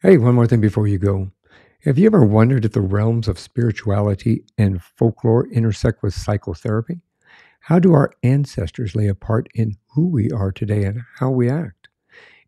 Hey, 0.00 0.16
one 0.16 0.36
more 0.36 0.46
thing 0.46 0.60
before 0.60 0.86
you 0.86 0.96
go. 0.96 1.32
Have 1.80 1.98
you 1.98 2.06
ever 2.06 2.24
wondered 2.24 2.64
if 2.64 2.70
the 2.70 2.80
realms 2.80 3.26
of 3.26 3.36
spirituality 3.36 4.44
and 4.56 4.80
folklore 4.80 5.48
intersect 5.48 6.04
with 6.04 6.14
psychotherapy? 6.14 7.00
How 7.62 7.80
do 7.80 7.92
our 7.92 8.12
ancestors 8.22 8.94
lay 8.94 9.08
a 9.08 9.16
part 9.16 9.48
in 9.56 9.74
who 9.96 10.06
we 10.06 10.30
are 10.30 10.52
today 10.52 10.84
and 10.84 11.00
how 11.16 11.30
we 11.30 11.50
act? 11.50 11.88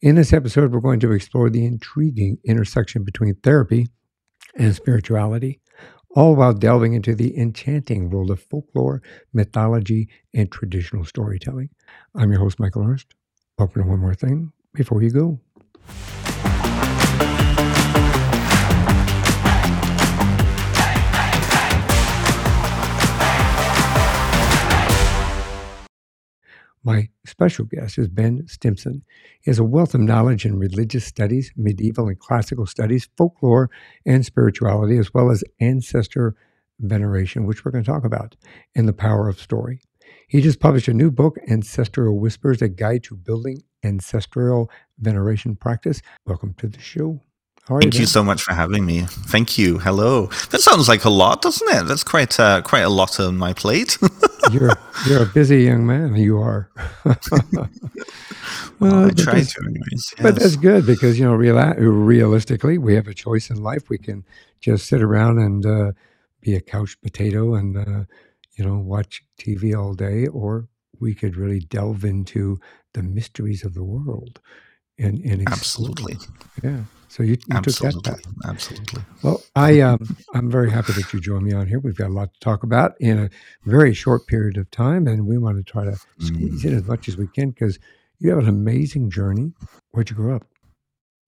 In 0.00 0.14
this 0.14 0.32
episode, 0.32 0.70
we're 0.70 0.78
going 0.78 1.00
to 1.00 1.10
explore 1.10 1.50
the 1.50 1.66
intriguing 1.66 2.38
intersection 2.44 3.02
between 3.02 3.34
therapy 3.34 3.88
and 4.54 4.72
spirituality, 4.72 5.58
all 6.14 6.36
while 6.36 6.52
delving 6.52 6.92
into 6.92 7.16
the 7.16 7.36
enchanting 7.36 8.10
world 8.10 8.30
of 8.30 8.40
folklore, 8.40 9.02
mythology, 9.32 10.08
and 10.32 10.52
traditional 10.52 11.04
storytelling. 11.04 11.70
I'm 12.14 12.30
your 12.30 12.42
host, 12.42 12.60
Michael 12.60 12.84
Herst. 12.84 13.12
Welcome 13.58 13.82
to 13.82 13.88
One 13.88 13.98
More 13.98 14.14
Thing 14.14 14.52
Before 14.72 15.02
You 15.02 15.10
Go. 15.10 15.40
My 26.82 27.10
special 27.26 27.66
guest 27.66 27.98
is 27.98 28.08
Ben 28.08 28.46
Stimpson. 28.46 29.02
He 29.42 29.50
has 29.50 29.58
a 29.58 29.64
wealth 29.64 29.94
of 29.94 30.00
knowledge 30.00 30.46
in 30.46 30.58
religious 30.58 31.04
studies, 31.04 31.52
medieval 31.54 32.08
and 32.08 32.18
classical 32.18 32.64
studies, 32.64 33.06
folklore, 33.18 33.68
and 34.06 34.24
spirituality, 34.24 34.96
as 34.96 35.12
well 35.12 35.30
as 35.30 35.44
ancestor 35.60 36.34
veneration, 36.78 37.44
which 37.44 37.64
we're 37.64 37.70
going 37.70 37.84
to 37.84 37.90
talk 37.90 38.04
about, 38.04 38.34
and 38.74 38.88
the 38.88 38.94
power 38.94 39.28
of 39.28 39.38
story. 39.38 39.82
He 40.26 40.40
just 40.40 40.58
published 40.58 40.88
a 40.88 40.94
new 40.94 41.10
book, 41.10 41.36
Ancestral 41.48 42.18
Whispers, 42.18 42.62
a 42.62 42.68
guide 42.68 43.04
to 43.04 43.14
building 43.14 43.62
ancestral 43.84 44.70
veneration 44.98 45.56
practice. 45.56 46.00
Welcome 46.24 46.54
to 46.54 46.66
the 46.66 46.80
show. 46.80 47.20
Thank 47.78 47.98
you, 47.98 48.06
so 48.06 48.24
much 48.24 48.42
for 48.42 48.52
having 48.52 48.84
me. 48.84 49.02
Thank 49.06 49.56
you. 49.56 49.78
Hello. 49.78 50.26
That 50.50 50.60
sounds 50.60 50.88
like 50.88 51.04
a 51.04 51.10
lot, 51.10 51.40
doesn't 51.42 51.68
it? 51.68 51.86
That's 51.86 52.02
quite 52.02 52.40
uh, 52.40 52.62
quite 52.62 52.80
a 52.80 52.88
lot 52.88 53.20
on 53.20 53.36
my 53.36 53.52
plate. 53.52 53.96
you're 54.50 54.72
you're 55.06 55.22
a 55.22 55.26
busy 55.26 55.62
young 55.62 55.86
man. 55.86 56.16
You 56.16 56.38
are. 56.38 56.68
well, 58.80 59.06
I 59.06 59.10
try 59.10 59.42
to, 59.42 59.62
anyways. 59.66 59.84
Yes. 59.92 60.14
But 60.20 60.36
that's 60.36 60.56
good 60.56 60.84
because 60.84 61.18
you 61.18 61.26
know, 61.26 61.34
real, 61.34 61.56
realistically, 61.76 62.78
we 62.78 62.94
have 62.94 63.06
a 63.06 63.14
choice 63.14 63.50
in 63.50 63.62
life. 63.62 63.88
We 63.88 63.98
can 63.98 64.24
just 64.60 64.86
sit 64.86 65.02
around 65.02 65.38
and 65.38 65.64
uh, 65.64 65.92
be 66.40 66.54
a 66.56 66.60
couch 66.60 67.00
potato 67.02 67.54
and 67.54 67.76
uh, 67.76 68.04
you 68.56 68.64
know 68.64 68.78
watch 68.78 69.22
TV 69.38 69.78
all 69.78 69.94
day, 69.94 70.26
or 70.26 70.66
we 70.98 71.14
could 71.14 71.36
really 71.36 71.60
delve 71.60 72.04
into 72.04 72.58
the 72.94 73.02
mysteries 73.02 73.64
of 73.64 73.74
the 73.74 73.84
world 73.84 74.40
and, 75.00 75.24
and 75.24 75.48
absolutely, 75.48 76.16
yeah. 76.62 76.82
So 77.10 77.24
you, 77.24 77.36
you 77.48 77.60
took 77.60 77.74
that 77.74 78.04
path. 78.04 78.20
Absolutely. 78.46 79.02
Well, 79.22 79.42
I 79.56 79.80
um, 79.80 80.16
I'm 80.32 80.48
very 80.48 80.70
happy 80.70 80.92
that 80.92 81.12
you 81.12 81.20
joined 81.20 81.42
me 81.42 81.52
on 81.52 81.66
here. 81.66 81.80
We've 81.80 81.96
got 81.96 82.06
a 82.06 82.12
lot 82.12 82.32
to 82.32 82.38
talk 82.38 82.62
about 82.62 82.94
in 83.00 83.18
a 83.18 83.30
very 83.64 83.92
short 83.94 84.28
period 84.28 84.56
of 84.56 84.70
time, 84.70 85.08
and 85.08 85.26
we 85.26 85.36
want 85.36 85.56
to 85.56 85.64
try 85.64 85.84
to 85.84 85.96
squeeze 86.20 86.62
mm. 86.62 86.66
in 86.66 86.76
as 86.76 86.84
much 86.84 87.08
as 87.08 87.16
we 87.16 87.26
can 87.26 87.50
because 87.50 87.80
you 88.20 88.30
have 88.30 88.38
an 88.38 88.48
amazing 88.48 89.10
journey. 89.10 89.52
Where'd 89.90 90.08
you 90.08 90.14
grow 90.14 90.36
up? 90.36 90.46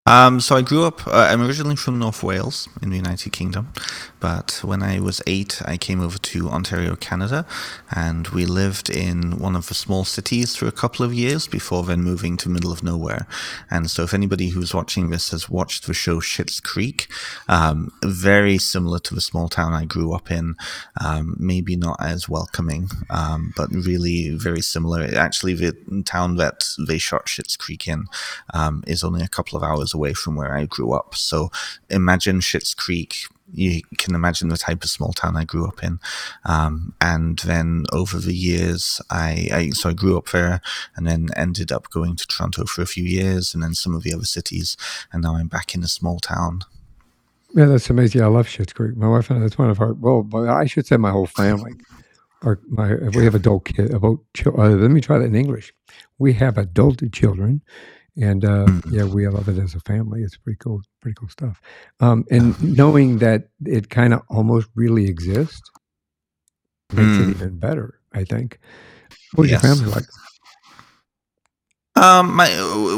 Um, 0.05 0.41
so 0.41 0.57
I 0.57 0.61
grew 0.61 0.83
up. 0.83 1.07
Uh, 1.07 1.29
I'm 1.31 1.41
originally 1.41 1.77
from 1.77 1.97
North 1.97 2.23
Wales 2.23 2.67
in 2.81 2.89
the 2.89 2.97
United 2.97 3.31
Kingdom, 3.31 3.71
but 4.19 4.59
when 4.61 4.83
I 4.83 4.99
was 4.99 5.21
eight, 5.25 5.61
I 5.63 5.77
came 5.77 6.01
over 6.01 6.17
to 6.17 6.49
Ontario, 6.49 6.97
Canada, 6.97 7.45
and 7.89 8.27
we 8.27 8.45
lived 8.45 8.89
in 8.89 9.39
one 9.39 9.55
of 9.55 9.67
the 9.67 9.73
small 9.73 10.03
cities 10.03 10.57
for 10.57 10.67
a 10.67 10.73
couple 10.73 11.05
of 11.05 11.13
years 11.13 11.47
before 11.47 11.83
then 11.83 12.03
moving 12.03 12.35
to 12.37 12.49
middle 12.49 12.73
of 12.73 12.83
nowhere. 12.83 13.27
And 13.71 13.89
so, 13.89 14.03
if 14.03 14.13
anybody 14.13 14.49
who's 14.49 14.73
watching 14.73 15.09
this 15.09 15.31
has 15.31 15.49
watched 15.49 15.87
the 15.87 15.93
show 15.93 16.19
Schitt's 16.19 16.59
Creek, 16.59 17.07
um, 17.47 17.89
very 18.03 18.57
similar 18.57 18.99
to 18.99 19.15
the 19.15 19.21
small 19.21 19.47
town 19.47 19.71
I 19.71 19.85
grew 19.85 20.13
up 20.13 20.29
in. 20.29 20.55
Um, 20.99 21.37
maybe 21.39 21.77
not 21.77 21.95
as 22.01 22.27
welcoming, 22.27 22.89
um, 23.09 23.53
but 23.55 23.69
really 23.71 24.31
very 24.35 24.61
similar. 24.61 25.03
Actually, 25.15 25.53
the 25.53 26.03
town 26.05 26.35
that 26.35 26.65
they 26.87 26.97
shot 26.97 27.27
Schitt's 27.27 27.55
Creek 27.55 27.87
in 27.87 28.07
um, 28.53 28.83
is 28.85 29.01
only 29.01 29.23
a 29.23 29.29
couple 29.29 29.55
of 29.55 29.63
hours 29.63 29.92
away 29.93 30.13
from 30.13 30.35
where 30.35 30.55
I 30.55 30.65
grew 30.65 30.93
up. 30.93 31.15
So 31.15 31.51
imagine 31.89 32.39
Schitt's 32.39 32.73
Creek. 32.73 33.15
You 33.51 33.81
can 33.99 34.15
imagine 34.15 34.49
the 34.49 34.57
type 34.57 34.83
of 34.83 34.89
small 34.89 35.13
town 35.13 35.37
I 35.37 35.43
grew 35.43 35.67
up 35.67 35.83
in. 35.83 35.99
Um, 36.45 36.95
and 36.99 37.37
then 37.39 37.83
over 37.91 38.17
the 38.17 38.33
years, 38.33 38.99
I, 39.11 39.49
I, 39.53 39.69
so 39.69 39.89
I 39.89 39.93
grew 39.93 40.17
up 40.17 40.29
there 40.29 40.59
and 40.95 41.05
then 41.05 41.29
ended 41.35 41.71
up 41.71 41.89
going 41.91 42.15
to 42.15 42.25
Toronto 42.25 42.65
for 42.65 42.81
a 42.81 42.87
few 42.87 43.03
years 43.03 43.53
and 43.53 43.61
then 43.61 43.75
some 43.75 43.93
of 43.93 44.03
the 44.03 44.13
other 44.13 44.25
cities. 44.25 44.75
And 45.11 45.21
now 45.21 45.35
I'm 45.35 45.47
back 45.47 45.75
in 45.75 45.83
a 45.83 45.87
small 45.87 46.19
town. 46.19 46.61
Yeah, 47.53 47.65
that's 47.65 47.89
amazing. 47.91 48.23
I 48.23 48.27
love 48.27 48.47
Schitt's 48.47 48.73
Creek. 48.73 48.97
My 48.97 49.07
wife 49.07 49.29
and 49.29 49.37
I, 49.37 49.41
that's 49.43 49.59
one 49.59 49.69
of 49.69 49.79
our, 49.79 49.93
well, 49.93 50.27
I 50.49 50.65
should 50.65 50.87
say 50.87 50.97
my 50.97 51.11
whole 51.11 51.27
family. 51.27 51.73
Our, 52.41 52.59
my, 52.67 52.95
we 53.13 53.23
have 53.25 53.35
adult 53.35 53.65
kids, 53.65 53.93
about, 53.93 54.19
uh, 54.45 54.69
let 54.69 54.89
me 54.89 54.99
try 54.99 55.19
that 55.19 55.25
in 55.25 55.35
English. 55.35 55.73
We 56.17 56.33
have 56.33 56.57
adult 56.57 57.03
children 57.11 57.61
and 58.15 58.45
uh, 58.45 58.65
mm-hmm. 58.65 58.93
yeah, 58.93 59.03
we 59.03 59.27
love 59.27 59.49
it 59.49 59.57
as 59.57 59.75
a 59.75 59.79
family. 59.81 60.21
It's 60.21 60.37
pretty 60.37 60.57
cool, 60.57 60.81
pretty 61.01 61.15
cool 61.15 61.29
stuff. 61.29 61.61
Um, 61.99 62.25
and 62.29 62.61
knowing 62.61 63.19
that 63.19 63.49
it 63.65 63.89
kind 63.89 64.13
of 64.13 64.21
almost 64.29 64.67
really 64.75 65.07
exists 65.07 65.61
makes 66.91 67.17
mm. 67.17 67.29
it 67.29 67.29
even 67.31 67.57
better. 67.57 67.99
I 68.13 68.23
think. 68.23 68.59
What's 69.33 69.49
yes. 69.49 69.63
your 69.63 69.75
family 69.75 69.91
like? 69.91 70.05
Um, 71.95 72.35
my 72.35 72.49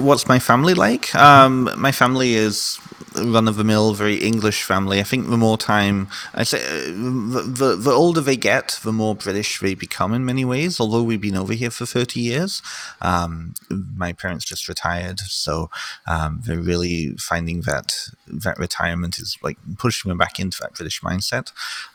what's 0.02 0.28
my 0.28 0.40
family 0.40 0.74
like? 0.74 1.14
Um, 1.16 1.70
my 1.78 1.92
family 1.92 2.34
is 2.34 2.80
run 3.18 3.48
of 3.48 3.56
the 3.56 3.64
mill, 3.64 3.94
very 3.94 4.16
English 4.16 4.64
family. 4.64 5.00
I 5.00 5.04
think 5.04 5.30
the 5.30 5.38
more 5.38 5.58
time 5.58 6.08
I 6.34 6.44
say, 6.44 6.64
uh, 6.64 6.86
the, 6.88 7.44
the, 7.46 7.76
the 7.76 7.92
older 7.92 8.22
they 8.22 8.38
get, 8.38 8.80
the 8.84 8.94
more 8.94 9.16
British 9.16 9.60
they 9.60 9.76
become 9.76 10.14
in 10.14 10.26
many 10.26 10.46
ways. 10.46 10.80
Although 10.80 11.04
we've 11.04 11.22
been 11.22 11.38
over 11.38 11.54
here 11.54 11.72
for 11.72 11.86
thirty 11.86 12.20
years, 12.20 12.62
um, 13.02 13.54
my 13.96 14.14
parents 14.14 14.46
just 14.46 14.68
retired, 14.68 15.20
so 15.20 15.70
um, 16.08 16.42
they're 16.46 16.60
really 16.60 17.16
finding 17.18 17.62
that 17.62 18.10
that 18.28 18.58
retirement 18.58 19.18
is 19.18 19.38
like 19.42 19.58
pushing 19.78 20.10
them 20.10 20.18
back 20.18 20.40
into 20.40 20.58
that 20.62 20.74
British 20.74 21.02
mindset. 21.02 21.52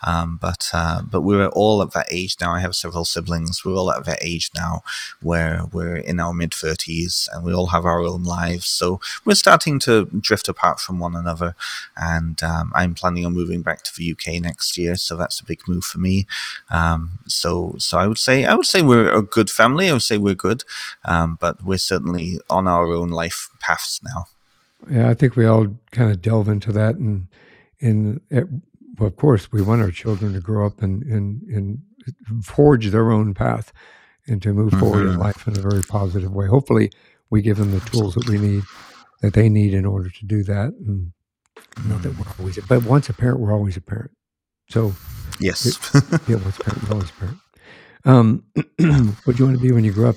Um, 0.07 0.39
but 0.41 0.71
uh, 0.73 1.03
but 1.03 1.23
we're 1.23 1.49
all 1.49 1.83
at 1.83 1.93
that 1.93 2.07
age 2.11 2.37
now. 2.41 2.53
I 2.53 2.61
have 2.61 2.75
several 2.75 3.05
siblings. 3.05 3.65
We're 3.65 3.77
all 3.77 3.93
at 3.93 4.05
that 4.05 4.19
age 4.23 4.51
now 4.55 4.83
where 5.21 5.63
we're 5.73 5.97
in 5.97 6.21
our 6.21 6.33
mid 6.33 6.55
thirties 6.55 7.29
and 7.33 7.45
we 7.45 7.53
all 7.53 7.67
have 7.69 7.85
our 7.85 8.01
own 8.01 8.25
lives. 8.25 8.67
So 8.67 9.01
we're 9.25 9.35
starting 9.35 9.79
to 9.81 10.07
drift 10.07 10.49
apart 10.49 10.81
from 10.81 10.99
one 10.99 11.10
another. 11.15 11.55
And 11.97 12.43
um, 12.43 12.73
I'm 12.75 12.95
planning 12.95 13.27
on 13.27 13.33
moving 13.33 13.63
back 13.63 13.83
to 13.85 13.93
the 13.97 14.13
UK 14.13 14.41
next 14.41 14.77
year, 14.77 14.97
so 14.97 15.17
that's 15.17 15.41
a 15.41 15.45
big 15.45 15.61
move 15.69 15.85
for 15.85 15.99
me. 15.99 16.27
Um, 16.71 17.19
so 17.27 17.75
so 17.79 17.99
I 17.99 18.07
would 18.07 18.19
say 18.19 18.45
I 18.45 18.55
would 18.55 18.67
say 18.67 18.83
we're 18.83 19.13
a 19.13 19.23
good 19.23 19.51
family. 19.51 19.89
I 19.89 19.93
would 19.93 20.03
say 20.03 20.19
we're 20.19 20.35
good, 20.35 20.65
um, 21.05 21.39
but 21.41 21.63
we're 21.65 21.79
certainly 21.79 22.41
on 22.49 22.67
our 22.67 22.87
own 22.93 23.11
life 23.11 23.51
paths 23.61 24.01
now. 24.03 24.27
Yeah, 24.91 25.11
I 25.11 25.15
think 25.15 25.37
we 25.37 25.47
all 25.47 25.77
kind 25.91 26.11
of 26.11 26.23
delve 26.23 26.49
into 26.49 26.73
that, 26.73 26.97
and 26.97 27.27
and 27.81 28.21
it, 28.31 28.47
well, 28.99 29.09
of 29.09 29.17
course, 29.17 29.53
we 29.53 29.63
want 29.63 29.83
our 29.83 29.91
children 29.91 30.33
to 30.35 30.41
grow 30.41 30.67
up 30.67 30.83
and 30.83 31.03
and 31.05 31.43
and 31.43 31.83
forge 32.45 32.89
their 32.89 33.11
own 33.11 33.35
path 33.35 33.73
and 34.27 34.43
to 34.43 34.53
move 34.53 34.71
mm-hmm. 34.71 34.81
forward 34.81 35.03
in 35.03 35.13
mm-hmm. 35.13 35.21
life 35.21 35.47
in 35.47 35.57
a 35.57 35.61
very 35.61 35.83
positive 35.83 36.33
way. 36.33 36.47
Hopefully, 36.47 36.91
we 37.31 37.43
give 37.43 37.57
them 37.57 37.73
the 37.73 37.81
tools 37.81 38.15
that 38.15 38.29
we 38.29 38.39
need, 38.39 38.63
that 39.21 39.35
they 39.35 39.49
need 39.49 39.75
in 39.75 39.85
order 39.85 40.11
to 40.11 40.27
do 40.27 40.43
that. 40.45 40.73
And 40.87 41.13
not 41.87 42.03
that 42.03 42.17
we're 42.17 42.33
always, 42.39 42.59
but 42.69 42.85
once 42.85 43.09
a 43.09 43.13
parent, 43.13 43.41
we're 43.41 43.53
always 43.53 43.77
a 43.77 43.81
parent. 43.81 44.11
So, 44.69 44.95
yes, 45.39 45.67
it, 45.67 45.79
yeah, 46.29 46.37
once 46.37 46.59
a 46.59 46.65
parent, 46.65 46.83
we're 46.85 46.95
always 46.95 47.11
a 47.11 47.15
parent. 47.15 47.39
Um, 48.05 48.45
what 49.25 49.37
do 49.37 49.39
you 49.39 49.47
want 49.47 49.59
to 49.59 49.63
be 49.63 49.73
when 49.73 49.85
you 49.85 49.93
grow 49.93 50.11
up? 50.11 50.17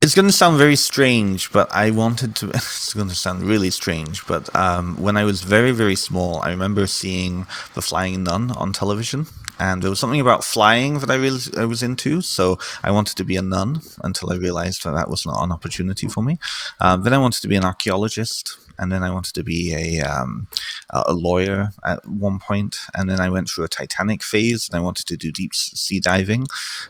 It's 0.00 0.16
going 0.16 0.26
to 0.26 0.32
sound 0.32 0.58
very 0.58 0.74
strange, 0.74 1.52
but 1.52 1.72
I 1.72 1.90
wanted 1.90 2.34
to. 2.36 2.48
It's 2.54 2.94
going 2.94 3.08
to 3.08 3.14
sound 3.14 3.42
really 3.42 3.70
strange, 3.70 4.26
but 4.26 4.54
um, 4.54 4.96
when 4.96 5.16
I 5.16 5.24
was 5.24 5.42
very, 5.42 5.70
very 5.70 5.96
small, 5.96 6.42
I 6.42 6.50
remember 6.50 6.86
seeing 6.86 7.46
The 7.74 7.82
Flying 7.82 8.24
Nun 8.24 8.50
on 8.50 8.72
television 8.72 9.26
and 9.58 9.82
there 9.82 9.90
was 9.90 10.00
something 10.00 10.20
about 10.20 10.44
flying 10.44 10.98
that 11.00 11.10
I 11.10 11.14
really 11.14 11.40
I 11.56 11.64
was 11.64 11.82
into. 11.82 12.20
So 12.20 12.58
I 12.82 12.90
wanted 12.90 13.16
to 13.16 13.24
be 13.24 13.36
a 13.36 13.42
nun 13.42 13.80
until 14.02 14.32
I 14.32 14.36
realized 14.36 14.84
that 14.84 14.92
that 14.92 15.10
was 15.10 15.26
not 15.26 15.42
an 15.42 15.52
opportunity 15.52 16.08
for 16.08 16.22
me. 16.22 16.38
Um, 16.80 17.02
then 17.02 17.14
I 17.14 17.18
wanted 17.18 17.42
to 17.42 17.48
be 17.48 17.56
an 17.56 17.64
archaeologist, 17.64 18.58
and 18.78 18.90
then 18.90 19.02
I 19.02 19.10
wanted 19.10 19.34
to 19.34 19.44
be 19.44 19.74
a 19.74 20.02
um, 20.02 20.48
a 20.90 21.12
lawyer 21.12 21.70
at 21.84 22.06
one 22.06 22.38
point, 22.38 22.76
and 22.94 23.08
then 23.08 23.20
I 23.20 23.30
went 23.30 23.48
through 23.48 23.64
a 23.64 23.68
Titanic 23.68 24.22
phase, 24.22 24.68
and 24.68 24.76
I 24.76 24.82
wanted 24.82 25.06
to 25.06 25.16
do 25.16 25.32
deep 25.32 25.54
sea 25.54 26.00
diving, 26.00 26.46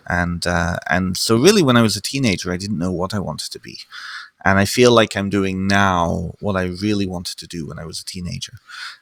and 0.07 0.47
uh, 0.47 0.77
and 0.89 1.17
so 1.17 1.37
really 1.37 1.63
when 1.63 1.77
I 1.77 1.83
was 1.83 1.97
a 1.97 2.03
teenager, 2.03 2.53
I 2.53 2.57
didn't 2.57 2.79
know 2.79 2.93
what 2.93 3.15
I 3.15 3.19
wanted 3.19 3.51
to 3.53 3.61
be. 3.61 3.81
And 4.45 4.59
I 4.59 4.65
feel 4.65 4.93
like 4.93 5.17
I'm 5.17 5.31
doing 5.31 5.67
now 5.67 6.35
what 6.41 6.57
I 6.57 6.65
really 6.65 7.07
wanted 7.07 7.39
to 7.39 7.47
do 7.47 7.67
when 7.67 7.79
I 7.79 7.85
was 7.85 8.01
a 8.01 8.05
teenager. 8.05 8.55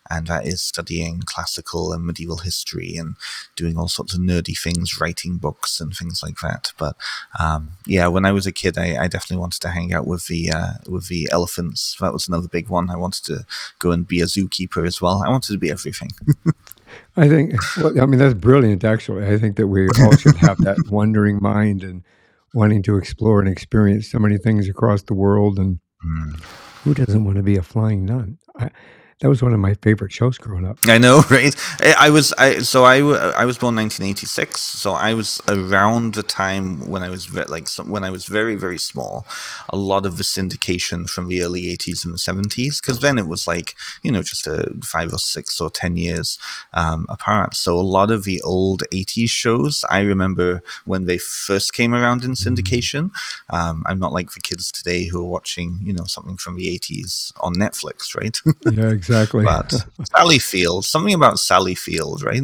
And 0.08 0.26
that 0.26 0.46
is 0.46 0.60
studying 0.60 1.22
classical 1.24 1.92
and 1.92 2.04
medieval 2.04 2.38
history 2.38 2.96
and 2.96 3.16
doing 3.56 3.78
all 3.78 3.88
sorts 3.88 4.14
of 4.14 4.20
nerdy 4.20 4.58
things, 4.58 5.00
writing 5.00 5.38
books 5.38 5.80
and 5.80 5.94
things 5.94 6.22
like 6.22 6.38
that. 6.42 6.72
But 6.76 6.96
um, 7.38 7.70
yeah, 7.86 8.08
when 8.08 8.24
I 8.24 8.32
was 8.32 8.46
a 8.46 8.52
kid, 8.52 8.76
I, 8.76 9.04
I, 9.04 9.08
definitely 9.08 9.38
wanted 9.38 9.60
to 9.60 9.70
hang 9.70 9.92
out 9.94 10.06
with 10.06 10.26
the 10.26 10.50
uh, 10.50 10.72
with 10.88 11.08
the 11.08 11.28
elephants. 11.30 11.96
That 12.00 12.12
was 12.12 12.26
another 12.26 12.48
big 12.48 12.68
one. 12.68 12.90
I 12.90 12.96
wanted 12.96 13.24
to 13.26 13.46
go 13.78 13.92
and 13.92 14.06
be 14.06 14.20
a 14.20 14.24
zookeeper 14.24 14.86
as 14.86 15.00
well. 15.00 15.22
I 15.24 15.28
wanted 15.28 15.52
to 15.52 15.58
be 15.58 15.70
everything. 15.70 16.10
I 17.16 17.28
think, 17.28 17.54
well, 17.76 18.00
I 18.00 18.06
mean, 18.06 18.18
that's 18.18 18.34
brilliant, 18.34 18.84
actually. 18.84 19.26
I 19.26 19.38
think 19.38 19.56
that 19.56 19.66
we 19.66 19.88
all 20.00 20.16
should 20.16 20.36
have 20.36 20.58
that 20.58 20.78
wondering 20.90 21.38
mind 21.40 21.82
and 21.82 22.02
wanting 22.54 22.82
to 22.84 22.96
explore 22.96 23.40
and 23.40 23.48
experience 23.48 24.10
so 24.10 24.18
many 24.18 24.38
things 24.38 24.68
across 24.68 25.02
the 25.02 25.14
world. 25.14 25.58
And 25.58 25.80
mm. 26.04 26.42
who 26.84 26.94
doesn't 26.94 27.24
want 27.24 27.36
to 27.36 27.42
be 27.42 27.56
a 27.56 27.62
flying 27.62 28.04
nun? 28.04 28.38
I, 28.58 28.70
that 29.20 29.28
was 29.28 29.42
one 29.42 29.52
of 29.52 29.60
my 29.60 29.74
favorite 29.74 30.12
shows 30.12 30.38
growing 30.38 30.64
up. 30.64 30.78
I 30.86 30.96
know, 30.96 31.22
right? 31.30 31.54
I 31.98 32.08
was 32.08 32.32
I 32.38 32.60
so 32.60 32.84
I, 32.84 32.96
I 32.96 33.44
was 33.44 33.58
born 33.58 33.76
1986, 33.76 34.58
so 34.58 34.92
I 34.92 35.12
was 35.12 35.42
around 35.46 36.14
the 36.14 36.22
time 36.22 36.88
when 36.88 37.02
I 37.02 37.10
was 37.10 37.26
ve- 37.26 37.44
like 37.44 37.68
some, 37.68 37.90
when 37.90 38.02
I 38.02 38.08
was 38.08 38.24
very 38.24 38.56
very 38.56 38.78
small. 38.78 39.26
A 39.68 39.76
lot 39.76 40.06
of 40.06 40.16
the 40.16 40.24
syndication 40.24 41.08
from 41.08 41.28
the 41.28 41.42
early 41.42 41.64
80s 41.64 42.04
and 42.04 42.14
the 42.14 42.18
70s, 42.18 42.80
because 42.80 43.00
then 43.00 43.18
it 43.18 43.26
was 43.26 43.46
like 43.46 43.74
you 44.02 44.10
know 44.10 44.22
just 44.22 44.46
a 44.46 44.72
five 44.82 45.12
or 45.12 45.18
six 45.18 45.60
or 45.60 45.68
ten 45.68 45.96
years 45.98 46.38
um, 46.72 47.04
apart. 47.10 47.54
So 47.54 47.78
a 47.78 47.82
lot 47.82 48.10
of 48.10 48.24
the 48.24 48.40
old 48.40 48.84
80s 48.92 49.28
shows 49.28 49.84
I 49.90 50.00
remember 50.00 50.62
when 50.86 51.04
they 51.04 51.18
first 51.18 51.74
came 51.74 51.92
around 51.94 52.24
in 52.24 52.32
syndication. 52.32 53.10
Um, 53.50 53.82
I'm 53.84 53.98
not 53.98 54.14
like 54.14 54.32
the 54.32 54.40
kids 54.40 54.72
today 54.72 55.04
who 55.04 55.20
are 55.20 55.28
watching 55.28 55.80
you 55.82 55.92
know 55.92 56.04
something 56.04 56.38
from 56.38 56.56
the 56.56 56.74
80s 56.78 57.32
on 57.40 57.54
Netflix, 57.54 58.16
right? 58.16 58.40
yeah, 58.74 58.88
exactly. 58.88 59.09
Exactly. 59.10 59.44
But 59.44 59.74
Sally 60.16 60.38
Field, 60.38 60.84
something 60.84 61.14
about 61.14 61.38
Sally 61.40 61.74
Field, 61.74 62.22
right? 62.22 62.42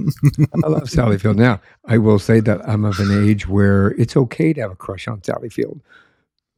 I 0.64 0.68
love 0.68 0.90
Sally 0.90 1.16
Field. 1.16 1.36
Now, 1.36 1.60
I 1.84 1.98
will 1.98 2.18
say 2.18 2.40
that 2.40 2.68
I'm 2.68 2.84
of 2.84 2.98
an 2.98 3.24
age 3.28 3.46
where 3.46 3.88
it's 3.92 4.16
okay 4.16 4.52
to 4.52 4.60
have 4.62 4.72
a 4.72 4.76
crush 4.76 5.06
on 5.06 5.22
Sally 5.22 5.48
Field. 5.48 5.80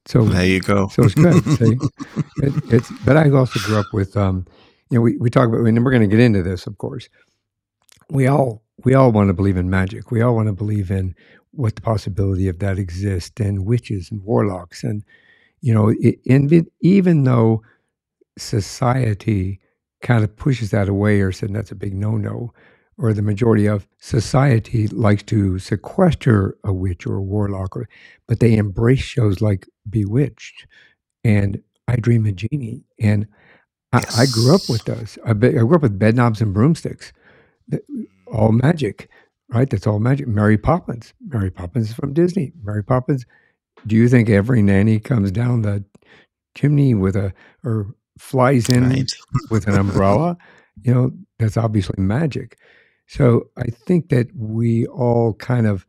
So 0.06 0.24
there 0.24 0.46
you 0.46 0.60
go. 0.60 0.88
So 0.88 1.02
it's 1.02 1.14
good. 1.14 1.44
See, 1.44 1.72
it, 2.38 2.54
it's 2.72 2.90
but 3.04 3.18
I 3.18 3.28
also 3.30 3.60
grew 3.60 3.78
up 3.78 3.92
with, 3.92 4.16
um, 4.16 4.46
you 4.90 4.96
know, 4.96 5.02
we, 5.02 5.18
we 5.18 5.28
talk 5.28 5.48
about, 5.48 5.60
and 5.60 5.84
we're 5.84 5.90
going 5.90 6.08
to 6.08 6.16
get 6.16 6.24
into 6.24 6.42
this, 6.42 6.66
of 6.66 6.78
course. 6.78 7.10
We 8.08 8.26
all 8.26 8.62
we 8.84 8.94
all 8.94 9.12
want 9.12 9.28
to 9.28 9.34
believe 9.34 9.58
in 9.58 9.68
magic. 9.68 10.10
We 10.10 10.22
all 10.22 10.34
want 10.34 10.46
to 10.46 10.54
believe 10.54 10.90
in 10.90 11.14
what 11.50 11.74
the 11.74 11.82
possibility 11.82 12.48
of 12.48 12.60
that 12.60 12.78
exists, 12.78 13.38
and 13.40 13.66
witches 13.66 14.10
and 14.10 14.22
warlocks, 14.24 14.82
and 14.82 15.04
you 15.60 15.74
know, 15.74 15.92
it, 16.00 16.18
and 16.26 16.66
even 16.80 17.24
though 17.24 17.62
society 18.38 19.60
kind 20.00 20.24
of 20.24 20.36
pushes 20.36 20.70
that 20.70 20.88
away 20.88 21.20
or 21.20 21.32
said 21.32 21.52
that's 21.52 21.72
a 21.72 21.76
big 21.76 21.94
no 21.94 22.16
no, 22.16 22.52
or 22.98 23.12
the 23.12 23.22
majority 23.22 23.66
of 23.66 23.88
society 23.98 24.88
likes 24.88 25.22
to 25.24 25.58
sequester 25.58 26.56
a 26.64 26.72
witch 26.72 27.06
or 27.06 27.16
a 27.16 27.22
warlock, 27.22 27.76
or, 27.76 27.88
but 28.26 28.40
they 28.40 28.56
embrace 28.56 29.00
shows 29.00 29.40
like 29.40 29.66
Bewitched 29.88 30.66
and 31.24 31.62
I 31.86 31.96
Dream 31.96 32.26
of 32.26 32.36
Jeannie. 32.36 32.84
And 33.00 33.26
yes. 33.92 34.18
I, 34.18 34.22
I, 34.22 34.26
grew 34.26 34.54
up 34.54 34.68
with 34.68 34.84
those. 34.84 35.18
I, 35.24 35.32
be, 35.32 35.48
I, 35.48 35.60
grew 35.60 35.76
up 35.76 35.82
with 35.82 35.98
bedknobs 35.98 36.40
and 36.40 36.52
broomsticks, 36.52 37.12
all 38.32 38.52
magic, 38.52 39.08
right? 39.48 39.68
That's 39.70 39.86
all 39.86 40.00
magic. 40.00 40.26
Mary 40.28 40.58
Poppins. 40.58 41.14
Mary 41.26 41.50
Poppins 41.50 41.90
is 41.90 41.94
from 41.94 42.12
Disney. 42.12 42.52
Mary 42.62 42.84
Poppins. 42.84 43.24
Do 43.86 43.94
you 43.94 44.08
think 44.08 44.28
every 44.28 44.60
nanny 44.60 44.98
comes 44.98 45.30
down 45.30 45.62
the 45.62 45.84
chimney 46.54 46.94
with 46.94 47.14
a 47.14 47.32
or 47.64 47.94
flies 48.18 48.68
in 48.68 48.88
right. 48.88 49.12
with 49.50 49.66
an 49.66 49.74
umbrella, 49.74 50.36
you 50.82 50.92
know, 50.92 51.10
that's 51.38 51.56
obviously 51.56 52.02
magic. 52.02 52.58
So 53.06 53.48
I 53.56 53.64
think 53.64 54.10
that 54.10 54.28
we 54.36 54.86
all 54.86 55.34
kind 55.34 55.66
of 55.66 55.86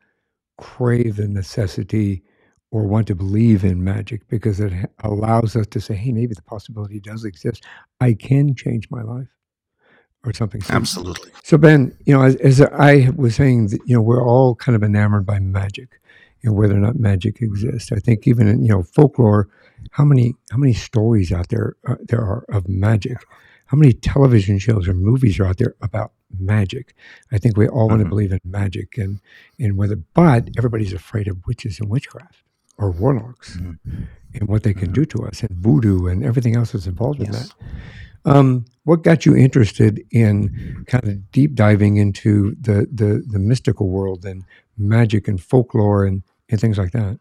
crave 0.58 1.18
the 1.18 1.28
necessity 1.28 2.24
or 2.72 2.84
want 2.84 3.08
to 3.08 3.16
believe 3.16 3.64
in 3.64 3.84
magic 3.84 4.28
because 4.28 4.60
it 4.60 4.74
allows 5.04 5.56
us 5.56 5.68
to 5.68 5.81
say, 5.81 5.96
hey, 5.96 6.12
maybe 6.12 6.36
the 6.36 6.42
possibility 6.44 7.00
does 7.00 7.26
exist. 7.26 7.64
I 8.00 8.14
can 8.14 8.56
change 8.56 8.90
my 8.92 9.02
life 9.02 9.28
or 10.24 10.34
something. 10.34 10.62
Absolutely. 10.70 11.32
So, 11.44 11.58
Ben, 11.58 11.98
you 12.06 12.14
know, 12.14 12.24
as, 12.24 12.36
as 12.38 12.62
I 12.62 13.10
was 13.16 13.36
saying, 13.36 13.68
that, 13.68 13.80
you 13.86 13.96
know, 13.96 14.02
we're 14.02 14.25
all 14.25 14.56
kind 14.56 14.75
of 14.75 14.84
enamored 14.84 15.25
by 15.25 15.40
magic 15.40 16.00
and 16.44 16.56
whether 16.56 16.75
or 16.75 16.80
not 16.80 16.98
magic 16.98 17.42
exists. 17.42 17.92
I 17.92 18.00
think 18.00 18.28
even 18.28 18.48
in, 18.48 18.64
you 18.64 18.70
know, 18.70 18.84
folklore, 18.84 19.50
how 19.92 20.06
many 20.06 20.36
how 20.52 20.58
many 20.58 20.74
stories 20.74 21.31
out 21.31 21.50
there 21.50 21.76
uh, 21.88 21.96
there 22.08 22.22
are 22.22 22.46
of 22.50 22.68
magic? 22.68 23.18
How 23.68 23.78
many 23.78 23.94
television 23.94 24.58
shows 24.58 24.88
or 24.88 24.94
movies 24.94 25.40
are 25.40 25.46
out 25.46 25.58
there 25.58 25.76
about 25.81 26.12
magic? 26.40 26.96
I 27.31 27.38
think 27.38 27.56
we 27.56 27.68
all 27.68 27.88
want 27.88 28.00
to 28.00 28.04
mm-hmm. 28.06 28.10
believe 28.10 28.31
in 28.31 28.40
magic 28.44 28.98
and 28.98 29.20
and 29.60 29.78
whether, 29.78 29.96
but 29.96 30.50
everybody's 30.58 30.94
afraid 30.94 31.28
of 31.28 31.46
witches 31.46 31.80
and 31.80 31.90
witchcraft 31.90 32.44
or 32.78 32.92
warlocks 32.92 33.58
mm-hmm. 33.58 34.04
and 34.34 34.48
what 34.48 34.64
they 34.64 34.74
can 34.74 34.86
mm-hmm. 34.86 34.94
do 34.94 35.06
to 35.06 35.26
us 35.26 35.42
and 35.42 35.52
voodoo 35.52 36.08
and 36.08 36.24
everything 36.24 36.56
else 36.56 36.72
that's 36.72 36.88
involved 36.88 37.20
yes. 37.20 37.28
in 37.28 37.34
that. 37.34 37.54
Um, 38.25 38.66
what 38.84 39.04
got 39.04 39.25
you 39.25 39.36
interested 39.36 40.04
in 40.12 40.84
kind 40.88 41.08
of 41.08 41.32
deep 41.32 41.56
diving 41.56 41.98
into 41.98 42.56
the, 42.60 42.88
the, 42.92 43.24
the 43.28 43.40
mystical 43.40 43.90
world 43.90 44.25
and 44.25 44.44
magic 44.78 45.28
and 45.28 45.42
folklore 45.42 46.06
and, 46.06 46.24
and 46.50 46.60
things 46.60 46.78
like 46.78 46.92
that? 46.92 47.20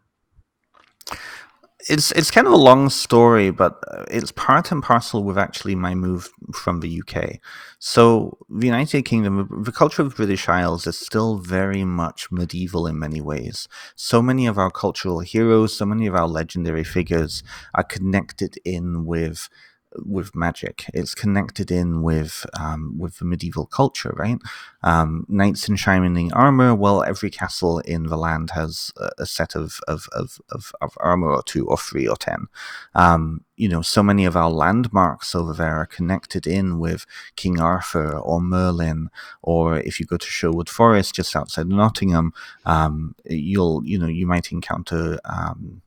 It's 1.89 2.11
it's 2.11 2.29
kind 2.29 2.45
of 2.45 2.53
a 2.53 2.57
long 2.57 2.89
story, 2.89 3.49
but 3.49 3.83
uh, 3.87 4.05
it's 4.11 4.31
part 4.31 4.71
and 4.71 4.83
parcel 4.83 5.23
with 5.23 5.37
actually 5.37 5.73
my 5.75 5.95
move 5.95 6.29
from 6.53 6.81
the 6.81 7.01
UK. 7.01 7.39
So 7.79 8.37
the 8.49 8.67
United 8.67 9.03
Kingdom, 9.03 9.63
the 9.63 9.71
culture 9.71 10.03
of 10.03 10.11
the 10.11 10.15
British 10.15 10.47
Isles 10.47 10.85
is 10.85 10.99
still 10.99 11.39
very 11.39 11.83
much 11.83 12.31
medieval 12.31 12.85
in 12.85 12.99
many 12.99 13.21
ways. 13.21 13.67
So 13.95 14.21
many 14.21 14.45
of 14.45 14.59
our 14.59 14.69
cultural 14.69 15.21
heroes, 15.21 15.75
so 15.75 15.85
many 15.85 16.05
of 16.05 16.15
our 16.15 16.27
legendary 16.27 16.83
figures 16.83 17.43
are 17.73 17.83
connected 17.83 18.59
in 18.63 19.05
with 19.05 19.49
with 19.97 20.35
magic. 20.35 20.85
It's 20.93 21.15
connected 21.15 21.71
in 21.71 22.01
with 22.01 22.45
um, 22.59 22.97
with 22.97 23.17
the 23.17 23.25
medieval 23.25 23.65
culture, 23.65 24.13
right? 24.15 24.37
Um, 24.83 25.25
knights 25.27 25.67
in 25.67 25.75
shining 25.75 26.31
armor. 26.33 26.75
Well, 26.75 27.03
every 27.03 27.29
castle 27.29 27.79
in 27.79 28.03
the 28.03 28.17
land 28.17 28.51
has 28.51 28.91
a, 28.97 29.09
a 29.19 29.25
set 29.25 29.55
of 29.55 29.79
of, 29.87 30.07
of, 30.11 30.39
of 30.51 30.71
of 30.81 30.97
armor 30.99 31.31
or 31.31 31.43
two 31.43 31.67
or 31.67 31.77
three 31.77 32.07
or 32.07 32.17
ten. 32.17 32.47
Um, 32.95 33.45
you 33.55 33.67
know, 33.67 33.81
so 33.81 34.01
many 34.01 34.25
of 34.25 34.37
our 34.37 34.49
landmarks 34.49 35.35
over 35.35 35.53
there 35.53 35.75
are 35.77 35.85
connected 35.85 36.47
in 36.47 36.79
with 36.79 37.05
King 37.35 37.59
Arthur 37.59 38.17
or 38.17 38.39
Merlin, 38.39 39.09
or 39.41 39.79
if 39.79 39.99
you 39.99 40.05
go 40.05 40.17
to 40.17 40.27
Sherwood 40.27 40.69
Forest 40.69 41.15
just 41.15 41.35
outside 41.35 41.67
Nottingham, 41.67 42.33
um, 42.65 43.15
you'll 43.25 43.81
you 43.85 43.99
know 43.99 44.07
you 44.07 44.27
might 44.27 44.51
encounter 44.51 45.19
um, 45.25 45.81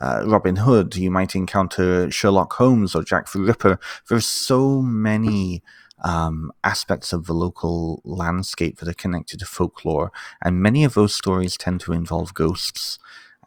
uh, 0.00 0.22
Robin 0.26 0.56
Hood, 0.56 0.96
you 0.96 1.10
might 1.10 1.34
encounter 1.34 2.10
Sherlock 2.10 2.52
Holmes 2.54 2.94
or 2.94 3.02
Jack 3.02 3.30
the 3.32 3.40
Ripper. 3.40 3.78
There's 4.08 4.26
so 4.26 4.80
many 4.82 5.62
um, 6.04 6.52
aspects 6.62 7.12
of 7.12 7.26
the 7.26 7.34
local 7.34 8.00
landscape 8.04 8.78
that 8.78 8.88
are 8.88 8.94
connected 8.94 9.40
to 9.40 9.46
folklore, 9.46 10.12
and 10.42 10.62
many 10.62 10.84
of 10.84 10.94
those 10.94 11.14
stories 11.14 11.56
tend 11.56 11.80
to 11.80 11.92
involve 11.92 12.34
ghosts 12.34 12.98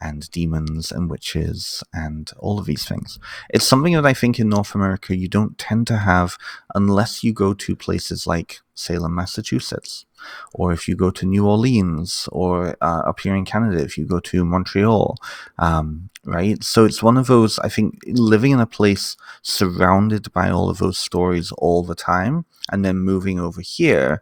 and 0.01 0.29
demons 0.31 0.91
and 0.91 1.09
witches 1.09 1.83
and 1.93 2.31
all 2.39 2.59
of 2.59 2.65
these 2.65 2.85
things. 2.87 3.19
It's 3.51 3.65
something 3.65 3.93
that 3.93 4.05
I 4.05 4.13
think 4.13 4.39
in 4.39 4.49
North 4.49 4.73
America 4.73 5.15
you 5.15 5.27
don't 5.27 5.57
tend 5.59 5.85
to 5.87 5.97
have 5.97 6.37
unless 6.73 7.23
you 7.23 7.33
go 7.33 7.53
to 7.53 7.75
places 7.75 8.25
like 8.25 8.61
Salem, 8.73 9.13
Massachusetts, 9.13 10.05
or 10.53 10.73
if 10.73 10.87
you 10.87 10.95
go 10.95 11.11
to 11.11 11.25
New 11.25 11.47
Orleans, 11.47 12.27
or 12.31 12.75
uh, 12.81 13.03
up 13.05 13.19
here 13.19 13.35
in 13.35 13.45
Canada, 13.45 13.81
if 13.83 13.97
you 13.97 14.05
go 14.05 14.19
to 14.19 14.43
Montreal, 14.43 15.17
um, 15.59 16.09
right? 16.25 16.63
So 16.63 16.85
it's 16.85 17.03
one 17.03 17.17
of 17.17 17.27
those, 17.27 17.59
I 17.59 17.69
think, 17.69 17.99
living 18.07 18.51
in 18.51 18.59
a 18.59 18.65
place 18.65 19.17
surrounded 19.41 20.31
by 20.33 20.49
all 20.49 20.69
of 20.69 20.77
those 20.77 20.97
stories 20.97 21.51
all 21.53 21.83
the 21.83 21.95
time, 21.95 22.45
and 22.71 22.85
then 22.85 22.97
moving 22.97 23.39
over 23.39 23.61
here. 23.61 24.21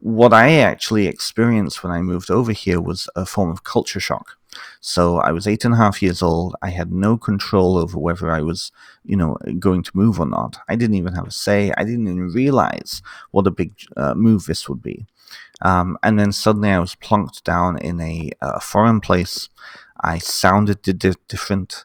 What 0.00 0.32
I 0.32 0.58
actually 0.58 1.06
experienced 1.06 1.82
when 1.82 1.92
I 1.92 2.00
moved 2.02 2.30
over 2.30 2.52
here 2.52 2.80
was 2.80 3.08
a 3.16 3.26
form 3.26 3.50
of 3.50 3.64
culture 3.64 4.00
shock 4.00 4.36
so 4.80 5.18
I 5.18 5.32
was 5.32 5.46
eight 5.46 5.64
and 5.64 5.74
a 5.74 5.76
half 5.76 6.02
years 6.02 6.22
old. 6.22 6.56
I 6.62 6.70
had 6.70 6.92
no 6.92 7.16
control 7.16 7.76
over 7.76 7.98
whether 7.98 8.30
I 8.30 8.40
was, 8.40 8.72
you 9.04 9.16
know, 9.16 9.36
going 9.58 9.82
to 9.82 9.96
move 9.96 10.18
or 10.18 10.26
not. 10.26 10.58
I 10.68 10.76
didn't 10.76 10.96
even 10.96 11.14
have 11.14 11.28
a 11.28 11.30
say. 11.30 11.72
I 11.76 11.84
didn't 11.84 12.08
even 12.08 12.28
realize 12.28 13.02
what 13.30 13.46
a 13.46 13.50
big 13.50 13.72
uh, 13.96 14.14
move 14.14 14.46
this 14.46 14.68
would 14.68 14.82
be. 14.82 15.06
Um, 15.62 15.98
and 16.02 16.18
then 16.18 16.32
suddenly 16.32 16.70
I 16.70 16.78
was 16.78 16.94
plunked 16.94 17.44
down 17.44 17.78
in 17.78 18.00
a, 18.00 18.30
a 18.40 18.60
foreign 18.60 19.00
place. 19.00 19.48
I 20.02 20.18
sounded 20.18 20.82
di- 20.82 20.94
different. 21.28 21.84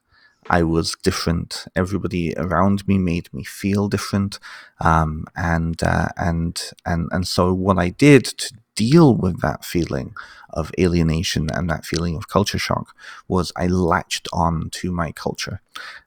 I 0.49 0.61
was 0.63 0.95
different. 1.01 1.65
Everybody 1.75 2.33
around 2.37 2.87
me 2.87 2.97
made 2.99 3.33
me 3.33 3.43
feel 3.43 3.87
different, 3.87 4.39
um, 4.79 5.25
and 5.35 5.81
uh, 5.83 6.09
and 6.17 6.61
and 6.85 7.09
and 7.11 7.27
so 7.27 7.53
what 7.53 7.79
I 7.79 7.89
did 7.89 8.25
to 8.25 8.53
deal 8.75 9.15
with 9.15 9.41
that 9.41 9.65
feeling 9.65 10.13
of 10.51 10.71
alienation 10.79 11.49
and 11.53 11.69
that 11.69 11.85
feeling 11.85 12.15
of 12.15 12.27
culture 12.27 12.59
shock 12.59 12.95
was 13.27 13.51
I 13.55 13.67
latched 13.67 14.27
on 14.33 14.69
to 14.71 14.91
my 14.91 15.11
culture. 15.11 15.61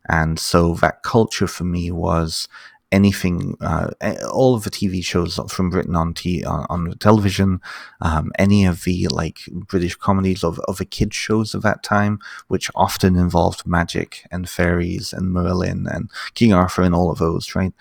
And 0.08 0.38
so 0.38 0.74
that 0.74 1.02
culture 1.02 1.46
for 1.46 1.64
me 1.64 1.90
was 1.90 2.48
anything, 2.90 3.57
uh, 3.61 3.90
all 4.30 4.54
of 4.54 4.64
the 4.64 4.71
TV 4.71 5.04
shows 5.04 5.38
from 5.49 5.71
Britain 5.71 5.95
on 5.95 6.14
t- 6.14 6.45
on, 6.45 6.66
on 6.71 6.99
television, 6.99 7.61
um, 8.00 8.33
any 8.38 8.64
of 8.64 8.85
the 8.85 9.09
like 9.09 9.40
British 9.52 9.95
comedies 9.97 10.42
of, 10.42 10.59
the 10.78 10.85
kids 10.85 11.14
shows 11.14 11.54
of 11.54 11.62
that 11.62 11.83
time, 11.83 12.18
which 12.49 12.71
often 12.75 13.16
involved 13.16 13.66
magic 13.66 14.26
and 14.30 14.49
fairies 14.49 15.12
and 15.12 15.33
Merlin 15.33 15.87
and 15.90 16.11
King 16.35 16.52
Arthur 16.52 16.83
and 16.83 16.95
all 16.95 17.11
of 17.11 17.18
those, 17.18 17.54
right? 17.54 17.73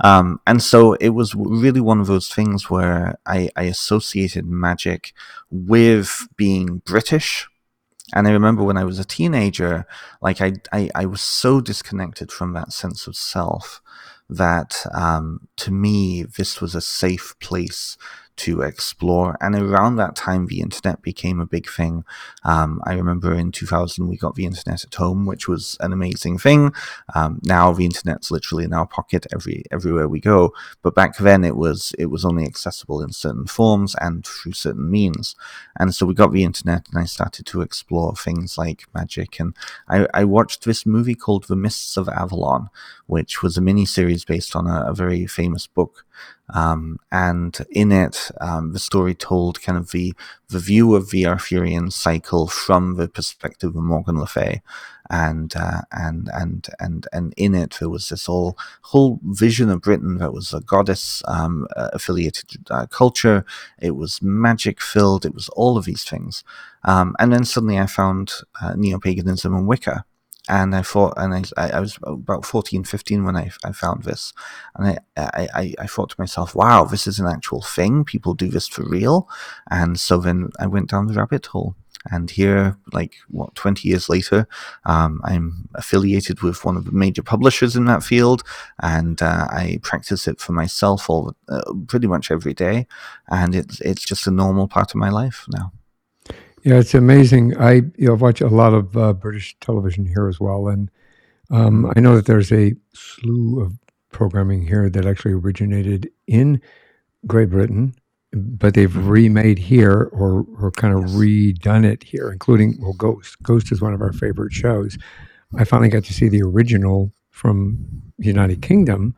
Um, 0.00 0.40
and 0.46 0.62
so 0.62 0.94
it 0.94 1.10
was 1.10 1.34
really 1.34 1.80
one 1.80 2.00
of 2.00 2.06
those 2.06 2.28
things 2.28 2.68
where 2.68 3.18
I, 3.26 3.50
I 3.56 3.64
associated 3.64 4.46
magic 4.46 5.12
with 5.50 6.26
being 6.36 6.78
British. 6.84 7.48
And 8.14 8.28
I 8.28 8.30
remember 8.30 8.62
when 8.62 8.76
I 8.76 8.84
was 8.84 8.98
a 8.98 9.04
teenager, 9.04 9.84
like 10.22 10.40
I, 10.40 10.54
I, 10.72 10.90
I 10.94 11.06
was 11.06 11.20
so 11.20 11.60
disconnected 11.60 12.30
from 12.30 12.52
that 12.52 12.72
sense 12.72 13.06
of 13.06 13.16
self 13.16 13.80
that 14.28 14.84
um, 14.92 15.48
to 15.56 15.70
me, 15.70 16.24
this 16.24 16.60
was 16.60 16.74
a 16.74 16.80
safe 16.80 17.34
place 17.40 17.96
to 18.36 18.62
explore. 18.62 19.36
And 19.40 19.54
around 19.54 19.96
that 19.96 20.16
time, 20.16 20.46
the 20.46 20.60
internet 20.60 21.02
became 21.02 21.40
a 21.40 21.46
big 21.46 21.68
thing. 21.68 22.04
Um, 22.44 22.80
I 22.84 22.94
remember 22.94 23.34
in 23.34 23.52
2000, 23.52 24.08
we 24.08 24.16
got 24.16 24.34
the 24.34 24.44
internet 24.44 24.84
at 24.84 24.94
home, 24.94 25.26
which 25.26 25.48
was 25.48 25.76
an 25.80 25.92
amazing 25.92 26.38
thing. 26.38 26.72
Um, 27.14 27.40
now 27.44 27.72
the 27.72 27.84
internet's 27.84 28.30
literally 28.30 28.64
in 28.64 28.72
our 28.72 28.86
pocket 28.86 29.26
every 29.32 29.64
everywhere 29.70 30.08
we 30.08 30.20
go. 30.20 30.52
But 30.82 30.94
back 30.94 31.16
then, 31.18 31.44
it 31.44 31.56
was 31.56 31.94
it 31.98 32.06
was 32.06 32.24
only 32.24 32.44
accessible 32.44 33.02
in 33.02 33.12
certain 33.12 33.46
forms 33.46 33.94
and 34.00 34.26
through 34.26 34.52
certain 34.52 34.90
means. 34.90 35.34
And 35.78 35.94
so 35.94 36.06
we 36.06 36.14
got 36.14 36.32
the 36.32 36.44
internet, 36.44 36.88
and 36.90 37.00
I 37.00 37.04
started 37.04 37.46
to 37.46 37.60
explore 37.60 38.14
things 38.14 38.58
like 38.58 38.84
magic. 38.94 39.40
And 39.40 39.54
I, 39.88 40.06
I 40.14 40.24
watched 40.24 40.64
this 40.64 40.86
movie 40.86 41.14
called 41.14 41.44
The 41.44 41.56
Mists 41.56 41.96
of 41.96 42.08
Avalon, 42.08 42.68
which 43.06 43.42
was 43.42 43.56
a 43.56 43.60
mini 43.60 43.86
series 43.86 44.24
based 44.24 44.56
on 44.56 44.66
a, 44.66 44.86
a 44.88 44.94
very 44.94 45.26
famous 45.26 45.66
book. 45.66 46.04
Um, 46.54 46.98
and 47.10 47.58
in 47.70 47.90
it, 47.90 48.30
um, 48.40 48.72
the 48.72 48.78
story 48.78 49.14
told 49.14 49.62
kind 49.62 49.76
of 49.78 49.90
the 49.90 50.14
the 50.48 50.60
view 50.60 50.94
of 50.94 51.10
the 51.10 51.26
Arthurian 51.26 51.90
cycle 51.90 52.46
from 52.46 52.94
the 52.94 53.08
perspective 53.08 53.74
of 53.74 53.82
Morgan 53.82 54.20
Le 54.20 54.26
Fay, 54.28 54.62
and 55.10 55.52
uh, 55.56 55.82
and 55.90 56.30
and 56.32 56.68
and 56.78 57.08
and 57.12 57.34
in 57.36 57.54
it 57.54 57.76
there 57.80 57.88
was 57.88 58.08
this 58.08 58.26
whole 58.26 58.56
whole 58.82 59.18
vision 59.24 59.70
of 59.70 59.80
Britain 59.80 60.18
that 60.18 60.32
was 60.32 60.54
a 60.54 60.60
goddess 60.60 61.22
um, 61.26 61.66
uh, 61.76 61.90
affiliated 61.92 62.64
uh, 62.70 62.86
culture. 62.86 63.44
It 63.80 63.96
was 63.96 64.22
magic 64.22 64.80
filled. 64.80 65.26
It 65.26 65.34
was 65.34 65.48
all 65.50 65.76
of 65.76 65.84
these 65.84 66.04
things, 66.04 66.44
um, 66.84 67.16
and 67.18 67.32
then 67.32 67.44
suddenly 67.44 67.78
I 67.78 67.86
found 67.86 68.32
uh, 68.62 68.74
neo 68.76 69.00
paganism 69.00 69.54
and 69.54 69.66
Wicca, 69.66 70.04
and 70.48 70.74
I 70.74 70.82
thought, 70.82 71.14
and 71.16 71.34
I, 71.56 71.70
I 71.70 71.80
was 71.80 71.98
about 72.02 72.44
14, 72.44 72.84
15 72.84 73.24
when 73.24 73.36
I, 73.36 73.50
I 73.64 73.72
found 73.72 74.04
this, 74.04 74.32
and 74.76 74.98
I, 75.16 75.48
I, 75.54 75.74
I 75.78 75.86
thought 75.86 76.10
to 76.10 76.16
myself, 76.18 76.54
wow, 76.54 76.84
this 76.84 77.06
is 77.06 77.18
an 77.18 77.26
actual 77.26 77.62
thing. 77.62 78.04
People 78.04 78.34
do 78.34 78.48
this 78.48 78.68
for 78.68 78.84
real. 78.88 79.28
And 79.70 79.98
so 79.98 80.18
then 80.18 80.50
I 80.60 80.66
went 80.66 80.90
down 80.90 81.06
the 81.06 81.14
rabbit 81.14 81.46
hole. 81.46 81.74
And 82.08 82.30
here, 82.30 82.78
like, 82.92 83.16
what, 83.28 83.56
20 83.56 83.88
years 83.88 84.08
later, 84.08 84.46
um, 84.84 85.20
I'm 85.24 85.68
affiliated 85.74 86.40
with 86.40 86.64
one 86.64 86.76
of 86.76 86.84
the 86.84 86.92
major 86.92 87.22
publishers 87.22 87.74
in 87.74 87.86
that 87.86 88.04
field, 88.04 88.44
and 88.80 89.20
uh, 89.20 89.48
I 89.50 89.80
practice 89.82 90.28
it 90.28 90.38
for 90.38 90.52
myself 90.52 91.10
all 91.10 91.34
uh, 91.48 91.72
pretty 91.88 92.06
much 92.06 92.30
every 92.30 92.54
day. 92.54 92.86
And 93.28 93.56
it's, 93.56 93.80
it's 93.80 94.04
just 94.04 94.28
a 94.28 94.30
normal 94.30 94.68
part 94.68 94.92
of 94.92 94.96
my 94.96 95.10
life 95.10 95.46
now. 95.50 95.72
Yeah, 96.66 96.80
it's 96.80 96.94
amazing. 96.94 97.56
I 97.58 97.74
you 97.74 98.08
know 98.08 98.14
watch 98.14 98.40
a 98.40 98.48
lot 98.48 98.74
of 98.74 98.96
uh, 98.96 99.12
British 99.12 99.56
television 99.60 100.04
here 100.04 100.26
as 100.26 100.40
well, 100.40 100.66
and 100.66 100.90
um, 101.48 101.84
mm-hmm. 101.84 101.92
I 101.94 102.00
know 102.00 102.16
that 102.16 102.26
there's 102.26 102.50
a 102.50 102.74
slew 102.92 103.60
of 103.60 103.78
programming 104.10 104.66
here 104.66 104.90
that 104.90 105.06
actually 105.06 105.34
originated 105.34 106.10
in 106.26 106.60
Great 107.24 107.50
Britain, 107.50 107.94
but 108.32 108.74
they've 108.74 108.90
mm-hmm. 108.90 109.08
remade 109.08 109.58
here 109.60 110.10
or 110.10 110.44
or 110.58 110.72
kind 110.72 110.92
of 110.92 111.02
yes. 111.02 111.14
redone 111.14 111.84
it 111.84 112.02
here, 112.02 112.32
including 112.32 112.74
well, 112.80 112.94
Ghost. 112.94 113.40
Ghost 113.44 113.70
is 113.70 113.80
one 113.80 113.94
of 113.94 114.02
our 114.02 114.12
favorite 114.12 114.52
shows. 114.52 114.98
I 115.56 115.62
finally 115.62 115.88
got 115.88 116.02
to 116.02 116.12
see 116.12 116.28
the 116.28 116.42
original 116.42 117.12
from 117.30 117.78
the 118.18 118.26
United 118.26 118.60
Kingdom. 118.60 119.14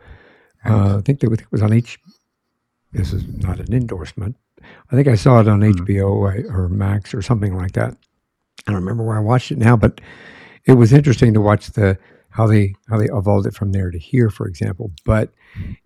Uh, 0.67 0.99
I 0.99 1.00
think 1.00 1.25
it 1.25 1.50
was 1.50 1.62
on 1.62 1.73
H. 1.73 1.99
This 2.93 3.14
is 3.14 3.26
not 3.26 3.59
an 3.59 3.73
endorsement, 3.73 4.37
I 4.90 4.96
think 4.96 5.08
I 5.08 5.14
saw 5.14 5.40
it 5.40 5.48
on 5.48 5.60
mm-hmm. 5.60 5.84
HBO 5.84 6.50
or 6.50 6.68
Max 6.68 7.14
or 7.14 7.22
something 7.22 7.56
like 7.56 7.72
that. 7.72 7.96
I 8.66 8.72
don't 8.72 8.80
remember 8.80 9.04
where 9.04 9.16
I 9.16 9.20
watched 9.20 9.50
it 9.50 9.58
now, 9.58 9.76
but 9.76 10.00
it 10.64 10.75
was 10.75 10.92
interesting 10.92 11.34
to 11.34 11.40
watch 11.40 11.68
the 11.68 11.98
how 12.30 12.46
they 12.46 12.75
how 12.88 12.98
they 12.98 13.06
evolved 13.06 13.46
it 13.46 13.54
from 13.54 13.72
there 13.72 13.90
to 13.90 13.98
here, 13.98 14.30
for 14.30 14.46
example. 14.46 14.90
But 15.04 15.32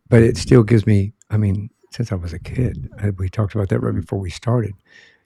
but 0.09 0.23
it 0.23 0.37
still 0.37 0.63
gives 0.63 0.87
me. 0.87 1.13
I 1.31 1.37
mean, 1.37 1.71
since 1.91 2.13
I 2.13 2.17
was 2.17 2.33
a 2.33 2.39
kid, 2.39 2.91
I, 3.01 3.11
we 3.11 3.29
talked 3.29 3.55
about 3.55 3.69
that 3.69 3.81
right 3.81 3.95
before 3.95 4.19
we 4.19 4.31
started. 4.31 4.75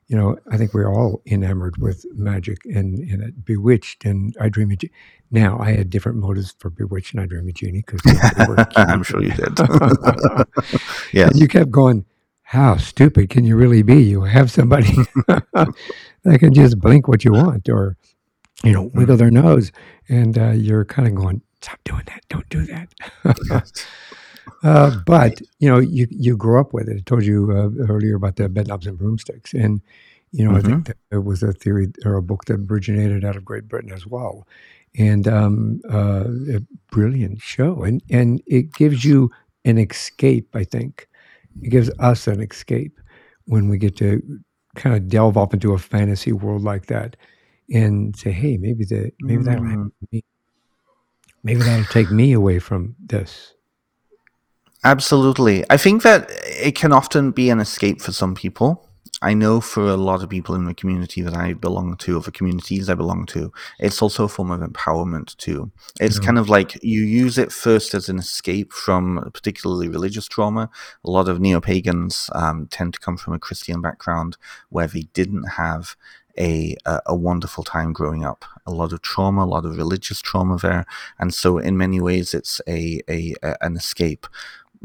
You 0.08 0.16
know, 0.16 0.38
I 0.52 0.56
think 0.56 0.72
we're 0.72 0.92
all 0.92 1.20
enamored 1.26 1.78
with 1.78 2.06
magic 2.12 2.58
and, 2.64 2.98
and 3.10 3.44
Bewitched 3.44 4.04
and 4.04 4.36
I 4.40 4.48
Dream 4.48 4.70
of 4.70 4.78
Jeannie. 4.78 4.92
Now, 5.32 5.58
I 5.58 5.72
had 5.72 5.90
different 5.90 6.18
motives 6.18 6.54
for 6.60 6.70
Bewitched 6.70 7.12
and 7.12 7.22
I 7.22 7.26
Dream 7.26 7.48
of 7.48 7.54
Jeannie 7.54 7.82
because 7.84 8.00
I'm 8.76 9.02
sure 9.02 9.20
you 9.20 9.32
did. 9.32 9.58
yeah, 11.12 11.30
you 11.34 11.48
kept 11.48 11.72
going 11.72 12.04
how 12.46 12.76
stupid 12.76 13.28
can 13.28 13.44
you 13.44 13.56
really 13.56 13.82
be? 13.82 14.00
You 14.00 14.22
have 14.22 14.52
somebody 14.52 14.94
that 15.26 16.38
can 16.38 16.54
just 16.54 16.78
blink 16.78 17.08
what 17.08 17.24
you 17.24 17.32
want 17.32 17.68
or, 17.68 17.96
you 18.62 18.70
know, 18.70 18.88
wiggle 18.94 19.16
their 19.16 19.32
nose. 19.32 19.72
And 20.08 20.38
uh, 20.38 20.50
you're 20.50 20.84
kind 20.84 21.08
of 21.08 21.16
going, 21.16 21.42
stop 21.60 21.80
doing 21.82 22.04
that. 22.06 22.22
Don't 22.28 22.48
do 22.48 22.64
that. 22.66 23.72
uh, 24.62 24.96
but, 25.04 25.42
you 25.58 25.68
know, 25.68 25.80
you, 25.80 26.06
you 26.08 26.36
grew 26.36 26.60
up 26.60 26.72
with 26.72 26.88
it. 26.88 26.98
I 26.98 27.00
told 27.04 27.24
you 27.24 27.50
uh, 27.50 27.84
earlier 27.88 28.14
about 28.14 28.36
the 28.36 28.48
bedknobs 28.48 28.86
and 28.86 28.96
broomsticks. 28.96 29.52
And, 29.52 29.80
you 30.30 30.44
know, 30.44 30.52
mm-hmm. 30.52 30.72
I 30.72 30.82
think 30.84 30.96
there 31.10 31.20
was 31.20 31.42
a 31.42 31.52
theory 31.52 31.88
or 32.04 32.14
a 32.14 32.22
book 32.22 32.44
that 32.44 32.64
originated 32.70 33.24
out 33.24 33.34
of 33.34 33.44
Great 33.44 33.66
Britain 33.66 33.90
as 33.90 34.06
well. 34.06 34.46
And 34.96 35.26
um, 35.26 35.80
uh, 35.92 36.26
a 36.54 36.62
brilliant 36.92 37.40
show. 37.40 37.82
And, 37.82 38.04
and 38.08 38.40
it 38.46 38.72
gives 38.72 39.04
you 39.04 39.32
an 39.64 39.78
escape, 39.78 40.54
I 40.54 40.62
think 40.62 41.08
it 41.62 41.70
gives 41.70 41.90
us 41.98 42.26
an 42.26 42.40
escape 42.40 43.00
when 43.46 43.68
we 43.68 43.78
get 43.78 43.96
to 43.96 44.22
kind 44.74 44.94
of 44.94 45.08
delve 45.08 45.36
off 45.36 45.54
into 45.54 45.72
a 45.72 45.78
fantasy 45.78 46.32
world 46.32 46.62
like 46.62 46.86
that 46.86 47.16
and 47.70 48.16
say, 48.16 48.30
hey, 48.30 48.56
maybe 48.56 48.84
the 48.84 49.10
maybe 49.20 49.42
that'll 49.42 49.64
happen 49.64 49.86
mm. 49.86 50.00
to 50.00 50.08
me. 50.12 50.24
Maybe 51.42 51.60
that'll 51.60 51.84
take 51.86 52.10
me 52.10 52.32
away 52.32 52.58
from 52.58 52.96
this. 52.98 53.54
Absolutely. 54.84 55.64
I 55.70 55.76
think 55.76 56.02
that 56.02 56.30
it 56.30 56.76
can 56.76 56.92
often 56.92 57.32
be 57.32 57.50
an 57.50 57.60
escape 57.60 58.00
for 58.00 58.12
some 58.12 58.34
people. 58.34 58.85
I 59.22 59.32
know 59.32 59.60
for 59.60 59.88
a 59.88 59.96
lot 59.96 60.22
of 60.22 60.28
people 60.28 60.54
in 60.54 60.66
the 60.66 60.74
community 60.74 61.22
that 61.22 61.34
I 61.34 61.54
belong 61.54 61.96
to, 61.98 62.18
or 62.18 62.20
the 62.20 62.30
communities 62.30 62.90
I 62.90 62.94
belong 62.94 63.24
to, 63.26 63.50
it's 63.78 64.02
also 64.02 64.24
a 64.24 64.28
form 64.28 64.50
of 64.50 64.60
empowerment 64.60 65.36
too. 65.38 65.70
It's 65.98 66.18
kind 66.18 66.38
of 66.38 66.50
like 66.50 66.82
you 66.82 67.02
use 67.02 67.38
it 67.38 67.50
first 67.50 67.94
as 67.94 68.08
an 68.08 68.18
escape 68.18 68.72
from 68.72 69.30
particularly 69.32 69.88
religious 69.88 70.26
trauma. 70.26 70.68
A 71.04 71.10
lot 71.10 71.28
of 71.28 71.40
neo 71.40 71.60
pagans 71.60 72.28
um, 72.34 72.66
tend 72.70 72.94
to 72.94 73.00
come 73.00 73.16
from 73.16 73.32
a 73.32 73.38
Christian 73.38 73.80
background 73.80 74.36
where 74.68 74.86
they 74.86 75.08
didn't 75.14 75.44
have 75.44 75.96
a, 76.38 76.76
a, 76.84 77.00
a 77.06 77.14
wonderful 77.14 77.64
time 77.64 77.94
growing 77.94 78.24
up. 78.24 78.44
A 78.66 78.70
lot 78.70 78.92
of 78.92 79.00
trauma, 79.00 79.44
a 79.44 79.46
lot 79.46 79.64
of 79.64 79.76
religious 79.76 80.20
trauma 80.20 80.58
there, 80.58 80.84
and 81.18 81.32
so 81.32 81.56
in 81.56 81.78
many 81.78 82.00
ways 82.00 82.34
it's 82.34 82.60
a, 82.68 83.00
a, 83.08 83.34
a 83.42 83.56
an 83.62 83.76
escape 83.76 84.26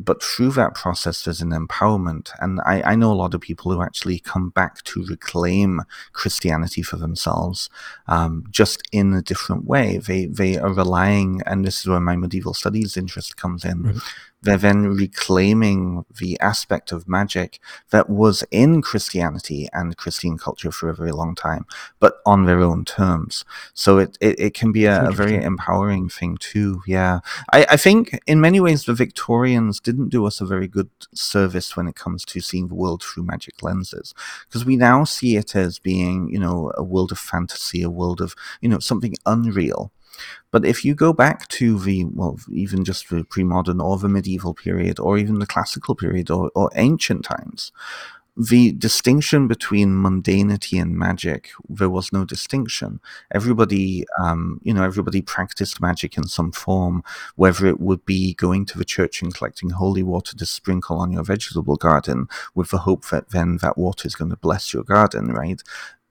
but 0.03 0.23
through 0.23 0.51
that 0.51 0.73
process, 0.75 1.23
there's 1.23 1.41
an 1.41 1.51
empowerment. 1.51 2.31
And 2.39 2.59
I, 2.65 2.81
I, 2.81 2.95
know 2.95 3.11
a 3.11 3.13
lot 3.13 3.33
of 3.33 3.41
people 3.41 3.71
who 3.71 3.81
actually 3.81 4.19
come 4.19 4.49
back 4.49 4.83
to 4.83 5.05
reclaim 5.05 5.81
Christianity 6.13 6.81
for 6.81 6.97
themselves, 6.97 7.69
um, 8.07 8.45
just 8.49 8.81
in 8.91 9.13
a 9.13 9.21
different 9.21 9.65
way. 9.65 9.97
They, 9.97 10.25
they 10.25 10.57
are 10.57 10.73
relying, 10.73 11.41
and 11.45 11.65
this 11.65 11.79
is 11.79 11.87
where 11.87 11.99
my 11.99 12.15
medieval 12.15 12.53
studies 12.53 12.97
interest 12.97 13.37
comes 13.37 13.63
in. 13.63 13.83
Mm-hmm 13.83 13.97
they're 14.41 14.57
then 14.57 14.87
reclaiming 14.87 16.03
the 16.19 16.39
aspect 16.39 16.91
of 16.91 17.07
magic 17.07 17.59
that 17.91 18.09
was 18.09 18.43
in 18.49 18.81
Christianity 18.81 19.69
and 19.71 19.97
Christian 19.97 20.37
culture 20.37 20.71
for 20.71 20.89
a 20.89 20.95
very 20.95 21.11
long 21.11 21.35
time, 21.35 21.65
but 21.99 22.15
on 22.25 22.45
their 22.45 22.61
own 22.61 22.83
terms. 22.83 23.45
So 23.73 23.99
it, 23.99 24.17
it, 24.19 24.39
it 24.39 24.53
can 24.53 24.71
be 24.71 24.85
a, 24.85 25.09
a, 25.09 25.11
very 25.11 25.35
empowering 25.35 26.09
thing 26.09 26.37
too. 26.37 26.81
Yeah. 26.87 27.19
I, 27.53 27.65
I 27.71 27.77
think 27.77 28.19
in 28.25 28.41
many 28.41 28.59
ways 28.59 28.85
the 28.85 28.93
Victorians 28.93 29.79
didn't 29.79 30.09
do 30.09 30.25
us 30.25 30.41
a 30.41 30.45
very 30.45 30.67
good 30.67 30.89
service 31.13 31.77
when 31.77 31.87
it 31.87 31.95
comes 31.95 32.25
to 32.25 32.41
seeing 32.41 32.67
the 32.67 32.75
world 32.75 33.03
through 33.03 33.23
magic 33.23 33.61
lenses. 33.61 34.15
Because 34.47 34.65
we 34.65 34.75
now 34.75 35.03
see 35.03 35.35
it 35.35 35.55
as 35.55 35.77
being, 35.77 36.29
you 36.29 36.39
know, 36.39 36.71
a 36.75 36.83
world 36.83 37.11
of 37.11 37.19
fantasy, 37.19 37.83
a 37.83 37.89
world 37.89 38.21
of, 38.21 38.35
you 38.59 38.69
know, 38.69 38.79
something 38.79 39.13
unreal. 39.25 39.91
But 40.51 40.65
if 40.65 40.83
you 40.83 40.95
go 40.95 41.13
back 41.13 41.47
to 41.49 41.79
the, 41.79 42.05
well, 42.05 42.39
even 42.51 42.83
just 42.83 43.09
the 43.09 43.23
pre 43.23 43.43
modern 43.43 43.79
or 43.81 43.97
the 43.97 44.09
medieval 44.09 44.53
period 44.53 44.99
or 44.99 45.17
even 45.17 45.39
the 45.39 45.47
classical 45.47 45.95
period 45.95 46.29
or, 46.29 46.51
or 46.55 46.69
ancient 46.75 47.23
times, 47.23 47.71
the 48.37 48.71
distinction 48.71 49.47
between 49.47 49.89
mundanity 49.89 50.81
and 50.81 50.97
magic, 50.97 51.49
there 51.67 51.89
was 51.89 52.13
no 52.13 52.23
distinction. 52.23 52.99
Everybody, 53.33 54.05
um, 54.19 54.59
you 54.63 54.73
know, 54.73 54.83
everybody 54.83 55.21
practiced 55.21 55.81
magic 55.81 56.17
in 56.17 56.23
some 56.27 56.51
form, 56.51 57.03
whether 57.35 57.65
it 57.65 57.81
would 57.81 58.05
be 58.05 58.33
going 58.35 58.65
to 58.67 58.77
the 58.77 58.85
church 58.85 59.21
and 59.21 59.33
collecting 59.33 59.71
holy 59.71 60.03
water 60.03 60.35
to 60.37 60.45
sprinkle 60.45 60.97
on 60.97 61.11
your 61.11 61.23
vegetable 61.23 61.75
garden 61.75 62.27
with 62.55 62.69
the 62.71 62.79
hope 62.79 63.09
that 63.09 63.29
then 63.29 63.57
that 63.61 63.77
water 63.77 64.07
is 64.07 64.15
going 64.15 64.31
to 64.31 64.37
bless 64.37 64.73
your 64.73 64.83
garden, 64.83 65.27
right? 65.33 65.61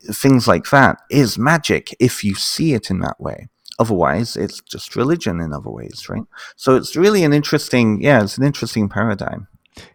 Things 0.00 0.46
like 0.46 0.68
that 0.70 1.00
is 1.10 1.38
magic 1.38 1.94
if 1.98 2.22
you 2.22 2.34
see 2.34 2.74
it 2.74 2.90
in 2.90 3.00
that 3.00 3.20
way. 3.20 3.48
Otherwise, 3.80 4.36
it's 4.36 4.60
just 4.60 4.94
religion 4.94 5.40
in 5.40 5.54
other 5.54 5.70
ways, 5.70 6.06
right? 6.10 6.24
So 6.54 6.76
it's 6.76 6.94
really 6.94 7.24
an 7.24 7.32
interesting, 7.32 8.02
yeah, 8.02 8.22
it's 8.22 8.36
an 8.36 8.44
interesting 8.44 8.90
paradigm. 8.90 9.48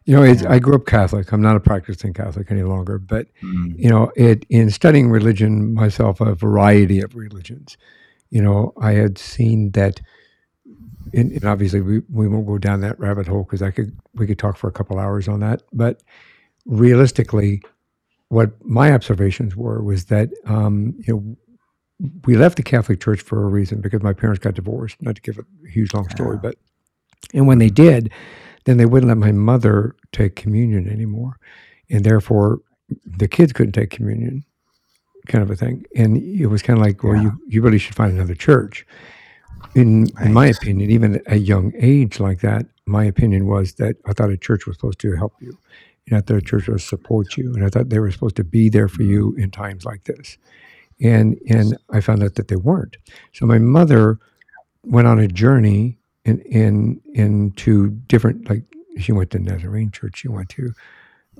You 0.05 0.15
know, 0.15 0.49
I 0.49 0.57
grew 0.57 0.73
up 0.73 0.87
Catholic. 0.87 1.31
I'm 1.31 1.41
not 1.41 1.55
a 1.55 1.59
practicing 1.59 2.11
Catholic 2.11 2.49
any 2.49 2.63
longer, 2.63 2.97
but 2.97 3.27
mm. 3.43 3.77
you 3.77 3.89
know, 3.89 4.11
it 4.15 4.43
in 4.49 4.71
studying 4.71 5.11
religion 5.11 5.75
myself, 5.75 6.19
a 6.19 6.33
variety 6.33 6.99
of 6.99 7.15
religions. 7.15 7.77
You 8.31 8.41
know, 8.41 8.73
I 8.81 8.93
had 8.93 9.19
seen 9.19 9.69
that, 9.71 10.01
and, 11.13 11.31
and 11.31 11.45
obviously 11.45 11.81
we, 11.81 11.99
we 12.11 12.27
won't 12.27 12.47
go 12.47 12.57
down 12.57 12.81
that 12.81 12.99
rabbit 12.99 13.27
hole 13.27 13.43
because 13.43 13.61
I 13.61 13.69
could 13.69 13.95
we 14.15 14.25
could 14.25 14.39
talk 14.39 14.57
for 14.57 14.67
a 14.67 14.73
couple 14.73 14.97
hours 14.97 15.27
on 15.27 15.41
that. 15.41 15.61
But 15.71 16.01
realistically, 16.65 17.61
what 18.29 18.51
my 18.65 18.93
observations 18.93 19.55
were 19.55 19.83
was 19.83 20.05
that 20.05 20.29
um, 20.45 20.95
you 21.05 21.13
know 21.13 21.37
we 22.25 22.35
left 22.35 22.57
the 22.57 22.63
Catholic 22.63 22.99
Church 22.99 23.21
for 23.21 23.43
a 23.43 23.47
reason 23.47 23.81
because 23.81 24.03
my 24.03 24.13
parents 24.13 24.39
got 24.39 24.55
divorced. 24.55 25.01
Not 25.01 25.15
to 25.15 25.21
give 25.21 25.39
a 25.39 25.69
huge 25.69 25.93
long 25.93 26.09
story, 26.09 26.37
but 26.37 26.55
and 27.33 27.47
when 27.47 27.59
they 27.59 27.69
did, 27.69 28.11
then 28.65 28.77
they 28.77 28.85
wouldn't 28.85 29.09
let 29.09 29.17
my 29.17 29.31
mother 29.31 29.95
take 30.11 30.35
communion 30.35 30.89
anymore, 30.89 31.37
and 31.89 32.03
therefore 32.03 32.59
the 33.05 33.27
kids 33.27 33.53
couldn't 33.53 33.71
take 33.71 33.89
communion, 33.89 34.43
kind 35.27 35.43
of 35.43 35.49
a 35.49 35.55
thing. 35.55 35.85
And 35.95 36.17
it 36.17 36.47
was 36.47 36.61
kind 36.61 36.77
of 36.77 36.85
like, 36.85 37.03
well, 37.03 37.15
yeah. 37.15 37.23
you 37.23 37.41
you 37.47 37.61
really 37.61 37.79
should 37.79 37.95
find 37.95 38.13
another 38.13 38.35
church. 38.35 38.85
In 39.73 40.03
right. 40.15 40.27
in 40.27 40.33
my 40.33 40.47
opinion, 40.47 40.91
even 40.91 41.15
at 41.15 41.21
a 41.27 41.37
young 41.37 41.71
age 41.79 42.19
like 42.19 42.41
that, 42.41 42.65
my 42.85 43.05
opinion 43.05 43.47
was 43.47 43.75
that 43.75 43.95
I 44.05 44.13
thought 44.13 44.29
a 44.29 44.37
church 44.37 44.67
was 44.67 44.75
supposed 44.75 44.99
to 44.99 45.15
help 45.15 45.33
you, 45.39 45.57
and 46.07 46.17
I 46.17 46.21
thought 46.21 46.37
a 46.37 46.41
church 46.41 46.67
was 46.67 46.83
support 46.83 47.37
you, 47.37 47.53
and 47.53 47.63
I 47.63 47.69
thought 47.69 47.89
they 47.89 47.99
were 47.99 48.11
supposed 48.11 48.35
to 48.35 48.43
be 48.43 48.69
there 48.69 48.87
for 48.87 49.01
mm-hmm. 49.01 49.11
you 49.11 49.35
in 49.37 49.51
times 49.51 49.85
like 49.85 50.03
this. 50.03 50.37
And 51.01 51.37
and 51.49 51.77
I 51.91 51.99
found 51.99 52.23
out 52.23 52.35
that 52.35 52.47
they 52.47 52.55
weren't. 52.55 52.97
So 53.33 53.45
my 53.45 53.59
mother 53.59 54.17
went 54.83 55.07
on 55.07 55.19
a 55.19 55.27
journey 55.27 55.97
in 56.23 56.39
in 56.41 57.01
into 57.13 57.89
different 58.07 58.49
like 58.49 58.63
she 58.97 59.11
went 59.11 59.31
to 59.31 59.39
Nazarene 59.39 59.91
Church, 59.91 60.19
she 60.19 60.27
went 60.27 60.49
to 60.49 60.73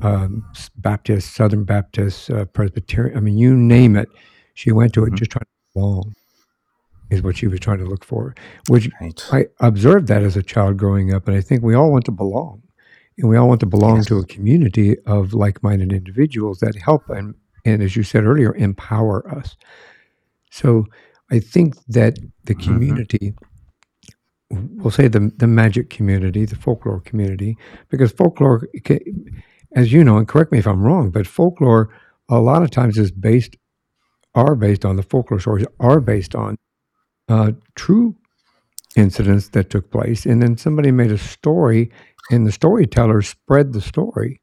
um, 0.02 0.46
Baptist, 0.78 1.34
Southern 1.34 1.64
Baptist, 1.64 2.30
uh, 2.30 2.46
Presbyterian. 2.46 3.18
I 3.18 3.22
mean, 3.22 3.38
you 3.38 3.56
name 3.56 3.96
it, 3.96 4.10
she 4.54 4.72
went 4.72 4.94
to 4.94 5.04
it 5.04 5.08
mm-hmm. 5.08 5.16
just 5.16 5.32
trying 5.32 5.46
to 5.46 5.74
belong. 5.74 6.14
Is 7.12 7.22
what 7.22 7.38
she 7.38 7.46
was 7.46 7.60
trying 7.60 7.78
to 7.78 7.86
look 7.86 8.04
for. 8.04 8.34
Which 8.68 8.90
right. 9.00 9.28
I 9.32 9.46
observed 9.60 10.08
that 10.08 10.24
as 10.24 10.36
a 10.36 10.42
child 10.42 10.78
growing 10.78 11.14
up, 11.14 11.28
and 11.28 11.38
I 11.38 11.42
think 11.42 11.62
we 11.62 11.76
all 11.76 11.92
want 11.92 12.06
to 12.06 12.12
belong, 12.12 12.64
and 13.20 13.30
we 13.30 13.38
all 13.38 13.48
want 13.48 13.60
to 13.60 13.68
belong 13.68 13.98
yes. 13.98 14.08
to 14.08 14.18
a 14.18 14.26
community 14.26 14.98
of 15.06 15.34
like-minded 15.34 15.94
individuals 15.94 16.60
that 16.60 16.76
help 16.76 17.08
and 17.10 17.36
and 17.66 17.82
as 17.82 17.96
you 17.96 18.04
said 18.04 18.26
earlier, 18.26 18.56
empower 18.56 19.30
us. 19.36 19.58
So 20.52 20.86
I 21.32 21.40
think 21.40 21.76
that 21.88 22.18
the 22.46 22.56
mm-hmm. 22.56 22.72
community. 22.72 23.32
Mm-hmm 23.32 23.46
we'll 24.50 24.92
say 24.92 25.08
the 25.08 25.32
the 25.38 25.48
magic 25.48 25.90
community, 25.90 26.46
the 26.46 26.56
folklore 26.56 27.02
community, 27.02 27.58
because 27.90 28.12
folklore, 28.12 28.68
as 29.76 29.92
you 29.92 30.04
know, 30.04 30.18
and 30.18 30.28
correct 30.28 30.52
me 30.52 30.60
if 30.60 30.68
I'm 30.68 30.82
wrong, 30.82 31.10
but 31.12 31.28
folklore 31.28 31.90
a 32.30 32.40
lot 32.40 32.64
of 32.64 32.72
times 32.72 32.98
is 32.98 33.12
based 33.12 33.56
are 34.34 34.56
based 34.56 34.84
on 34.84 34.98
the 34.98 35.04
folklore 35.04 35.40
stories 35.40 35.66
are 35.80 36.02
based 36.02 36.36
on 36.36 36.58
uh, 37.30 37.52
true 37.76 38.16
incidents 38.96 39.50
that 39.50 39.70
took 39.70 39.92
place, 39.92 40.26
and 40.26 40.42
then 40.42 40.58
somebody 40.58 40.92
made 40.92 41.12
a 41.12 41.18
story, 41.18 41.92
and 42.32 42.46
the 42.46 42.52
storyteller 42.52 43.22
spread 43.22 43.74
the 43.74 43.82
story 43.82 44.42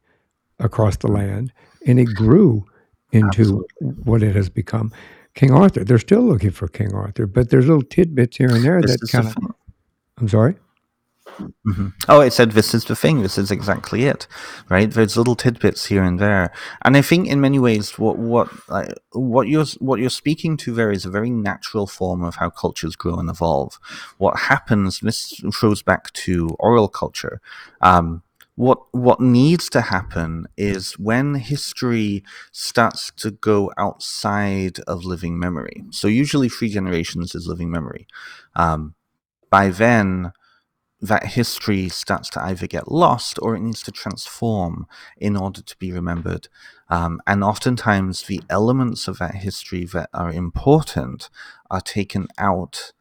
across 0.59 0.97
the 0.97 1.09
land, 1.09 1.53
and 1.87 1.99
it 1.99 2.15
grew 2.15 2.65
into 3.13 3.27
Absolutely. 3.27 3.89
what 4.05 4.23
it 4.23 4.35
has 4.35 4.49
become. 4.49 4.93
King 5.35 5.53
Arthur. 5.53 5.85
They're 5.85 5.99
still 5.99 6.23
looking 6.23 6.51
for 6.51 6.69
King 6.69 6.95
Arthur, 6.95 7.27
but 7.27 7.51
there's 7.51 7.67
little 7.67 7.83
tidbits 7.83 8.37
here 8.37 8.51
and 8.51 8.65
there 8.65 8.81
that 8.83 9.09
kind 9.11 9.27
of 9.27 9.37
I'm 10.19 10.29
sorry. 10.29 10.57
Mm-hmm. 11.39 11.89
Oh, 12.09 12.21
it 12.21 12.33
said 12.33 12.53
this 12.53 12.75
is 12.75 12.85
the 12.85 12.97
thing. 12.97 13.23
This 13.23 13.39
is 13.39 13.51
exactly 13.51 14.05
it, 14.05 14.27
right? 14.69 14.91
There's 14.91 15.17
little 15.17 15.37
tidbits 15.37 15.87
here 15.87 16.03
and 16.03 16.19
there, 16.19 16.53
and 16.85 16.97
I 16.97 17.03
think 17.03 17.29
in 17.29 17.41
many 17.41 17.59
ways, 17.59 17.99
what 17.99 18.19
what 18.19 18.51
uh, 18.69 18.93
what 19.13 19.49
you're 19.49 19.65
what 19.79 20.01
you're 20.01 20.11
speaking 20.11 20.57
to 20.59 20.75
there 20.75 20.91
is 20.91 21.07
a 21.07 21.11
very 21.11 21.31
natural 21.31 21.87
form 21.87 22.23
of 22.23 22.37
how 22.37 22.51
cultures 22.51 22.97
grow 22.97 23.15
and 23.15 23.31
evolve. 23.31 23.79
What 24.19 24.41
happens? 24.41 25.01
This 25.01 25.41
shows 25.53 25.83
back 25.83 26.13
to 26.13 26.51
oral 26.59 26.89
culture. 26.89 27.41
Um, 27.81 28.23
what 28.63 28.81
what 28.93 29.21
needs 29.21 29.69
to 29.69 29.81
happen 29.81 30.47
is 30.57 30.97
when 30.97 31.35
history 31.35 32.23
starts 32.53 33.11
to 33.17 33.33
go 33.33 33.73
outside 33.77 34.79
of 34.87 35.05
living 35.05 35.37
memory. 35.37 35.83
So 35.91 36.07
usually, 36.07 36.49
three 36.49 36.69
generations 36.69 37.35
is 37.35 37.49
living 37.49 37.73
memory. 37.73 38.07
Um, 38.55 38.95
by 39.51 39.71
then 39.71 40.33
that 41.01 41.35
history 41.39 41.89
starts 41.89 42.31
to 42.31 42.41
either 42.45 42.69
get 42.69 42.93
lost 42.93 43.37
or 43.43 43.57
it 43.57 43.61
needs 43.61 43.83
to 43.83 43.91
transform 43.91 44.87
in 45.17 45.37
order 45.37 45.61
to 45.61 45.77
be 45.79 45.91
remembered. 45.91 46.47
Um, 46.89 47.21
and 47.27 47.43
oftentimes, 47.43 48.23
the 48.23 48.43
elements 48.49 49.09
of 49.09 49.19
that 49.19 49.35
history 49.35 49.85
that 49.87 50.09
are 50.15 50.31
important 50.31 51.31
are 51.69 51.81
taken 51.81 52.29
out, 52.39 52.93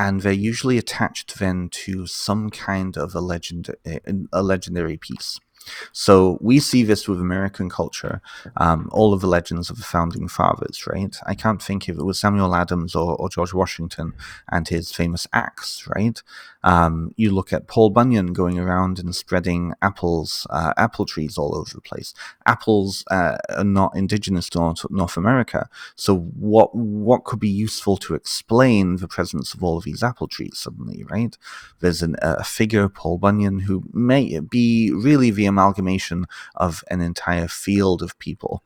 and 0.00 0.22
they're 0.22 0.32
usually 0.32 0.78
attached 0.78 1.38
then 1.38 1.68
to 1.68 2.06
some 2.06 2.48
kind 2.48 2.96
of 2.96 3.14
a 3.14 3.20
legend, 3.20 3.68
a 4.32 4.42
legendary 4.42 4.96
piece. 4.96 5.38
So 5.92 6.38
we 6.40 6.58
see 6.58 6.82
this 6.82 7.06
with 7.06 7.20
American 7.20 7.68
culture, 7.68 8.22
um, 8.56 8.88
all 8.92 9.12
of 9.12 9.20
the 9.20 9.26
legends 9.26 9.68
of 9.68 9.76
the 9.76 9.82
founding 9.82 10.26
fathers, 10.26 10.86
right? 10.86 11.14
I 11.26 11.34
can't 11.34 11.62
think 11.62 11.86
if 11.86 11.98
it 11.98 12.04
was 12.04 12.18
Samuel 12.18 12.54
Adams 12.54 12.94
or, 12.94 13.14
or 13.16 13.28
George 13.28 13.52
Washington 13.52 14.14
and 14.50 14.66
his 14.66 14.90
famous 14.90 15.26
axe, 15.34 15.86
right? 15.94 16.22
Um, 16.62 17.14
you 17.16 17.30
look 17.30 17.52
at 17.52 17.66
Paul 17.66 17.90
Bunyan 17.90 18.32
going 18.32 18.58
around 18.58 18.98
and 18.98 19.14
spreading 19.14 19.72
apples, 19.80 20.46
uh, 20.50 20.72
apple 20.76 21.06
trees 21.06 21.38
all 21.38 21.56
over 21.56 21.70
the 21.72 21.80
place. 21.80 22.12
Apples 22.46 23.04
uh, 23.10 23.38
are 23.48 23.64
not 23.64 23.96
indigenous 23.96 24.48
to 24.50 24.74
North 24.90 25.16
America, 25.16 25.68
so 25.96 26.16
what 26.16 26.74
what 26.74 27.24
could 27.24 27.40
be 27.40 27.48
useful 27.48 27.96
to 27.98 28.14
explain 28.14 28.96
the 28.96 29.08
presence 29.08 29.54
of 29.54 29.62
all 29.62 29.78
of 29.78 29.84
these 29.84 30.02
apple 30.02 30.28
trees 30.28 30.58
suddenly, 30.58 31.04
right? 31.04 31.36
There's 31.80 32.02
an, 32.02 32.16
a 32.20 32.44
figure, 32.44 32.88
Paul 32.88 33.18
Bunyan, 33.18 33.60
who 33.60 33.84
may 33.92 34.38
be 34.40 34.90
really 34.92 35.30
the 35.30 35.46
amalgamation 35.46 36.26
of 36.56 36.84
an 36.90 37.00
entire 37.00 37.48
field 37.48 38.02
of 38.02 38.18
people 38.18 38.62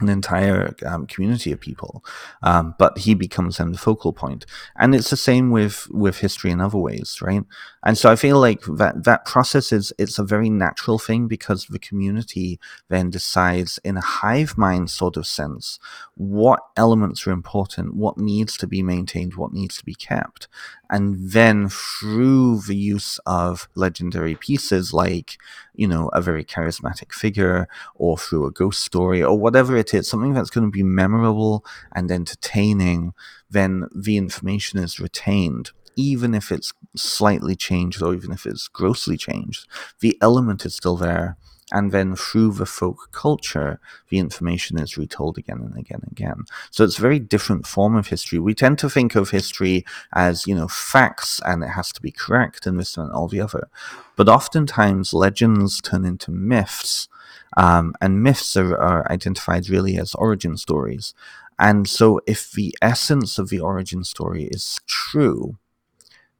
an 0.00 0.08
entire 0.08 0.74
um, 0.84 1.06
community 1.06 1.52
of 1.52 1.60
people, 1.60 2.04
um, 2.42 2.74
but 2.78 2.98
he 2.98 3.14
becomes 3.14 3.56
then 3.56 3.72
the 3.72 3.78
focal 3.78 4.12
point. 4.12 4.44
And 4.78 4.94
it's 4.94 5.10
the 5.10 5.16
same 5.16 5.50
with 5.50 5.88
with 5.90 6.18
history 6.18 6.50
in 6.50 6.60
other 6.60 6.78
ways, 6.78 7.18
right? 7.22 7.42
And 7.84 7.96
so 7.96 8.10
I 8.10 8.16
feel 8.16 8.38
like 8.38 8.62
that 8.76 9.04
that 9.04 9.24
process 9.24 9.72
is 9.72 9.92
it's 9.98 10.18
a 10.18 10.24
very 10.24 10.50
natural 10.50 10.98
thing 10.98 11.28
because 11.28 11.66
the 11.66 11.78
community 11.78 12.60
then 12.88 13.10
decides 13.10 13.78
in 13.84 13.96
a 13.96 14.02
hive 14.02 14.58
mind 14.58 14.90
sort 14.90 15.16
of 15.16 15.26
sense 15.26 15.78
what 16.14 16.60
elements 16.76 17.26
are 17.26 17.30
important, 17.30 17.94
what 17.94 18.18
needs 18.18 18.56
to 18.58 18.66
be 18.66 18.82
maintained, 18.82 19.34
what 19.34 19.52
needs 19.52 19.78
to 19.78 19.84
be 19.84 19.94
kept, 19.94 20.48
and 20.90 21.30
then 21.30 21.68
through 21.68 22.60
the 22.60 22.76
use 22.76 23.18
of 23.26 23.68
legendary 23.74 24.34
pieces 24.34 24.92
like 24.92 25.38
you 25.74 25.86
know 25.86 26.08
a 26.08 26.20
very 26.20 26.44
charismatic 26.44 27.12
figure 27.12 27.68
or 27.94 28.16
through 28.16 28.46
a 28.46 28.50
ghost 28.50 28.84
story 28.84 29.22
or 29.22 29.38
whatever 29.38 29.76
it 29.76 29.85
is 29.94 30.08
something 30.08 30.32
that's 30.34 30.50
going 30.50 30.66
to 30.66 30.70
be 30.70 30.82
memorable 30.82 31.64
and 31.94 32.10
entertaining 32.10 33.12
then 33.50 33.88
the 33.94 34.16
information 34.16 34.78
is 34.78 35.00
retained 35.00 35.70
even 35.98 36.34
if 36.34 36.52
it's 36.52 36.72
slightly 36.94 37.56
changed 37.56 38.02
or 38.02 38.14
even 38.14 38.32
if 38.32 38.46
it's 38.46 38.68
grossly 38.68 39.16
changed 39.16 39.66
the 40.00 40.16
element 40.20 40.64
is 40.64 40.74
still 40.74 40.96
there 40.96 41.36
and 41.72 41.90
then 41.90 42.14
through 42.14 42.52
the 42.52 42.66
folk 42.66 43.08
culture, 43.10 43.80
the 44.08 44.18
information 44.18 44.78
is 44.78 44.96
retold 44.96 45.36
again 45.36 45.58
and 45.58 45.76
again 45.76 46.00
and 46.02 46.12
again. 46.12 46.44
So 46.70 46.84
it's 46.84 46.98
a 46.98 47.02
very 47.02 47.18
different 47.18 47.66
form 47.66 47.96
of 47.96 48.06
history. 48.06 48.38
We 48.38 48.54
tend 48.54 48.78
to 48.80 48.90
think 48.90 49.16
of 49.16 49.30
history 49.30 49.84
as, 50.14 50.46
you 50.46 50.54
know, 50.54 50.68
facts 50.68 51.40
and 51.44 51.64
it 51.64 51.70
has 51.70 51.92
to 51.92 52.00
be 52.00 52.12
correct 52.12 52.66
and 52.66 52.78
this 52.78 52.96
and 52.96 53.10
all 53.10 53.26
the 53.26 53.40
other. 53.40 53.68
But 54.14 54.28
oftentimes 54.28 55.12
legends 55.12 55.80
turn 55.80 56.04
into 56.04 56.30
myths, 56.30 57.08
um, 57.56 57.94
and 58.00 58.22
myths 58.22 58.56
are, 58.56 58.76
are 58.76 59.10
identified 59.10 59.68
really 59.68 59.98
as 59.98 60.14
origin 60.14 60.56
stories. 60.56 61.14
And 61.58 61.88
so 61.88 62.20
if 62.26 62.52
the 62.52 62.74
essence 62.82 63.38
of 63.38 63.48
the 63.48 63.60
origin 63.60 64.04
story 64.04 64.44
is 64.44 64.80
true, 64.86 65.56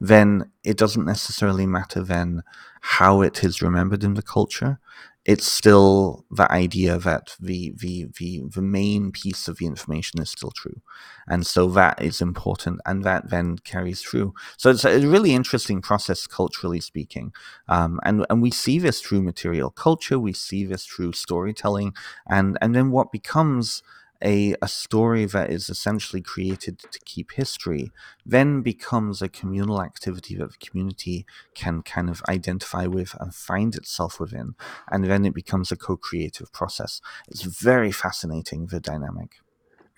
then 0.01 0.51
it 0.63 0.77
doesn't 0.77 1.07
necessarily 1.07 1.67
matter 1.67 2.03
then 2.03 2.43
how 2.81 3.23
it 3.23 3.43
is 3.43 3.63
remembered 3.63 4.05
in 4.05 4.15
the 4.15 4.23
culture 4.23 4.79
it's 5.27 5.45
still 5.45 6.25
the 6.31 6.51
idea 6.53 6.99
that 6.99 7.35
the, 7.41 7.75
the 7.77 8.07
the 8.17 8.43
the 8.55 8.62
main 8.62 9.11
piece 9.11 9.49
of 9.49 9.59
the 9.59 9.67
information 9.67 10.23
is 10.23 10.31
still 10.31 10.53
true, 10.53 10.81
and 11.27 11.45
so 11.45 11.69
that 11.71 12.01
is 12.01 12.21
important, 12.21 12.81
and 12.87 13.03
that 13.03 13.29
then 13.29 13.59
carries 13.59 14.03
through. 14.03 14.35
So 14.57 14.71
it's 14.71 14.85
a 14.85 15.01
really 15.01 15.35
interesting 15.35 15.83
process 15.83 16.29
culturally 16.29 16.81
speaking, 16.81 17.33
um, 17.69 17.99
and 18.05 18.25
and 18.31 18.41
we 18.41 18.53
see 18.53 18.79
this 18.79 19.01
through 19.01 19.23
material 19.23 19.71
culture, 19.71 20.19
we 20.19 20.33
see 20.33 20.65
this 20.65 20.87
through 20.87 21.12
storytelling, 21.15 21.93
and 22.29 22.57
and 22.62 22.73
then 22.73 22.93
what 22.93 23.11
becomes 23.11 23.83
a, 24.23 24.55
a 24.63 24.69
story 24.69 25.25
that 25.27 25.51
is 25.51 25.69
essentially 25.69 26.23
created 26.23 26.79
to 26.79 26.99
keep 27.05 27.33
history 27.33 27.91
then 28.25 28.63
becomes 28.63 29.23
a 29.23 29.29
communal 29.29 29.83
activity 29.83 30.37
that 30.37 30.51
the 30.53 30.67
community 30.67 31.27
can 31.55 31.83
kind 31.83 32.09
of 32.09 32.23
identify 32.29 32.87
with 32.87 33.15
and 33.21 33.35
find 33.35 33.75
itself 33.75 34.19
within. 34.19 34.55
And 34.91 35.05
then 35.05 35.25
it 35.25 35.35
becomes 35.35 35.71
a 35.71 35.77
co 35.77 35.97
creative 35.97 36.53
process. 36.53 37.01
It's 37.29 37.43
very 37.43 37.93
fascinating, 37.93 38.67
the 38.67 38.81
dynamic. 38.81 39.37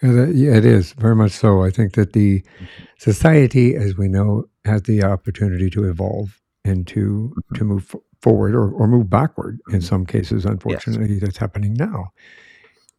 Yeah, 0.02 0.54
it 0.54 0.64
is 0.64 0.92
very 0.92 1.16
much 1.16 1.32
so. 1.32 1.64
I 1.64 1.70
think 1.70 1.94
that 1.94 2.12
the 2.12 2.40
mm-hmm. 2.40 2.64
society, 2.98 3.74
as 3.74 3.96
we 3.96 4.06
know, 4.06 4.44
has 4.64 4.82
the 4.82 5.02
opportunity 5.02 5.70
to 5.70 5.88
evolve 5.88 6.40
and 6.64 6.86
to 6.88 7.32
mm-hmm. 7.34 7.54
to 7.56 7.64
move 7.64 7.96
forward 8.22 8.54
or, 8.54 8.70
or 8.70 8.86
move 8.86 9.10
backward 9.10 9.58
in 9.68 9.78
mm-hmm. 9.78 9.84
some 9.84 10.06
cases. 10.06 10.44
Unfortunately, 10.44 11.14
yes. 11.14 11.22
that's 11.22 11.38
happening 11.38 11.74
now. 11.74 12.12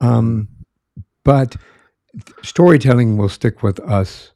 Um, 0.02 0.48
mm-hmm. 0.50 0.59
But 1.30 1.58
storytelling 2.42 3.16
will 3.16 3.30
stick 3.30 3.62
with 3.62 3.80
us, 3.82 4.32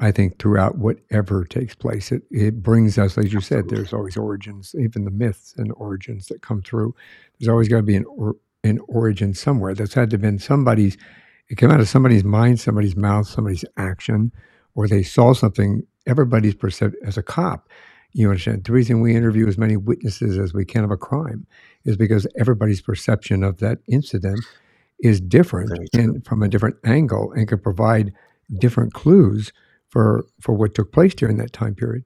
I 0.00 0.12
think, 0.12 0.38
throughout 0.38 0.78
whatever 0.78 1.44
takes 1.44 1.74
place. 1.74 2.12
It, 2.12 2.22
it 2.30 2.62
brings 2.62 2.98
us, 2.98 3.18
as 3.18 3.32
you 3.32 3.40
said, 3.40 3.68
there's 3.68 3.92
always 3.92 4.16
origins, 4.16 4.72
even 4.78 5.04
the 5.04 5.10
myths 5.10 5.54
and 5.56 5.72
origins 5.72 6.26
that 6.26 6.42
come 6.42 6.62
through. 6.62 6.94
There's 7.40 7.48
always 7.48 7.66
got 7.68 7.78
to 7.78 7.82
be 7.82 7.96
an, 7.96 8.04
or, 8.04 8.36
an 8.62 8.78
origin 8.86 9.34
somewhere. 9.34 9.74
That's 9.74 9.94
had 9.94 10.10
to 10.10 10.14
have 10.14 10.20
been 10.20 10.38
somebody's, 10.38 10.96
it 11.48 11.58
came 11.58 11.72
out 11.72 11.80
of 11.80 11.88
somebody's 11.88 12.22
mind, 12.22 12.60
somebody's 12.60 12.94
mouth, 12.94 13.26
somebody's 13.26 13.64
action, 13.76 14.30
or 14.76 14.86
they 14.86 15.02
saw 15.02 15.34
something. 15.34 15.84
Everybody's 16.06 16.54
perception 16.54 17.00
as 17.04 17.16
a 17.16 17.24
cop. 17.24 17.68
You 18.12 18.28
understand? 18.28 18.62
The 18.62 18.72
reason 18.72 19.00
we 19.00 19.16
interview 19.16 19.48
as 19.48 19.58
many 19.58 19.76
witnesses 19.76 20.38
as 20.38 20.54
we 20.54 20.64
can 20.64 20.84
of 20.84 20.92
a 20.92 20.96
crime 20.96 21.44
is 21.84 21.96
because 21.96 22.24
everybody's 22.38 22.80
perception 22.80 23.42
of 23.42 23.58
that 23.58 23.80
incident 23.88 24.46
is 25.00 25.20
different 25.20 25.70
and 25.92 26.24
from 26.24 26.42
a 26.42 26.48
different 26.48 26.76
angle 26.84 27.32
and 27.32 27.48
can 27.48 27.58
provide 27.58 28.12
different 28.58 28.94
clues 28.94 29.52
for 29.88 30.24
for 30.40 30.54
what 30.54 30.74
took 30.74 30.92
place 30.92 31.14
during 31.14 31.36
that 31.38 31.52
time 31.52 31.74
period. 31.74 32.04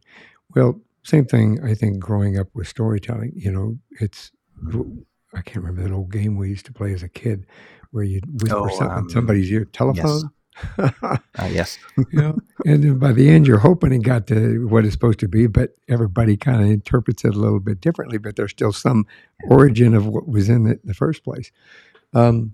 Well, 0.54 0.80
same 1.02 1.24
thing 1.24 1.60
I 1.64 1.74
think 1.74 1.98
growing 1.98 2.38
up 2.38 2.48
with 2.54 2.68
storytelling, 2.68 3.32
you 3.34 3.50
know, 3.50 3.78
it's 4.00 4.32
mm-hmm. 4.64 5.00
I 5.34 5.42
can't 5.42 5.64
remember 5.64 5.88
that 5.88 5.94
old 5.94 6.12
game 6.12 6.36
we 6.36 6.48
used 6.48 6.66
to 6.66 6.72
play 6.72 6.92
as 6.92 7.02
a 7.02 7.08
kid 7.08 7.46
where 7.92 8.04
you'd 8.04 8.42
whisper 8.42 8.70
oh, 8.70 8.76
something 8.76 8.98
um, 8.98 9.10
somebody's 9.10 9.50
ear 9.50 9.64
telephone. 9.66 10.22
Yes. 10.22 10.24
uh, 11.02 11.16
yes. 11.50 11.78
you 11.96 12.20
know, 12.20 12.38
and 12.66 12.84
then 12.84 12.98
by 12.98 13.12
the 13.12 13.30
end, 13.30 13.46
you're 13.46 13.58
hoping 13.58 13.92
it 13.92 14.02
got 14.02 14.26
to 14.26 14.66
what 14.68 14.84
it's 14.84 14.92
supposed 14.92 15.20
to 15.20 15.28
be, 15.28 15.46
but 15.46 15.70
everybody 15.88 16.36
kind 16.36 16.62
of 16.62 16.68
interprets 16.68 17.24
it 17.24 17.34
a 17.34 17.38
little 17.38 17.60
bit 17.60 17.80
differently. 17.80 18.18
But 18.18 18.36
there's 18.36 18.50
still 18.50 18.72
some 18.72 19.06
origin 19.48 19.94
of 19.94 20.06
what 20.06 20.28
was 20.28 20.48
in 20.48 20.66
it 20.66 20.80
in 20.82 20.88
the 20.88 20.94
first 20.94 21.24
place. 21.24 21.50
Um, 22.12 22.52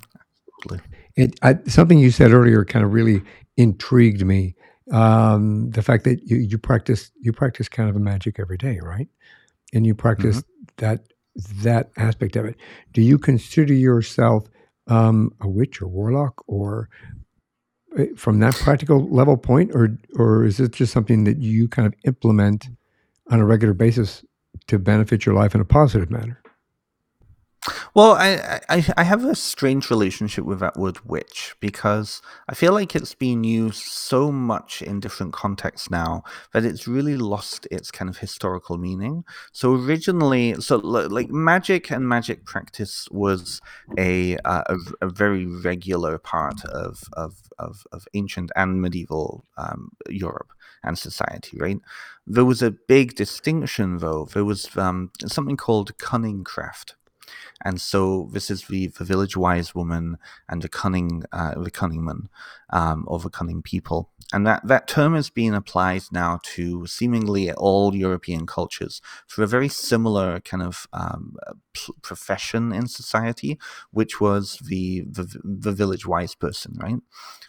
it, 1.16 1.38
I, 1.42 1.59
something 1.66 1.99
you 1.99 2.11
said 2.11 2.33
earlier 2.33 2.64
kind 2.64 2.85
of 2.85 2.92
really 2.92 3.23
intrigued 3.57 4.25
me. 4.25 4.55
Um, 4.92 5.71
the 5.71 5.83
fact 5.83 6.05
that 6.05 6.23
you, 6.25 6.37
you 6.37 6.59
practice 6.59 7.11
you 7.21 7.33
practice 7.33 7.69
kind 7.69 7.90
of 7.90 7.97
a 7.97 8.01
magic 8.01 8.38
every 8.38 8.57
day, 8.57 8.79
right? 8.81 9.09
And 9.75 9.85
you 9.85 9.95
practice 9.95 10.38
mm-hmm. 10.38 10.64
that 10.77 11.07
that 11.62 11.90
aspect 11.97 12.37
of 12.37 12.45
it. 12.45 12.57
Do 12.92 13.03
you 13.03 13.19
consider 13.19 13.75
yourself 13.75 14.47
um, 14.87 15.33
a 15.40 15.49
witch 15.49 15.83
or 15.83 15.88
warlock, 15.88 16.45
or 16.47 16.88
eh, 17.99 18.07
from 18.16 18.38
that 18.40 18.55
practical 18.55 19.09
level 19.09 19.37
point, 19.37 19.73
or 19.75 19.99
or 20.16 20.45
is 20.45 20.61
it 20.61 20.73
just 20.73 20.92
something 20.92 21.25
that 21.25 21.38
you 21.38 21.69
kind 21.69 21.87
of 21.87 21.95
implement 22.05 22.69
on 23.31 23.40
a 23.40 23.45
regular 23.45 23.75
basis 23.75 24.25
to 24.69 24.79
benefit 24.79 25.27
your 25.27 25.35
life 25.35 25.55
in 25.55 25.61
a 25.61 25.64
positive 25.64 26.11
manner? 26.11 26.40
Well, 27.94 28.12
I, 28.12 28.61
I 28.68 28.94
I 28.96 29.02
have 29.05 29.24
a 29.24 29.35
strange 29.35 29.90
relationship 29.90 30.44
with 30.44 30.61
that 30.61 30.76
word 30.76 30.98
witch 31.05 31.55
because 31.61 32.22
I 32.48 32.55
feel 32.55 32.72
like 32.72 32.94
it's 32.94 33.14
been 33.14 33.44
used 33.44 33.83
so 33.83 34.31
much 34.31 34.83
in 34.83 35.00
different 35.00 35.33
contexts 35.33 35.90
now 35.90 36.22
that 36.52 36.64
it's 36.64 36.87
really 36.87 37.16
lost 37.16 37.66
its 37.70 37.90
kind 37.90 38.09
of 38.09 38.18
historical 38.18 38.79
meaning. 38.79 39.24
So 39.52 39.74
originally, 39.74 40.55
so 40.61 40.76
like 40.76 41.31
magic 41.31 41.90
and 41.90 42.09
magic 42.09 42.44
practice 42.44 43.09
was 43.11 43.61
a 43.98 44.37
uh, 44.44 44.64
a, 44.66 44.76
a, 45.07 45.09
very 45.09 45.46
regular 45.46 46.18
part 46.18 46.64
of 46.66 47.05
of, 47.14 47.48
of, 47.59 47.87
of 47.92 48.07
ancient 48.14 48.50
and 48.55 48.81
medieval 48.83 49.44
um, 49.57 49.92
Europe 50.09 50.52
and 50.85 50.98
society, 50.98 51.57
right? 51.59 51.81
There 52.26 52.44
was 52.44 52.62
a 52.62 52.70
big 52.70 53.14
distinction, 53.14 53.98
though. 53.98 54.26
There 54.26 54.44
was 54.44 54.76
um, 54.76 55.11
something 55.26 55.57
called 55.57 55.96
cunning 55.98 56.44
craft 56.44 56.94
and 57.64 57.81
so 57.81 58.29
this 58.33 58.51
is 58.51 58.66
the, 58.66 58.88
the 58.88 59.05
village 59.05 59.37
wise 59.37 59.75
woman 59.75 60.19
and 60.49 60.62
the 60.62 60.69
cunning 60.69 61.23
uh, 61.33 61.55
the 61.61 61.71
cunning 61.71 62.05
man 62.05 62.29
um, 62.71 63.05
or 63.07 63.19
the 63.19 63.31
cunning 63.31 63.62
people 63.62 64.11
and 64.33 64.47
that, 64.47 64.67
that 64.67 64.89
term 64.89 65.15
is 65.15 65.31
being 65.31 65.55
applied 65.55 66.03
now 66.11 66.41
to 66.43 66.87
seemingly 66.87 67.53
all 67.53 67.95
European 67.95 68.45
cultures 68.45 69.01
for 69.27 69.45
a 69.45 69.47
very 69.47 69.69
similar 69.69 70.41
kind 70.41 70.65
of 70.65 70.89
um, 70.93 71.37
p- 71.73 71.93
profession 72.03 72.73
in 72.73 72.89
society, 72.89 73.57
which 73.93 74.21
was 74.21 74.59
the, 74.67 75.03
the, 75.09 75.41
the 75.45 75.71
village 75.71 76.07
wise 76.07 76.35
person, 76.35 76.77
right? 76.81 76.97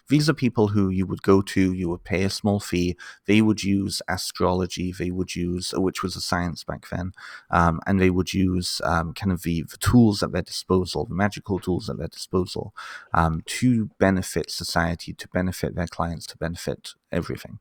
These 0.08 0.30
are 0.30 0.34
people 0.34 0.68
who 0.68 0.88
you 0.88 1.04
would 1.06 1.22
go 1.22 1.42
to, 1.42 1.72
you 1.72 1.88
would 1.90 2.04
pay 2.04 2.22
a 2.22 2.30
small 2.30 2.60
fee, 2.60 2.96
they 3.26 3.42
would 3.42 3.64
use 3.64 4.00
astrology, 4.08 4.94
they 4.96 5.10
would 5.10 5.34
use, 5.34 5.74
which 5.76 6.02
was 6.02 6.16
a 6.16 6.20
science 6.20 6.64
back 6.64 6.88
then, 6.90 7.12
um, 7.50 7.80
and 7.86 8.00
they 8.00 8.08
would 8.08 8.32
use 8.32 8.80
um, 8.84 9.12
kind 9.12 9.32
of 9.32 9.42
the, 9.42 9.62
the, 9.62 9.76
tools 9.78 10.22
at 10.22 10.32
their 10.32 10.42
disposal, 10.42 11.04
the 11.04 11.14
magical 11.14 11.58
tools 11.58 11.90
at 11.90 11.98
their 11.98 12.08
disposal, 12.08 12.74
um, 13.12 13.42
to 13.46 13.90
benefit 13.98 14.50
society, 14.50 15.12
to 15.12 15.28
benefit 15.28 15.74
their 15.74 15.86
clients, 15.86 16.26
to 16.26 16.36
benefit 16.38 16.67
benefit 16.68 16.94
everything. 17.10 17.58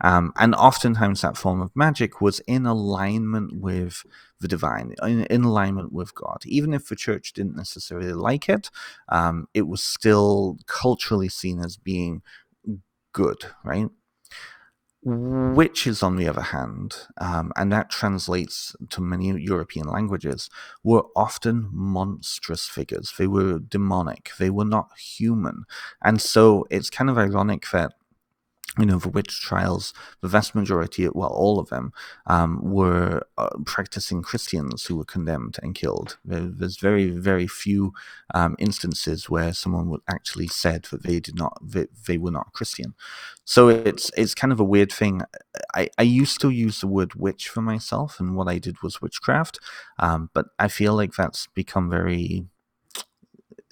Um, 0.00 0.32
and 0.36 0.54
oftentimes 0.54 1.20
that 1.20 1.36
form 1.36 1.60
of 1.60 1.74
magic 1.74 2.20
was 2.20 2.40
in 2.46 2.66
alignment 2.66 3.60
with 3.60 4.04
the 4.40 4.48
divine, 4.48 4.94
in, 5.02 5.24
in, 5.24 5.44
alignment 5.44 5.92
with 5.92 6.14
God. 6.14 6.38
Even 6.46 6.72
if 6.72 6.88
the 6.88 6.96
church 6.96 7.32
didn't 7.32 7.56
necessarily 7.56 8.12
like 8.12 8.48
it, 8.48 8.70
um, 9.08 9.48
it 9.54 9.66
was 9.66 9.82
still 9.82 10.58
culturally 10.66 11.28
seen 11.28 11.60
as 11.60 11.76
being 11.76 12.22
good, 13.12 13.44
right? 13.64 13.88
Witches, 15.08 16.02
on 16.02 16.16
the 16.16 16.26
other 16.26 16.42
hand, 16.42 16.96
um, 17.18 17.52
and 17.54 17.70
that 17.70 17.90
translates 17.90 18.74
to 18.90 19.00
many 19.00 19.28
European 19.40 19.86
languages, 19.86 20.50
were 20.82 21.04
often 21.14 21.68
monstrous 21.70 22.66
figures. 22.66 23.12
They 23.16 23.28
were 23.28 23.60
demonic. 23.60 24.32
They 24.36 24.50
were 24.50 24.64
not 24.64 24.88
human. 24.98 25.64
And 26.02 26.20
so 26.20 26.66
it's 26.70 26.90
kind 26.90 27.08
of 27.08 27.18
ironic 27.18 27.70
that 27.70 27.92
you 28.78 28.86
know, 28.86 28.98
the 28.98 29.08
witch 29.08 29.40
trials, 29.40 29.94
the 30.20 30.28
vast 30.28 30.54
majority, 30.54 31.08
well, 31.08 31.28
all 31.30 31.58
of 31.58 31.68
them, 31.68 31.92
um, 32.26 32.60
were 32.62 33.22
uh, 33.38 33.50
practicing 33.64 34.22
Christians 34.22 34.84
who 34.84 34.96
were 34.96 35.04
condemned 35.04 35.56
and 35.62 35.74
killed. 35.74 36.18
There, 36.24 36.40
there's 36.40 36.76
very, 36.76 37.10
very 37.10 37.46
few 37.46 37.92
um, 38.34 38.54
instances 38.58 39.30
where 39.30 39.52
someone 39.52 39.88
would 39.88 40.02
actually 40.08 40.48
said 40.48 40.84
that 40.90 41.02
they 41.04 41.20
did 41.20 41.36
not, 41.36 41.58
they, 41.62 41.86
they 42.06 42.18
were 42.18 42.30
not 42.30 42.52
Christian. 42.52 42.94
So 43.44 43.68
it's 43.68 44.10
it's 44.16 44.34
kind 44.34 44.52
of 44.52 44.58
a 44.58 44.64
weird 44.64 44.90
thing. 44.90 45.22
I, 45.72 45.88
I 45.98 46.02
used 46.02 46.40
to 46.40 46.50
use 46.50 46.80
the 46.80 46.88
word 46.88 47.14
witch 47.14 47.48
for 47.48 47.62
myself, 47.62 48.18
and 48.18 48.34
what 48.34 48.48
I 48.48 48.58
did 48.58 48.82
was 48.82 49.00
witchcraft, 49.00 49.60
um, 50.00 50.30
but 50.34 50.46
I 50.58 50.66
feel 50.66 50.94
like 50.94 51.12
that's 51.14 51.46
become 51.54 51.88
very 51.88 52.46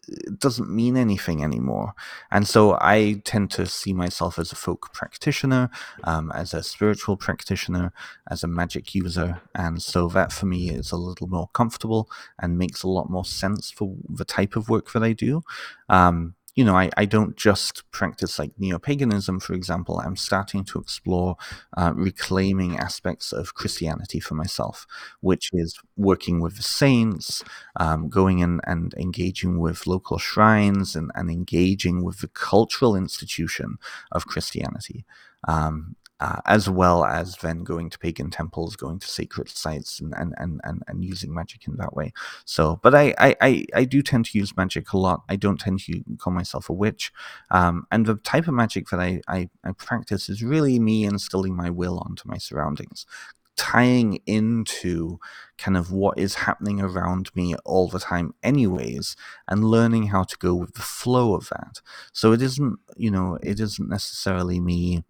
it 0.09 0.39
doesn't 0.39 0.71
mean 0.71 0.97
anything 0.97 1.43
anymore. 1.43 1.95
And 2.31 2.47
so 2.47 2.79
I 2.81 3.23
tend 3.25 3.51
to 3.53 3.67
see 3.67 3.93
myself 3.93 4.39
as 4.39 4.53
a 4.53 4.57
folk 4.57 4.93
practitioner, 4.93 5.71
um, 6.05 6.31
as 6.33 6.55
a 6.55 6.63
spiritual 6.63 7.17
practitioner, 7.17 7.93
as 8.31 8.43
a 8.43 8.49
magic 8.49 8.95
user. 8.95 9.41
And 9.55 9.83
so 9.83 10.09
that 10.09 10.33
for 10.33 10.47
me 10.47 10.71
is 10.71 10.93
a 10.93 10.97
little 10.97 11.29
more 11.29 11.49
comfortable 11.53 12.11
and 12.39 12.59
makes 12.59 12.83
a 12.83 12.89
lot 12.89 13.11
more 13.11 13.25
sense 13.25 13.71
for 13.71 13.97
the 14.09 14.25
type 14.25 14.57
of 14.57 14.69
work 14.69 14.93
that 14.93 15.03
I 15.03 15.13
do. 15.13 15.43
Um, 15.89 16.35
you 16.55 16.65
know, 16.65 16.77
I, 16.77 16.89
I 16.97 17.05
don't 17.05 17.37
just 17.37 17.83
practice 17.91 18.39
like 18.39 18.53
neo 18.59 18.79
paganism, 18.79 19.41
for 19.41 19.55
example. 19.55 19.99
I'm 19.99 20.17
starting 20.17 20.65
to 20.67 20.79
explore 20.79 21.37
uh, 21.77 21.93
reclaiming 21.97 22.79
aspects 22.79 23.33
of 23.33 23.55
Christianity 23.55 24.21
for 24.21 24.35
myself, 24.35 24.87
which 25.21 25.51
is 25.53 25.79
working 25.97 26.41
with 26.41 26.57
the 26.57 26.63
saints, 26.63 27.43
um, 27.77 28.09
going 28.09 28.39
in 28.39 28.61
and 28.67 28.95
engaging 28.95 29.59
with 29.59 29.87
local 29.87 30.19
shrines 30.19 30.95
and, 30.95 31.11
and 31.17 31.29
engaging 31.29 32.05
with 32.05 32.21
the 32.21 32.29
cultural 32.29 32.95
institution 32.95 33.79
of 34.13 34.27
Christianity. 34.27 35.05
Um, 35.49 35.97
uh, 36.21 36.41
as 36.47 36.69
well 36.69 37.05
as 37.05 37.37
then 37.39 37.65
going 37.65 37.91
to 37.91 37.99
pagan 37.99 38.31
temples, 38.31 38.77
going 38.77 38.99
to 39.01 39.09
sacred 39.09 39.49
sites, 39.49 40.01
and 40.01 40.15
and, 40.17 40.33
and, 40.39 40.61
and, 40.65 40.83
and 40.87 41.05
using 41.05 41.35
magic 41.35 41.67
in 41.67 41.77
that 41.77 41.95
way. 41.95 42.13
So, 42.45 42.79
but 42.83 42.95
I, 42.95 43.15
I, 43.19 43.37
I, 43.41 43.67
I, 43.75 43.85
do 43.85 44.01
tend 44.01 44.27
to 44.27 44.39
use 44.39 44.57
magic 44.57 44.93
a 44.93 44.99
lot. 44.99 45.23
I 45.29 45.37
don't 45.37 45.59
tend 45.59 45.81
to 45.81 46.03
call 46.19 46.33
myself 46.33 46.69
a 46.69 46.73
witch. 46.73 47.13
Um, 47.51 47.87
and 47.91 48.07
the 48.07 48.17
type 48.17 48.47
of 48.47 48.55
magic 48.55 48.89
that 48.89 49.01
I, 49.01 49.21
I, 49.29 49.49
I 49.65 49.73
practice 49.73 50.29
is 50.29 50.43
really 50.43 50.79
me 50.79 51.05
instilling 51.05 51.57
my 51.57 51.71
will 51.71 51.99
onto 52.07 52.29
my 52.29 52.39
surroundings, 52.39 53.07
tying 53.57 54.21
into 54.27 55.19
kind 55.59 55.77
of 55.77 55.93
what 55.93 56.19
is 56.19 56.35
happening 56.35 56.81
around 56.81 57.31
me 57.35 57.55
all 57.65 57.89
the 57.89 58.01
time 58.01 58.35
anyways 58.43 59.17
and 59.49 59.65
learning 59.65 60.09
how 60.09 60.23
to 60.25 60.37
go 60.39 60.55
with 60.55 60.75
the 60.75 60.83
flow 60.83 61.35
of 61.35 61.49
that 61.51 61.81
so 62.13 62.33
it 62.33 62.43
isn't 62.43 62.77
you 62.97 63.11
know 63.11 63.39
it 63.45 63.61
isn't 63.61 63.89
necessarily 63.89 64.59
me 64.59 65.05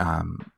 um, 0.00 0.50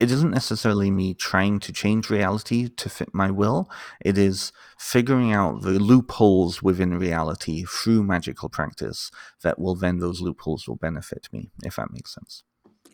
it 0.00 0.10
isn't 0.10 0.30
necessarily 0.30 0.90
me 0.90 1.14
trying 1.14 1.60
to 1.60 1.72
change 1.72 2.10
reality 2.10 2.68
to 2.68 2.88
fit 2.88 3.14
my 3.14 3.30
will. 3.30 3.70
It 4.00 4.18
is 4.18 4.52
figuring 4.78 5.32
out 5.32 5.62
the 5.62 5.78
loopholes 5.78 6.62
within 6.62 6.98
reality 6.98 7.64
through 7.64 8.02
magical 8.04 8.48
practice 8.48 9.10
that 9.42 9.58
will 9.58 9.74
then 9.74 9.98
those 9.98 10.20
loopholes 10.20 10.66
will 10.66 10.76
benefit 10.76 11.28
me, 11.32 11.50
if 11.62 11.76
that 11.76 11.92
makes 11.92 12.14
sense. 12.14 12.42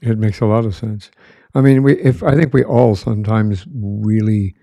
It 0.02 0.18
makes 0.18 0.40
a 0.40 0.46
lot 0.46 0.64
of 0.64 0.74
sense. 0.74 1.10
I 1.54 1.60
mean, 1.60 1.82
we 1.82 1.98
if 1.98 2.22
I 2.22 2.34
think 2.34 2.54
we 2.54 2.64
all 2.64 2.96
sometimes 2.96 3.66
really 3.74 4.54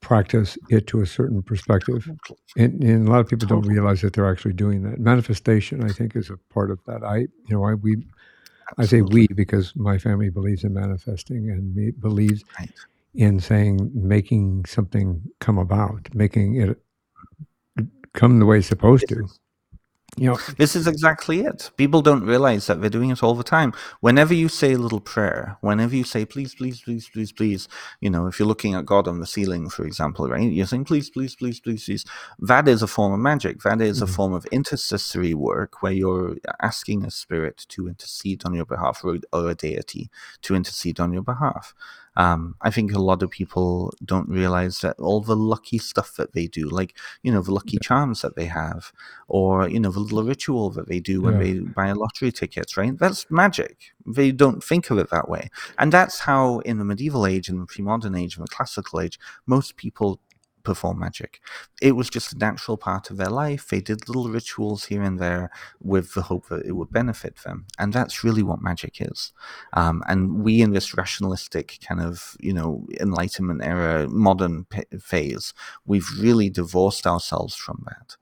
practice 0.00 0.58
it 0.68 0.86
to 0.88 1.00
a 1.00 1.06
certain 1.06 1.42
perspective, 1.42 2.10
and, 2.56 2.82
and 2.82 3.08
a 3.08 3.10
lot 3.10 3.20
of 3.20 3.28
people 3.28 3.48
totally. 3.48 3.62
don't 3.62 3.74
realize 3.74 4.02
that 4.02 4.12
they're 4.12 4.30
actually 4.30 4.52
doing 4.52 4.82
that. 4.82 4.98
Manifestation, 4.98 5.84
I 5.84 5.92
think, 5.92 6.16
is 6.16 6.30
a 6.30 6.36
part 6.52 6.70
of 6.70 6.78
that. 6.86 7.02
I, 7.04 7.18
you 7.18 7.50
know, 7.50 7.64
I 7.64 7.74
we 7.74 7.96
I 8.78 8.86
say 8.86 9.02
we 9.02 9.26
because 9.28 9.74
my 9.76 9.98
family 9.98 10.28
believes 10.28 10.64
in 10.64 10.74
manifesting 10.74 11.50
and 11.50 11.74
me 11.74 11.92
believes 11.92 12.44
right. 12.58 12.70
in 13.14 13.40
saying 13.40 13.90
making 13.94 14.64
something 14.66 15.22
come 15.40 15.58
about, 15.58 16.14
making 16.14 16.56
it 16.56 16.78
come 18.12 18.38
the 18.38 18.46
way 18.46 18.58
it's 18.58 18.66
supposed 18.66 19.08
to. 19.08 19.28
You 20.18 20.30
know, 20.30 20.38
this 20.56 20.74
is 20.74 20.86
exactly 20.86 21.40
it. 21.40 21.70
People 21.76 22.00
don't 22.00 22.24
realize 22.24 22.66
that 22.66 22.80
they're 22.80 22.88
doing 22.88 23.10
it 23.10 23.22
all 23.22 23.34
the 23.34 23.44
time. 23.44 23.74
Whenever 24.00 24.32
you 24.32 24.48
say 24.48 24.72
a 24.72 24.78
little 24.78 25.00
prayer, 25.00 25.58
whenever 25.60 25.94
you 25.94 26.04
say, 26.04 26.24
please, 26.24 26.54
please, 26.54 26.80
please, 26.80 27.06
please, 27.08 27.32
please, 27.32 27.68
you 28.00 28.08
know, 28.08 28.26
if 28.26 28.38
you're 28.38 28.48
looking 28.48 28.74
at 28.74 28.86
God 28.86 29.06
on 29.06 29.20
the 29.20 29.26
ceiling, 29.26 29.68
for 29.68 29.84
example, 29.84 30.26
right, 30.26 30.50
you're 30.50 30.66
saying, 30.66 30.86
please, 30.86 31.10
please, 31.10 31.36
please, 31.36 31.60
please, 31.60 31.84
please. 31.84 32.04
That 32.38 32.66
is 32.66 32.80
a 32.80 32.86
form 32.86 33.12
of 33.12 33.20
magic. 33.20 33.60
That 33.60 33.82
is 33.82 33.98
mm-hmm. 33.98 34.04
a 34.10 34.14
form 34.14 34.32
of 34.32 34.46
intercessory 34.46 35.34
work 35.34 35.82
where 35.82 35.92
you're 35.92 36.36
asking 36.62 37.04
a 37.04 37.10
spirit 37.10 37.66
to 37.68 37.86
intercede 37.86 38.46
on 38.46 38.54
your 38.54 38.64
behalf 38.64 39.04
or, 39.04 39.18
or 39.34 39.50
a 39.50 39.54
deity 39.54 40.08
to 40.42 40.54
intercede 40.54 40.98
on 40.98 41.12
your 41.12 41.22
behalf. 41.22 41.74
Um, 42.16 42.54
I 42.62 42.70
think 42.70 42.92
a 42.92 42.98
lot 43.00 43.22
of 43.22 43.30
people 43.30 43.92
don't 44.04 44.28
realize 44.28 44.80
that 44.80 44.96
all 44.98 45.20
the 45.20 45.36
lucky 45.36 45.78
stuff 45.78 46.16
that 46.16 46.32
they 46.32 46.46
do, 46.46 46.68
like, 46.68 46.96
you 47.22 47.32
know, 47.32 47.42
the 47.42 47.52
lucky 47.52 47.78
charms 47.82 48.22
that 48.22 48.36
they 48.36 48.46
have, 48.46 48.92
or, 49.28 49.68
you 49.68 49.80
know, 49.80 49.90
the 49.90 50.00
little 50.00 50.22
ritual 50.22 50.70
that 50.70 50.88
they 50.88 51.00
do 51.00 51.20
when 51.20 51.34
yeah. 51.34 51.40
they 51.40 51.58
buy 51.60 51.92
lottery 51.92 52.32
tickets, 52.32 52.76
right? 52.76 52.98
That's 52.98 53.26
magic. 53.30 53.92
They 54.06 54.32
don't 54.32 54.62
think 54.62 54.90
of 54.90 54.98
it 54.98 55.10
that 55.10 55.28
way. 55.28 55.50
And 55.78 55.92
that's 55.92 56.20
how, 56.20 56.60
in 56.60 56.78
the 56.78 56.84
medieval 56.84 57.26
age 57.26 57.48
and 57.48 57.60
the 57.60 57.66
pre 57.66 57.84
modern 57.84 58.14
age 58.14 58.36
and 58.36 58.44
the 58.44 58.54
classical 58.54 59.00
age, 59.00 59.18
most 59.46 59.76
people 59.76 60.20
perform 60.66 60.98
magic. 60.98 61.40
It 61.80 61.92
was 61.92 62.10
just 62.10 62.32
a 62.32 62.38
natural 62.38 62.76
part 62.76 63.10
of 63.10 63.16
their 63.16 63.34
life. 63.44 63.68
They 63.68 63.80
did 63.80 64.08
little 64.08 64.28
rituals 64.28 64.86
here 64.86 65.02
and 65.08 65.18
there 65.18 65.50
with 65.80 66.14
the 66.14 66.22
hope 66.22 66.48
that 66.48 66.66
it 66.66 66.72
would 66.72 66.90
benefit 66.90 67.36
them. 67.44 67.66
And 67.78 67.92
that's 67.92 68.24
really 68.24 68.42
what 68.42 68.68
magic 68.70 68.94
is. 69.00 69.32
Um, 69.72 70.02
and 70.08 70.20
we, 70.44 70.60
in 70.60 70.72
this 70.72 70.96
rationalistic 70.96 71.78
kind 71.86 72.00
of, 72.00 72.36
you 72.40 72.52
know, 72.52 72.86
Enlightenment 73.00 73.62
era, 73.62 74.08
modern 74.08 74.64
p- 74.64 74.98
phase, 75.00 75.54
we've 75.86 76.10
really 76.20 76.50
divorced 76.50 77.06
ourselves 77.06 77.54
from 77.54 77.78
that, 77.86 78.16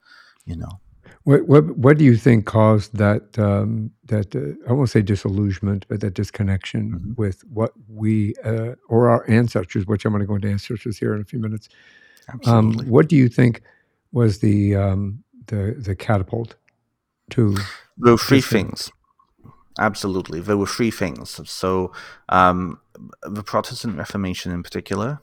you 0.45 0.57
know. 0.57 0.81
What, 1.25 1.47
what, 1.49 1.65
what 1.79 1.97
do 1.97 2.05
you 2.05 2.17
think 2.17 2.45
caused 2.45 2.97
that 2.99 3.39
um, 3.39 3.91
that 4.13 4.37
uh, 4.37 4.69
I 4.69 4.75
won't 4.75 4.91
say 4.91 5.01
disillusionment, 5.01 5.87
but 5.89 6.01
that 6.01 6.13
disconnection 6.13 6.83
mm-hmm. 6.93 7.13
with 7.17 7.43
what 7.49 7.73
we 7.89 8.35
uh, 8.45 8.75
or 8.91 9.09
our 9.09 9.25
ancestors, 9.29 9.87
which 9.87 10.05
I'm 10.05 10.13
going 10.13 10.21
to 10.21 10.27
go 10.27 10.35
into 10.35 10.51
ancestors 10.51 10.99
here 10.99 11.15
in 11.15 11.23
a 11.23 11.25
few 11.25 11.39
minutes, 11.39 11.71
um, 12.47 12.75
what 12.87 13.09
do 13.09 13.17
you 13.17 13.29
think 13.29 13.63
was 14.13 14.39
the 14.39 14.77
um, 14.77 15.23
the 15.47 15.77
the 15.79 15.95
catapult 15.97 16.57
to? 17.31 17.57
There 17.97 18.13
were 18.13 18.19
three 18.19 18.41
things. 18.41 18.91
Absolutely, 19.79 20.41
there 20.41 20.57
were 20.57 20.67
three 20.67 20.91
things. 20.91 21.41
So, 21.49 21.93
um, 22.29 22.81
the 23.23 23.43
Protestant 23.43 23.99
Reformation, 23.99 24.53
in 24.53 24.63
particular, 24.63 25.21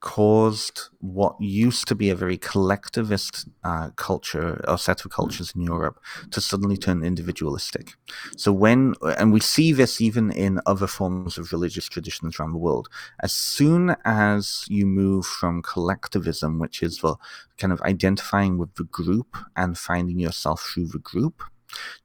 caused 0.00 0.88
what 1.00 1.36
used 1.40 1.86
to 1.86 1.94
be 1.94 2.08
a 2.08 2.14
very 2.14 2.38
collectivist 2.38 3.46
uh, 3.64 3.90
culture 3.96 4.64
or 4.66 4.78
set 4.78 5.04
of 5.04 5.10
cultures 5.10 5.52
in 5.54 5.60
Europe 5.60 6.00
to 6.30 6.40
suddenly 6.40 6.76
turn 6.76 7.04
individualistic. 7.04 7.92
So 8.36 8.52
when 8.52 8.94
and 9.18 9.32
we 9.32 9.40
see 9.40 9.72
this 9.72 10.00
even 10.00 10.30
in 10.30 10.60
other 10.64 10.86
forms 10.86 11.36
of 11.36 11.52
religious 11.52 11.86
traditions 11.86 12.38
around 12.38 12.52
the 12.52 12.58
world, 12.58 12.88
as 13.22 13.32
soon 13.32 13.94
as 14.04 14.64
you 14.68 14.86
move 14.86 15.26
from 15.26 15.62
collectivism, 15.62 16.58
which 16.58 16.82
is 16.82 16.98
the 16.98 17.16
kind 17.58 17.72
of 17.72 17.80
identifying 17.82 18.56
with 18.56 18.74
the 18.76 18.84
group 18.84 19.36
and 19.54 19.76
finding 19.76 20.18
yourself 20.18 20.62
through 20.62 20.86
the 20.88 20.98
group, 20.98 21.42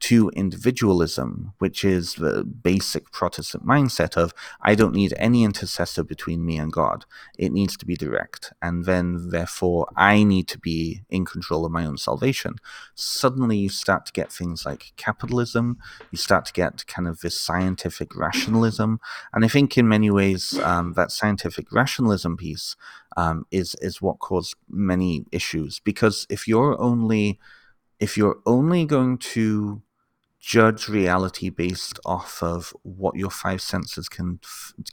to 0.02 0.30
individualism, 0.30 1.54
which 1.60 1.84
is 1.84 2.16
the 2.16 2.44
basic 2.44 3.12
Protestant 3.12 3.66
mindset 3.66 4.18
of 4.18 4.34
I 4.62 4.76
don't 4.76 4.94
need 4.94 5.14
any 5.18 5.44
intercessor 5.44 6.04
between 6.04 6.46
me 6.46 6.58
and 6.58 6.72
God. 6.72 7.06
It 7.38 7.52
needs 7.52 7.78
to 7.78 7.86
be 7.86 7.96
direct. 7.96 8.54
And 8.62 8.86
then, 8.86 9.30
therefore, 9.30 9.88
I 9.96 10.24
need 10.24 10.48
to 10.50 10.60
be 10.60 11.02
in 11.10 11.26
control 11.26 11.66
of 11.66 11.72
my 11.72 11.86
own 11.86 11.98
salvation. 11.98 12.56
Suddenly, 12.94 13.58
you 13.58 13.70
start 13.70 14.06
to 14.08 14.14
get 14.14 14.32
things 14.32 14.66
like 14.66 14.94
capitalism, 14.98 15.78
you 16.12 16.18
start 16.18 16.46
to 16.46 16.54
get 16.54 16.86
kind 16.88 17.08
of 17.08 17.22
this 17.22 17.40
scientific 17.40 18.16
rationalism. 18.16 19.00
And 19.34 19.46
I 19.46 19.48
think, 19.48 19.78
in 19.78 19.88
many 19.88 20.10
ways, 20.10 20.58
um, 20.60 20.94
that 20.94 21.12
scientific 21.12 21.72
rationalism 21.72 22.38
piece 22.38 22.76
um, 23.18 23.46
is, 23.52 23.76
is 23.82 24.02
what 24.02 24.20
caused 24.20 24.56
many 24.70 25.26
issues. 25.32 25.80
Because 25.80 26.28
if 26.30 26.48
you're 26.48 26.80
only 26.82 27.40
if 28.00 28.18
you're 28.18 28.40
only 28.46 28.86
going 28.86 29.18
to 29.18 29.82
judge 30.40 30.88
reality 30.88 31.50
based 31.50 32.00
off 32.06 32.44
of 32.44 32.72
what 32.84 33.16
your 33.16 33.32
five 33.32 33.62
senses 33.62 34.08
can 34.08 34.40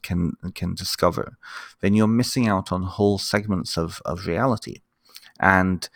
can 0.03 0.33
can 0.55 0.75
discover, 0.75 1.37
then 1.81 1.95
you're 1.95 2.07
missing 2.07 2.49
out 2.49 2.73
on 2.73 2.83
whole 2.83 3.19
segments 3.19 3.77
of, 3.77 4.01
of 4.05 4.27
reality. 4.27 4.81
And 5.39 5.89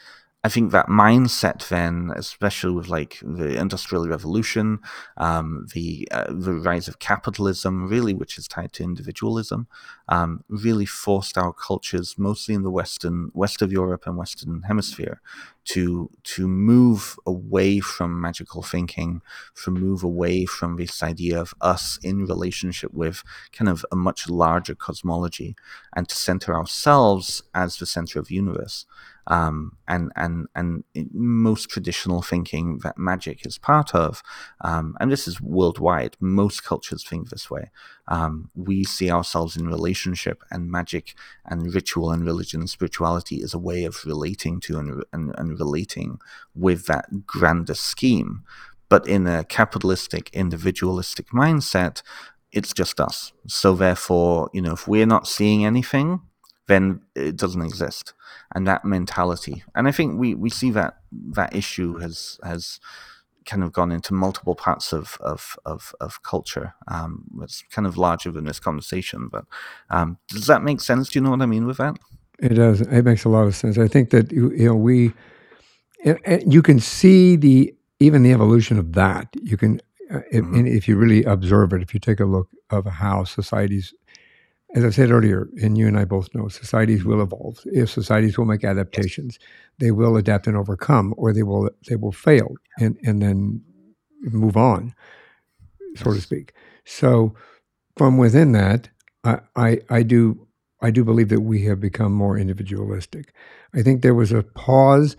I 0.44 0.48
think 0.48 0.70
that 0.70 0.86
mindset 0.86 1.68
then, 1.68 2.12
especially 2.14 2.72
with 2.72 2.88
like 2.88 3.18
the 3.22 3.58
industrial 3.58 4.06
revolution, 4.06 4.78
um, 5.16 5.66
the 5.74 6.06
uh, 6.12 6.26
the 6.28 6.52
rise 6.52 6.86
of 6.86 6.98
capitalism, 6.98 7.88
really, 7.88 8.14
which 8.14 8.38
is 8.38 8.46
tied 8.46 8.72
to 8.74 8.84
individualism, 8.84 9.66
um, 10.08 10.44
really 10.48 10.86
forced 10.86 11.36
our 11.36 11.52
cultures, 11.52 12.16
mostly 12.18 12.54
in 12.54 12.62
the 12.62 12.70
western 12.70 13.30
west 13.34 13.62
of 13.62 13.72
Europe 13.72 14.06
and 14.06 14.16
Western 14.16 14.62
Hemisphere, 14.62 15.20
to 15.64 16.10
to 16.22 16.46
move 16.46 17.16
away 17.26 17.80
from 17.80 18.20
magical 18.20 18.62
thinking, 18.62 19.22
to 19.64 19.70
move 19.70 20.02
away 20.04 20.46
from 20.46 20.76
this 20.76 21.02
idea 21.02 21.40
of 21.40 21.54
us 21.60 21.98
in 22.02 22.26
relationship 22.26 22.92
with 22.94 23.22
kind 23.52 23.68
of 23.68 23.84
a 23.90 23.96
much 23.96 24.28
larger 24.28 24.74
cosmology, 24.74 25.56
and 25.94 26.08
to 26.08 26.14
center 26.14 26.54
ourselves 26.54 27.42
as 27.54 27.78
the 27.78 27.86
center 27.86 28.18
of 28.18 28.28
the 28.28 28.34
universe 28.34 28.86
um, 29.28 29.76
and 29.88 30.12
and 30.16 30.46
and 30.54 30.84
most 31.12 31.68
traditional 31.68 32.22
thinking 32.22 32.78
that 32.84 32.96
magic 32.96 33.44
is 33.44 33.58
part 33.58 33.94
of, 33.94 34.22
um, 34.60 34.96
and 35.00 35.10
this 35.10 35.26
is 35.26 35.40
worldwide. 35.40 36.16
Most 36.20 36.64
cultures 36.64 37.04
think 37.04 37.28
this 37.30 37.50
way. 37.50 37.70
Um, 38.08 38.50
we 38.54 38.84
see 38.84 39.10
ourselves 39.10 39.56
in 39.56 39.66
relationship, 39.66 40.42
and 40.50 40.70
magic 40.70 41.14
and 41.44 41.74
ritual 41.74 42.10
and 42.10 42.24
religion 42.24 42.60
and 42.60 42.70
spirituality 42.70 43.36
is 43.36 43.54
a 43.54 43.58
way 43.58 43.84
of 43.84 44.04
relating 44.04 44.60
to 44.60 44.78
and, 44.78 45.04
and, 45.12 45.34
and 45.36 45.58
relating 45.58 46.18
with 46.54 46.86
that 46.86 47.26
grander 47.26 47.74
scheme. 47.74 48.44
But 48.88 49.08
in 49.08 49.26
a 49.26 49.44
capitalistic, 49.44 50.30
individualistic 50.32 51.30
mindset, 51.30 52.02
it's 52.52 52.72
just 52.72 53.00
us. 53.00 53.32
So 53.46 53.74
therefore, 53.74 54.48
you 54.52 54.62
know, 54.62 54.74
if 54.74 54.86
we're 54.86 55.06
not 55.06 55.26
seeing 55.26 55.64
anything, 55.64 56.20
then 56.68 57.00
it 57.14 57.36
doesn't 57.36 57.62
exist. 57.62 58.14
And 58.54 58.66
that 58.66 58.84
mentality, 58.84 59.64
and 59.74 59.88
I 59.88 59.92
think 59.92 60.18
we, 60.18 60.34
we 60.34 60.50
see 60.50 60.70
that 60.70 60.98
that 61.32 61.54
issue 61.54 61.98
has 61.98 62.38
has 62.42 62.80
kind 63.46 63.62
of 63.62 63.72
gone 63.72 63.92
into 63.92 64.12
multiple 64.12 64.54
parts 64.54 64.92
of 64.92 65.16
of 65.20 65.56
of, 65.64 65.94
of 66.00 66.22
culture. 66.22 66.74
Um, 66.88 67.24
it's 67.42 67.62
kind 67.70 67.86
of 67.86 67.96
larger 67.96 68.30
than 68.30 68.44
this 68.44 68.60
conversation, 68.60 69.28
but 69.28 69.44
um, 69.90 70.18
does 70.28 70.46
that 70.46 70.62
make 70.62 70.80
sense? 70.80 71.10
Do 71.10 71.18
you 71.18 71.24
know 71.24 71.30
what 71.30 71.42
I 71.42 71.46
mean 71.46 71.66
with 71.66 71.78
that? 71.78 71.96
It 72.38 72.50
does. 72.50 72.82
It 72.82 73.02
makes 73.02 73.24
a 73.24 73.30
lot 73.30 73.46
of 73.46 73.56
sense. 73.56 73.78
I 73.78 73.88
think 73.88 74.10
that 74.10 74.30
you, 74.30 74.52
you 74.52 74.66
know 74.66 74.74
we 74.74 75.12
you 76.46 76.62
can 76.62 76.80
see 76.80 77.36
the 77.36 77.74
even 77.98 78.22
the 78.22 78.32
evolution 78.32 78.78
of 78.78 78.92
that. 78.92 79.28
You 79.42 79.56
can 79.56 79.80
uh, 80.10 80.20
if, 80.30 80.44
mm-hmm. 80.44 80.66
if 80.66 80.86
you 80.86 80.96
really 80.96 81.24
observe 81.24 81.72
it, 81.72 81.82
if 81.82 81.92
you 81.92 82.00
take 82.00 82.20
a 82.20 82.24
look 82.24 82.48
of 82.70 82.86
how 82.86 83.24
societies, 83.24 83.92
as 84.76 84.84
I 84.84 84.90
said 84.90 85.10
earlier, 85.10 85.48
and 85.62 85.78
you 85.78 85.88
and 85.88 85.98
I 85.98 86.04
both 86.04 86.32
know, 86.34 86.48
societies 86.48 87.02
will 87.02 87.22
evolve. 87.22 87.60
If 87.64 87.88
societies 87.88 88.36
will 88.36 88.44
make 88.44 88.62
adaptations, 88.62 89.38
they 89.78 89.90
will 89.90 90.18
adapt 90.18 90.46
and 90.46 90.56
overcome, 90.56 91.14
or 91.16 91.32
they 91.32 91.42
will 91.42 91.70
they 91.88 91.96
will 91.96 92.12
fail 92.12 92.54
and 92.78 92.98
and 93.02 93.22
then 93.22 93.62
move 94.20 94.56
on, 94.56 94.94
so 95.96 96.12
to 96.12 96.20
speak. 96.20 96.52
So 96.84 97.34
from 97.96 98.18
within 98.18 98.52
that, 98.52 98.90
I, 99.24 99.40
I, 99.56 99.80
I 99.88 100.02
do 100.02 100.46
I 100.82 100.90
do 100.90 101.04
believe 101.04 101.30
that 101.30 101.40
we 101.40 101.64
have 101.64 101.80
become 101.80 102.12
more 102.12 102.36
individualistic. 102.36 103.32
I 103.74 103.80
think 103.82 104.02
there 104.02 104.14
was 104.14 104.30
a 104.30 104.42
pause, 104.42 105.16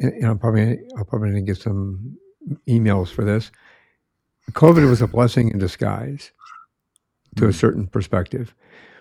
and, 0.00 0.24
I'm 0.24 0.38
probably 0.38 0.78
I'll 0.96 1.04
probably 1.04 1.32
going 1.32 1.44
to 1.44 1.52
get 1.52 1.60
some 1.60 2.16
emails 2.66 3.08
for 3.08 3.24
this. 3.24 3.52
COVID 4.52 4.88
was 4.88 5.02
a 5.02 5.06
blessing 5.06 5.50
in 5.50 5.58
disguise 5.58 6.32
to 7.36 7.44
a 7.44 7.48
mm-hmm. 7.48 7.58
certain 7.58 7.86
perspective, 7.86 8.54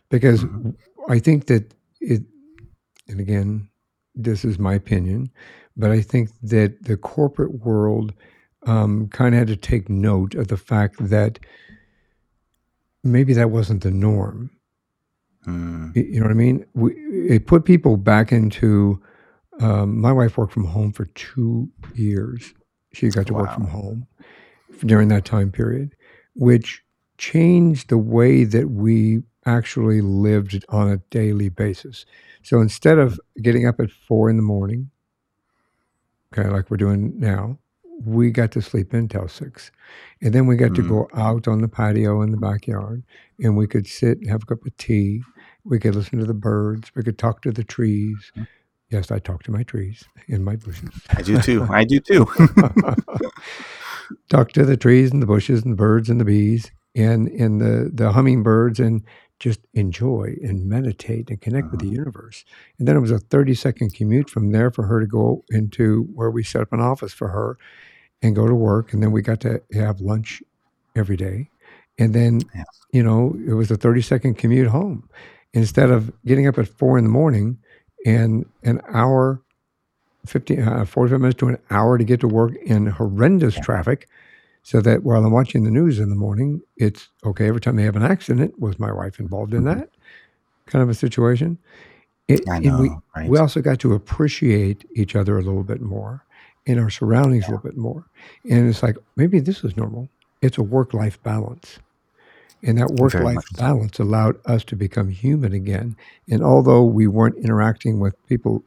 because 0.10 0.44
mm-hmm. 0.44 0.72
I 1.10 1.20
think 1.20 1.48
that 1.48 1.74
it, 2.00 2.24
and 3.08 3.20
again, 3.20 3.70
this 4.16 4.46
is 4.46 4.60
my 4.60 4.74
opinion, 4.74 5.30
but 5.76 5.92
I 5.92 6.02
think 6.02 6.30
that 6.44 6.84
the 6.84 6.98
corporate 6.98 7.64
world 7.64 8.14
um, 8.66 9.08
kind 9.10 9.34
of 9.34 9.40
had 9.40 9.48
to 9.48 9.56
take 9.56 9.90
note 9.90 10.36
of 10.36 10.48
the 10.48 10.58
fact 10.58 10.98
that 11.00 11.40
maybe 13.04 13.34
that 13.34 13.52
wasn't 13.52 13.84
the 13.84 13.92
norm. 13.92 14.52
Mm. 15.48 15.96
You 15.96 16.20
know 16.20 16.26
what 16.26 16.32
I 16.32 16.36
mean? 16.36 16.66
We, 16.74 16.94
it 17.28 17.48
put 17.48 17.66
people 17.66 17.98
back 17.98 18.32
into. 18.32 19.02
Um, 19.62 20.00
my 20.00 20.12
wife 20.12 20.38
worked 20.38 20.54
from 20.54 20.66
home 20.66 20.92
for 20.92 21.06
two 21.06 21.70
years. 21.94 22.54
She 22.94 23.10
got 23.10 23.28
to 23.28 23.34
wow. 23.34 23.42
work 23.42 23.54
from 23.54 23.68
home 23.68 24.08
during 24.86 25.10
that 25.10 25.26
time 25.26 25.52
period, 25.52 25.96
which 26.36 26.84
changed 27.20 27.90
the 27.90 27.98
way 27.98 28.46
that 28.46 28.72
we 28.72 29.22
actually 29.46 30.02
lived 30.02 30.66
on 30.70 30.90
a 30.90 30.98
daily 31.12 31.50
basis. 31.50 32.06
So 32.42 32.62
instead 32.62 32.98
of 32.98 33.20
getting 33.42 33.68
up 33.68 33.80
at 33.80 33.92
four 33.92 34.30
in 34.30 34.38
the 34.38 34.44
morning, 34.44 34.90
okay, 36.34 36.50
like 36.50 36.72
we're 36.72 36.78
doing 36.78 37.20
now, 37.20 37.60
we 38.06 38.32
got 38.32 38.52
to 38.54 38.62
sleep 38.62 38.94
until 38.94 39.28
six. 39.28 39.72
And 40.22 40.34
then 40.34 40.48
we 40.48 40.56
got 40.56 40.72
mm-hmm. 40.72 40.88
to 40.88 40.90
go 40.90 41.10
out 41.14 41.48
on 41.48 41.62
the 41.62 41.68
patio 41.68 42.22
in 42.22 42.32
the 42.32 42.38
backyard 42.38 43.04
and 43.40 43.58
we 43.58 43.68
could 43.68 43.86
sit 43.86 44.20
and 44.20 44.30
have 44.30 44.44
a 44.44 44.46
cup 44.46 44.66
of 44.66 44.76
tea. 44.78 45.22
We 45.66 45.78
could 45.78 45.96
listen 45.96 46.20
to 46.20 46.26
the 46.26 46.34
birds. 46.34 46.92
We 46.96 47.04
could 47.04 47.18
talk 47.18 47.42
to 47.42 47.52
the 47.52 47.66
trees. 47.66 48.32
Mm-hmm. 48.36 48.44
Yes, 48.92 49.12
I 49.12 49.20
talk 49.20 49.44
to 49.44 49.52
my 49.52 49.64
trees 49.64 50.06
in 50.28 50.44
my 50.44 50.56
bushes. 50.56 50.90
I 51.10 51.22
do 51.22 51.40
too. 51.42 51.64
I 51.70 51.84
do 51.84 52.00
too. 52.00 52.26
talk 54.30 54.52
to 54.54 54.66
the 54.66 54.78
trees 54.78 55.12
and 55.12 55.22
the 55.22 55.28
bushes 55.28 55.64
and 55.64 55.74
the 55.74 55.78
birds 55.78 56.10
and 56.10 56.20
the 56.20 56.26
bees 56.26 56.72
and, 56.96 57.28
and 57.28 57.62
the, 57.62 57.92
the 57.94 58.12
hummingbirds 58.12 58.80
and 58.80 59.04
just 59.40 59.62
enjoy 59.74 60.36
and 60.44 60.66
meditate 60.66 61.30
and 61.30 61.40
connect 61.40 61.72
with 61.72 61.80
the 61.80 61.86
mm-hmm. 61.86 61.96
universe. 61.96 62.44
And 62.78 62.88
then 62.88 62.98
it 62.98 63.00
was 63.00 63.12
a 63.12 63.20
30 63.20 63.56
second 63.56 63.94
commute 63.94 64.30
from 64.30 64.52
there 64.52 64.70
for 64.70 64.84
her 64.84 65.00
to 65.00 65.08
go 65.08 65.44
into 65.50 66.04
where 66.14 66.30
we 66.30 66.44
set 66.44 66.62
up 66.62 66.74
an 66.74 66.82
office 66.82 67.14
for 67.14 67.30
her 67.30 67.58
and 68.22 68.36
go 68.36 68.48
to 68.48 68.56
work. 68.56 68.94
And 68.94 69.02
then 69.02 69.12
we 69.12 69.22
got 69.22 69.40
to 69.42 69.62
have 69.74 70.02
lunch 70.02 70.44
every 70.96 71.16
day. 71.16 71.50
And 71.98 72.14
then, 72.14 72.42
you 72.92 73.04
know, 73.04 73.36
it 73.48 73.54
was 73.54 73.72
a 73.72 73.78
30 73.78 74.02
second 74.02 74.38
commute 74.38 74.68
home 74.68 75.10
instead 75.54 75.90
of 75.90 76.12
getting 76.26 76.48
up 76.48 76.58
at 76.58 76.68
four 76.68 76.98
in 76.98 77.04
the 77.04 77.10
morning 77.10 77.58
and 78.06 78.46
an 78.64 78.82
hour, 78.94 79.42
15, 80.26 80.62
uh, 80.62 80.86
45 80.86 81.20
minutes 81.20 81.40
to 81.40 81.48
an 81.48 81.58
hour 81.70 81.98
to 81.98 82.04
get 82.04 82.20
to 82.22 82.28
work 82.28 82.56
in 82.66 82.88
horrendous 82.88 83.56
yeah. 83.56 83.62
traffic. 83.62 84.10
So 84.64 84.82
that 84.82 85.04
while 85.04 85.24
I'm 85.24 85.32
watching 85.32 85.64
the 85.64 85.72
news 85.72 86.00
in 86.00 86.10
the 86.10 86.16
morning, 86.16 86.62
it's 86.78 87.10
okay. 87.26 87.48
Every 87.48 87.62
time 87.62 87.76
they 87.76 87.84
have 87.84 87.96
an 87.96 88.04
accident, 88.04 88.60
was 88.60 88.78
my 88.78 88.92
wife 88.92 89.20
involved 89.20 89.54
in 89.54 89.64
mm-hmm. 89.64 89.80
that 89.80 89.90
kind 90.68 90.84
of 90.84 90.90
a 90.90 90.94
situation? 90.94 91.58
It, 92.28 92.46
know, 92.46 92.80
we, 92.80 92.92
right? 93.16 93.28
we 93.28 93.40
also 93.40 93.62
got 93.62 93.80
to 93.80 93.94
appreciate 93.94 94.86
each 94.96 95.16
other 95.16 95.38
a 95.40 95.42
little 95.42 95.64
bit 95.64 95.82
more 95.82 96.24
in 96.68 96.78
our 96.78 96.92
surroundings 96.92 97.46
yeah. 97.46 97.50
a 97.50 97.52
little 97.56 97.70
bit 97.70 97.78
more. 97.78 98.06
And 98.48 98.70
it's 98.70 98.84
like, 98.84 98.98
maybe 99.16 99.40
this 99.40 99.64
is 99.64 99.76
normal. 99.76 100.08
It's 100.44 100.60
a 100.60 100.64
work 100.64 100.94
life 100.94 101.22
balance. 101.24 101.80
And 102.62 102.78
that 102.78 102.92
work 102.92 103.16
life 103.16 103.44
balance 103.58 103.98
so. 103.98 104.04
allowed 104.04 104.38
us 104.46 104.64
to 104.66 104.76
become 104.76 105.10
human 105.10 105.54
again. 105.54 105.96
And 106.30 106.44
although 106.44 106.84
we 106.84 107.08
weren't 107.08 107.38
interacting 107.38 108.00
with 108.00 108.16
people 108.28 108.64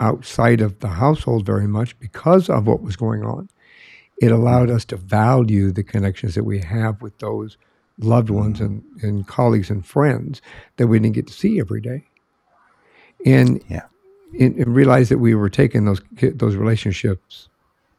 outside 0.00 0.60
of 0.60 0.80
the 0.80 0.88
household 0.88 1.46
very 1.46 1.66
much 1.66 1.98
because 1.98 2.50
of 2.50 2.66
what 2.66 2.82
was 2.82 2.96
going 2.96 3.22
on, 3.22 3.48
it 4.18 4.32
allowed 4.32 4.70
us 4.70 4.84
to 4.86 4.96
value 4.96 5.70
the 5.70 5.84
connections 5.84 6.34
that 6.34 6.44
we 6.44 6.58
have 6.58 7.02
with 7.02 7.18
those 7.18 7.56
loved 7.98 8.30
ones 8.30 8.60
mm-hmm. 8.60 8.80
and, 9.00 9.02
and 9.02 9.26
colleagues 9.26 9.70
and 9.70 9.86
friends 9.86 10.42
that 10.76 10.86
we 10.86 10.98
didn't 10.98 11.14
get 11.14 11.26
to 11.26 11.32
see 11.32 11.60
every 11.60 11.80
day. 11.80 12.04
And 13.24 13.62
yeah 13.68 13.86
and, 14.38 14.56
and 14.56 14.74
realized 14.74 15.10
that 15.10 15.18
we 15.18 15.34
were 15.34 15.50
taking 15.50 15.84
those 15.84 16.00
those 16.34 16.56
relationships 16.56 17.48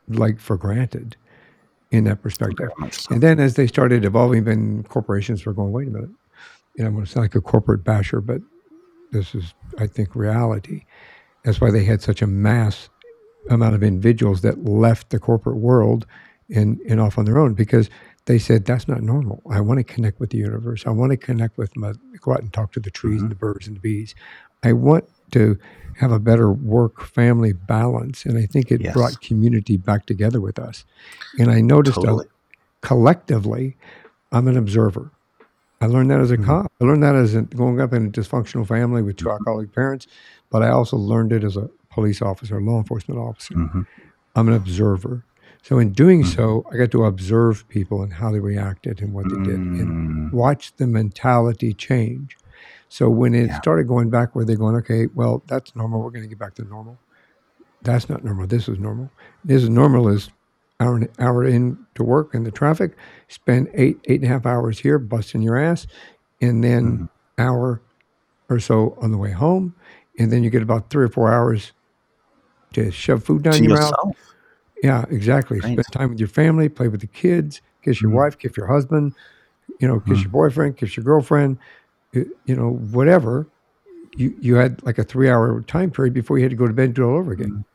like 0.07 0.39
for 0.39 0.57
granted 0.57 1.15
in 1.91 2.03
that 2.05 2.21
perspective. 2.21 2.69
So. 2.91 3.13
And 3.13 3.23
then 3.23 3.39
as 3.39 3.55
they 3.55 3.67
started 3.67 4.03
evolving, 4.05 4.43
then 4.43 4.83
corporations 4.83 5.45
were 5.45 5.53
going, 5.53 5.71
wait 5.71 5.87
a 5.87 5.91
minute, 5.91 6.09
you 6.75 6.83
know, 6.83 6.87
I'm 6.87 6.93
going 6.93 7.05
to 7.05 7.11
sound 7.11 7.23
like 7.23 7.35
a 7.35 7.41
corporate 7.41 7.83
basher, 7.83 8.19
but 8.19 8.41
this 9.11 9.33
is, 9.33 9.53
I 9.79 9.87
think, 9.87 10.15
reality. 10.15 10.83
That's 11.43 11.61
why 11.61 11.71
they 11.71 11.85
had 11.85 12.01
such 12.01 12.21
a 12.21 12.27
mass 12.27 12.89
amount 13.49 13.75
of 13.75 13.83
individuals 13.83 14.41
that 14.41 14.65
left 14.65 15.09
the 15.09 15.19
corporate 15.19 15.57
world 15.57 16.05
and, 16.53 16.79
and 16.81 16.99
off 16.99 17.17
on 17.17 17.25
their 17.25 17.37
own 17.37 17.53
because 17.53 17.89
they 18.25 18.39
said, 18.39 18.65
that's 18.65 18.87
not 18.87 19.01
normal. 19.01 19.41
I 19.49 19.61
want 19.61 19.79
to 19.79 19.83
connect 19.83 20.19
with 20.19 20.31
the 20.31 20.37
universe. 20.37 20.85
I 20.85 20.89
want 20.91 21.11
to 21.11 21.17
connect 21.17 21.57
with 21.57 21.75
my, 21.75 21.93
go 22.21 22.33
out 22.33 22.41
and 22.41 22.51
talk 22.51 22.73
to 22.73 22.79
the 22.79 22.91
trees 22.91 23.15
mm-hmm. 23.15 23.25
and 23.25 23.31
the 23.31 23.35
birds 23.35 23.67
and 23.67 23.77
the 23.77 23.79
bees. 23.79 24.15
I 24.63 24.73
want 24.73 25.05
to 25.31 25.57
have 25.99 26.11
a 26.11 26.19
better 26.19 26.51
work 26.51 27.01
family 27.01 27.53
balance. 27.53 28.25
And 28.25 28.37
I 28.37 28.45
think 28.45 28.71
it 28.71 28.81
yes. 28.81 28.93
brought 28.93 29.21
community 29.21 29.77
back 29.77 30.05
together 30.05 30.41
with 30.41 30.59
us. 30.59 30.85
And 31.39 31.49
I 31.49 31.61
noticed 31.61 31.95
totally. 31.95 32.25
collectively, 32.81 33.77
I'm 34.31 34.47
an 34.47 34.57
observer. 34.57 35.11
I 35.79 35.85
learned 35.85 36.11
that 36.11 36.19
as 36.19 36.31
a 36.31 36.35
mm-hmm. 36.35 36.45
cop. 36.45 36.71
I 36.81 36.85
learned 36.85 37.03
that 37.03 37.15
as 37.15 37.33
a, 37.35 37.43
growing 37.43 37.79
up 37.79 37.93
in 37.93 38.07
a 38.07 38.09
dysfunctional 38.09 38.67
family 38.67 39.01
with 39.01 39.17
two 39.17 39.25
mm-hmm. 39.25 39.33
alcoholic 39.33 39.73
parents, 39.73 40.07
but 40.49 40.63
I 40.63 40.69
also 40.69 40.97
learned 40.97 41.31
it 41.31 41.43
as 41.43 41.55
a 41.55 41.69
police 41.97 42.21
officer, 42.21 42.61
law 42.61 42.77
enforcement 42.77 43.19
officer. 43.19 43.55
Mm-hmm. 43.55 43.81
I'm 44.35 44.47
an 44.47 44.53
observer. 44.53 45.25
So 45.63 45.79
in 45.79 45.93
doing 45.93 46.21
mm-hmm. 46.21 46.31
so, 46.31 46.63
I 46.71 46.77
got 46.77 46.91
to 46.91 47.05
observe 47.05 47.67
people 47.69 48.03
and 48.03 48.13
how 48.13 48.31
they 48.31 48.39
reacted 48.39 49.01
and 49.01 49.13
what 49.13 49.27
they 49.27 49.43
did 49.43 49.55
and 49.55 50.29
mm. 50.29 50.31
watch 50.31 50.75
the 50.75 50.85
mentality 50.85 51.73
change. 51.73 52.37
So 52.87 53.09
when 53.09 53.33
it 53.33 53.47
yeah. 53.47 53.59
started 53.59 53.87
going 53.87 54.11
back 54.11 54.35
where 54.35 54.45
they're 54.45 54.55
going, 54.55 54.75
okay, 54.75 55.07
well, 55.15 55.41
that's 55.47 55.75
normal. 55.75 56.03
We're 56.03 56.11
going 56.11 56.21
to 56.21 56.29
get 56.29 56.37
back 56.37 56.53
to 56.55 56.63
normal. 56.65 56.99
That's 57.81 58.07
not 58.09 58.23
normal. 58.23 58.45
This 58.45 58.69
is 58.69 58.77
normal. 58.77 59.09
This 59.43 59.63
is 59.63 59.69
normal 59.69 60.07
is 60.07 60.29
hour 60.79 61.01
hour 61.17 61.43
in 61.43 61.79
to 61.95 62.03
work 62.03 62.35
in 62.35 62.43
the 62.43 62.51
traffic, 62.51 62.95
spend 63.27 63.69
eight 63.73 63.97
eight 64.05 64.21
and 64.21 64.29
a 64.29 64.33
half 64.33 64.45
hours 64.45 64.77
here 64.77 64.99
busting 64.99 65.41
your 65.41 65.57
ass, 65.57 65.87
and 66.41 66.63
then 66.63 66.83
mm-hmm. 66.83 67.41
hour 67.41 67.81
or 68.49 68.59
so 68.59 68.95
on 69.01 69.11
the 69.11 69.17
way 69.17 69.31
home, 69.31 69.73
and 70.19 70.31
then 70.31 70.43
you 70.43 70.51
get 70.51 70.61
about 70.61 70.91
three 70.91 71.05
or 71.05 71.09
four 71.09 71.33
hours 71.33 71.71
to 72.77 72.91
shove 72.91 73.23
food 73.23 73.43
down 73.43 73.53
to 73.53 73.63
your 73.63 73.71
yourself. 73.71 74.05
mouth. 74.05 74.15
Yeah, 74.83 75.05
exactly. 75.09 75.59
Right. 75.59 75.73
Spend 75.73 75.85
time 75.91 76.09
with 76.09 76.19
your 76.19 76.29
family, 76.29 76.69
play 76.69 76.87
with 76.87 77.01
the 77.01 77.07
kids, 77.07 77.61
kiss 77.81 78.01
your 78.01 78.09
mm-hmm. 78.09 78.17
wife, 78.17 78.37
kiss 78.37 78.55
your 78.55 78.67
husband, 78.67 79.13
you 79.79 79.87
know, 79.87 79.99
kiss 79.99 80.13
mm-hmm. 80.13 80.21
your 80.23 80.29
boyfriend, 80.29 80.77
kiss 80.77 80.95
your 80.95 81.03
girlfriend, 81.03 81.57
you 82.13 82.55
know, 82.55 82.73
whatever, 82.91 83.47
you, 84.15 84.35
you 84.39 84.55
had 84.55 84.83
like 84.83 84.97
a 84.97 85.03
three 85.03 85.29
hour 85.29 85.61
time 85.61 85.91
period 85.91 86.13
before 86.13 86.37
you 86.37 86.43
had 86.43 86.51
to 86.51 86.55
go 86.55 86.67
to 86.67 86.73
bed 86.73 86.85
and 86.85 86.95
do 86.95 87.03
it 87.03 87.11
all 87.11 87.17
over 87.17 87.31
again. 87.31 87.65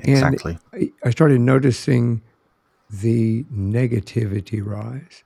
Mm-hmm. 0.00 0.10
Exactly. 0.10 0.58
And 0.72 0.92
I, 1.04 1.08
I 1.08 1.10
started 1.10 1.40
noticing 1.40 2.22
the 2.90 3.44
negativity 3.44 4.64
rise 4.64 5.24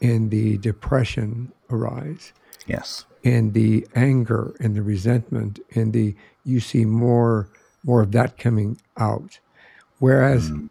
and 0.00 0.30
the 0.30 0.58
depression 0.58 1.52
arise. 1.70 2.32
Yes. 2.66 3.04
And 3.24 3.54
the 3.54 3.86
anger 3.94 4.54
and 4.60 4.76
the 4.76 4.82
resentment 4.82 5.58
and 5.74 5.92
the 5.92 6.14
you 6.44 6.60
see 6.60 6.84
more 6.84 7.48
more 7.84 8.02
of 8.02 8.12
that 8.12 8.38
coming 8.38 8.80
out. 8.96 9.38
Whereas 9.98 10.50
mm. 10.50 10.68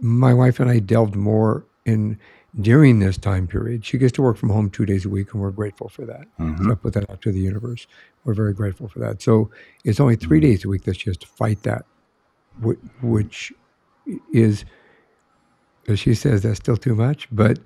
my 0.00 0.32
wife 0.32 0.60
and 0.60 0.70
I 0.70 0.78
delved 0.78 1.14
more 1.14 1.66
in 1.84 2.18
during 2.60 2.98
this 2.98 3.16
time 3.16 3.46
period. 3.46 3.84
She 3.84 3.98
gets 3.98 4.12
to 4.12 4.22
work 4.22 4.36
from 4.36 4.48
home 4.48 4.70
two 4.70 4.86
days 4.86 5.04
a 5.04 5.08
week, 5.08 5.32
and 5.32 5.42
we're 5.42 5.50
grateful 5.50 5.88
for 5.88 6.04
that. 6.06 6.26
Mm-hmm. 6.38 6.64
So 6.64 6.72
I 6.72 6.74
put 6.74 6.92
that 6.94 7.08
out 7.10 7.20
to 7.22 7.32
the 7.32 7.40
universe. 7.40 7.86
We're 8.24 8.34
very 8.34 8.54
grateful 8.54 8.88
for 8.88 8.98
that. 9.00 9.22
So 9.22 9.50
it's 9.84 10.00
only 10.00 10.16
3 10.16 10.38
mm-hmm. 10.38 10.46
days 10.46 10.64
a 10.64 10.68
week 10.68 10.84
that 10.84 10.98
she 10.98 11.10
has 11.10 11.16
to 11.18 11.26
fight 11.26 11.62
that, 11.64 11.84
which 13.02 13.52
is, 14.32 14.64
as 15.86 16.00
she 16.00 16.14
says, 16.14 16.42
that's 16.42 16.58
still 16.58 16.76
too 16.76 16.94
much. 16.94 17.28
But 17.30 17.58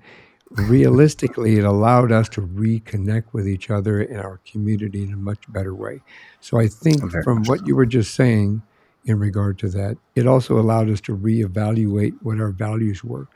realistically, 0.51 1.57
it 1.57 1.63
allowed 1.63 2.11
us 2.11 2.29
to 2.29 2.41
reconnect 2.41 3.25
with 3.31 3.47
each 3.47 3.69
other 3.69 4.01
in 4.01 4.17
our 4.17 4.39
community 4.45 5.03
in 5.03 5.13
a 5.13 5.17
much 5.17 5.51
better 5.51 5.73
way. 5.73 6.01
So 6.39 6.59
I 6.59 6.67
think 6.67 7.11
from 7.23 7.43
what 7.45 7.65
you 7.65 7.75
were 7.75 7.87
just 7.87 8.13
saying 8.13 8.61
in 9.05 9.19
regard 9.19 9.59
to 9.59 9.69
that, 9.69 9.97
it 10.15 10.27
also 10.27 10.59
allowed 10.59 10.89
us 10.89 11.01
to 11.01 11.15
reevaluate 11.15 12.13
what 12.21 12.39
our 12.39 12.51
values 12.51 13.03
were 13.03 13.27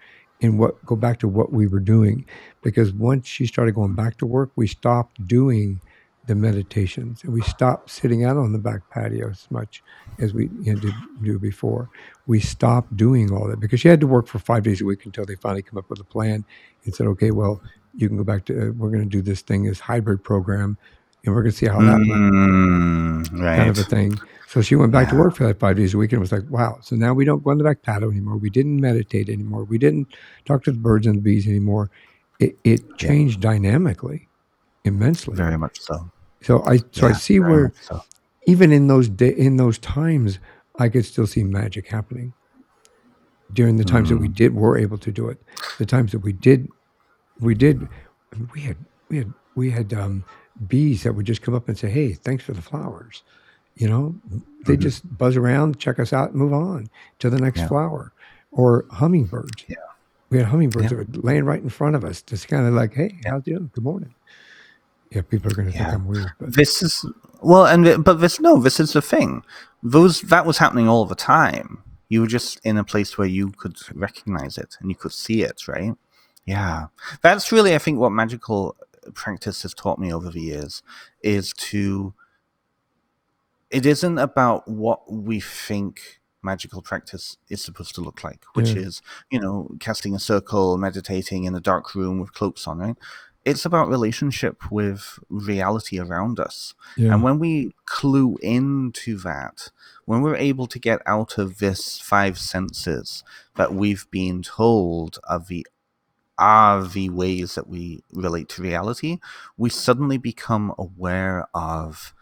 and 0.42 0.60
what 0.60 0.84
go 0.86 0.96
back 0.96 1.20
to 1.20 1.28
what 1.28 1.52
we 1.52 1.68
were 1.68 1.80
doing. 1.80 2.26
Because 2.62 2.94
once 2.94 3.28
she 3.28 3.46
started 3.46 3.76
going 3.76 3.96
back 3.96 4.18
to 4.18 4.26
work 4.26 4.52
we 4.56 4.68
stopped 4.68 5.26
doing 5.28 5.82
the 6.28 6.36
meditations 6.36 7.24
and 7.24 7.34
we 7.34 7.42
stopped 7.42 7.90
sitting 7.90 8.26
out 8.26 8.36
on 8.38 8.52
the 8.52 8.60
back 8.60 8.82
patio 8.90 9.30
as 9.30 9.48
much 9.50 9.82
as 10.20 10.34
we 10.34 10.50
you 10.62 10.74
know, 10.74 10.80
did 10.80 10.94
do 11.24 11.40
before. 11.40 11.90
We 12.28 12.40
stopped 12.42 12.96
doing 12.98 13.32
all 13.32 13.48
that 13.48 13.60
because 13.60 13.80
she 13.80 13.88
had 13.88 14.02
to 14.02 14.08
work 14.08 14.28
for 14.28 14.40
five 14.40 14.64
days 14.64 14.82
a 14.82 14.86
week 14.86 15.06
until 15.06 15.26
they 15.26 15.36
finally 15.36 15.62
come 15.62 15.78
up 15.78 15.90
with 15.90 16.02
a 16.02 16.04
plan 16.04 16.44
and 16.86 16.94
said 16.94 17.08
okay 17.08 17.32
well 17.32 17.62
you 17.96 18.08
can 18.08 18.18
go 18.18 18.24
back 18.24 18.46
to 18.46 18.54
uh, 18.54 18.72
we're 18.74 18.90
going 18.90 19.04
to 19.04 19.10
do 19.10 19.22
this 19.22 19.42
thing 19.42 19.64
this 19.64 19.80
hybrid 19.80 20.24
program 20.24 20.78
and 21.28 21.36
we're 21.36 21.44
going 21.44 21.52
to 21.52 21.58
see 21.58 21.68
how 21.68 21.80
that 21.82 22.00
Mm, 22.00 23.42
right. 23.42 23.58
kind 23.58 23.70
of 23.70 23.78
a 23.78 23.84
thing 23.84 24.18
so 24.48 24.62
she 24.62 24.76
went 24.76 24.94
back 24.94 25.10
to 25.10 25.16
work 25.18 25.36
for 25.36 25.46
that 25.46 25.60
five 25.60 25.76
days 25.76 25.94
a 25.94 25.98
week 25.98 26.14
and 26.14 26.22
was 26.22 26.32
like, 26.32 26.50
wow. 26.50 26.78
So 26.82 26.96
now 26.96 27.14
we 27.14 27.26
don't 27.26 27.44
go 27.44 27.52
on 27.52 27.58
the 27.58 27.66
back 27.66 27.84
patio 27.84 28.10
anymore. 28.10 28.38
We 28.38 28.50
didn't 28.50 28.80
meditate 28.80 29.28
anymore. 29.28 29.66
We 29.66 29.78
didn't 29.78 30.08
talk 30.46 30.64
to 30.64 30.72
the 30.72 30.80
birds 30.80 31.06
and 31.06 31.18
the 31.18 31.22
bees 31.22 31.46
anymore. 31.48 31.92
It, 32.40 32.58
it 32.64 32.80
Yeah. 32.92 32.96
changed 32.98 33.42
dynamically, 33.42 34.30
immensely. 34.86 35.36
Very 35.36 35.58
much 35.58 35.82
so. 35.82 36.10
So 36.42 36.64
I 36.66 36.78
so 36.92 37.08
I 37.08 37.12
see 37.12 37.42
where 37.42 37.74
so. 37.82 38.02
even 38.46 38.72
in 38.72 38.88
those 38.88 39.10
day, 39.10 39.32
in 39.36 39.58
those 39.58 39.78
times, 39.80 40.40
I 40.80 40.88
could 40.88 41.06
still 41.06 41.28
see 41.28 41.44
magic 41.44 41.88
happening 41.88 42.34
during 43.52 43.76
the 43.76 43.84
times 43.86 44.08
that 44.10 44.18
we 44.18 44.30
Mm, 44.30 44.36
did 44.36 44.56
were 44.56 44.78
able 44.78 44.98
to 45.00 45.12
do 45.12 45.28
it. 45.28 45.40
The 45.78 45.86
times 45.86 46.14
that 46.14 46.20
we 46.20 46.32
did 46.32 46.70
we 47.40 47.54
did 47.54 47.90
we 48.54 48.62
had 48.62 48.78
we 49.10 49.18
had 49.18 49.34
we 49.56 49.72
had 49.72 49.94
um, 49.94 50.24
bees 50.68 51.04
that 51.04 51.14
would 51.14 51.26
just 51.26 51.42
come 51.42 51.54
up 51.54 51.68
and 51.68 51.78
say, 51.78 51.90
"Hey, 51.90 52.14
thanks 52.14 52.44
for 52.44 52.54
the 52.54 52.62
flowers." 52.62 53.24
You 53.76 53.88
know, 53.90 54.16
they 54.66 54.76
mhm. 54.76 54.82
just 54.82 55.18
buzz 55.18 55.38
around, 55.38 55.80
check 55.80 56.00
us 56.00 56.12
out, 56.12 56.30
and 56.32 56.38
move 56.40 56.54
on 56.54 56.90
to 57.20 57.30
the 57.30 57.40
next 57.40 57.60
Yeah. 57.62 57.68
flower. 57.68 58.12
Or 58.52 58.86
hummingbirds. 58.92 59.66
Yeah. 59.68 59.76
We 60.30 60.38
had 60.40 60.48
hummingbirds 60.48 60.92
Yeah. 60.92 60.98
that 60.98 61.16
were 61.16 61.22
laying 61.22 61.46
right 61.46 61.62
in 61.62 61.70
front 61.70 61.96
of 61.96 62.04
us, 62.04 62.22
just 62.22 62.48
kind 62.48 62.66
of 62.66 62.74
like, 62.74 62.94
"Hey, 62.94 63.20
Yeah. 63.24 63.32
how's 63.32 63.46
you 63.46 63.54
doing? 63.58 63.70
Good 63.74 63.84
morning." 63.84 64.14
Yeah, 65.12 65.22
people 65.22 65.52
are 65.52 65.56
going 65.56 65.72
to 65.72 65.78
think 65.78 65.88
I'm 65.88 66.08
weird, 66.08 66.32
but 66.40 66.54
This 66.56 66.82
is 66.82 67.06
well, 67.42 67.66
and 67.66 68.04
but 68.04 68.16
this 68.16 68.40
no, 68.40 68.60
this 68.60 68.80
is 68.80 68.94
the 68.94 69.02
thing. 69.02 69.44
Those 69.84 70.22
that 70.22 70.46
was 70.46 70.58
happening 70.58 70.88
all 70.90 71.06
the 71.06 71.16
time. 71.16 71.80
You 72.10 72.22
were 72.22 72.28
just 72.28 72.60
in 72.64 72.78
a 72.78 72.84
place 72.84 73.18
where 73.18 73.28
you 73.28 73.52
could 73.52 73.78
recognize 73.94 74.58
it 74.58 74.78
and 74.80 74.90
you 74.90 74.96
could 74.96 75.12
see 75.12 75.44
it, 75.44 75.68
right? 75.68 75.94
Yeah, 76.46 76.88
that's 77.22 77.52
really 77.52 77.76
I 77.76 77.78
think 77.78 78.00
what 78.00 78.12
magical 78.12 78.76
practice 79.14 79.64
has 79.64 79.74
taught 79.74 80.00
me 80.00 80.14
over 80.14 80.30
the 80.30 80.42
years 80.42 80.84
is 81.22 81.54
to. 81.54 82.14
It 83.70 83.86
isn't 83.86 84.18
about 84.18 84.66
what 84.68 85.12
we 85.12 85.42
think 85.42 86.22
magical 86.42 86.82
practice 86.82 87.38
is 87.50 87.62
supposed 87.62 87.94
to 87.96 88.02
look 88.02 88.24
like, 88.24 88.44
which 88.54 88.70
yeah, 88.70 88.84
is 88.84 89.02
you 89.30 89.40
know 89.40 89.70
casting 89.80 90.16
a 90.16 90.20
circle, 90.20 90.78
meditating 90.78 91.44
in 91.44 91.56
a 91.56 91.60
dark 91.60 91.94
room 91.94 92.20
with 92.20 92.34
cloaks 92.34 92.68
on, 92.68 92.80
right? 92.80 92.96
It's 93.46 93.66
about 93.66 93.88
relationship 93.88 94.72
with 94.72 95.20
reality 95.30 96.00
around 96.00 96.38
us. 96.38 96.74
yeah, 96.98 97.14
And 97.14 97.24
when 97.24 97.40
we 97.40 97.72
clue 97.86 98.38
into 98.42 99.18
that, 99.20 99.72
when 100.04 100.22
we're 100.22 100.36
able 100.36 100.68
to 100.68 100.80
get 100.80 101.02
out 101.06 101.38
of 101.38 101.60
this 101.60 101.98
five 102.00 102.38
senses 102.38 103.24
that 103.56 103.74
we've 103.74 104.06
been 104.12 104.44
told 104.44 105.20
are 105.30 105.40
the 105.40 105.66
are 106.38 106.84
the 106.84 107.10
ways 107.10 107.56
that 107.56 107.68
we 107.68 108.04
relate 108.12 108.50
to 108.50 108.62
reality, 108.62 109.20
we 109.58 109.70
suddenly 109.70 110.18
become 110.18 110.74
aware 110.78 111.48
of 111.54 112.14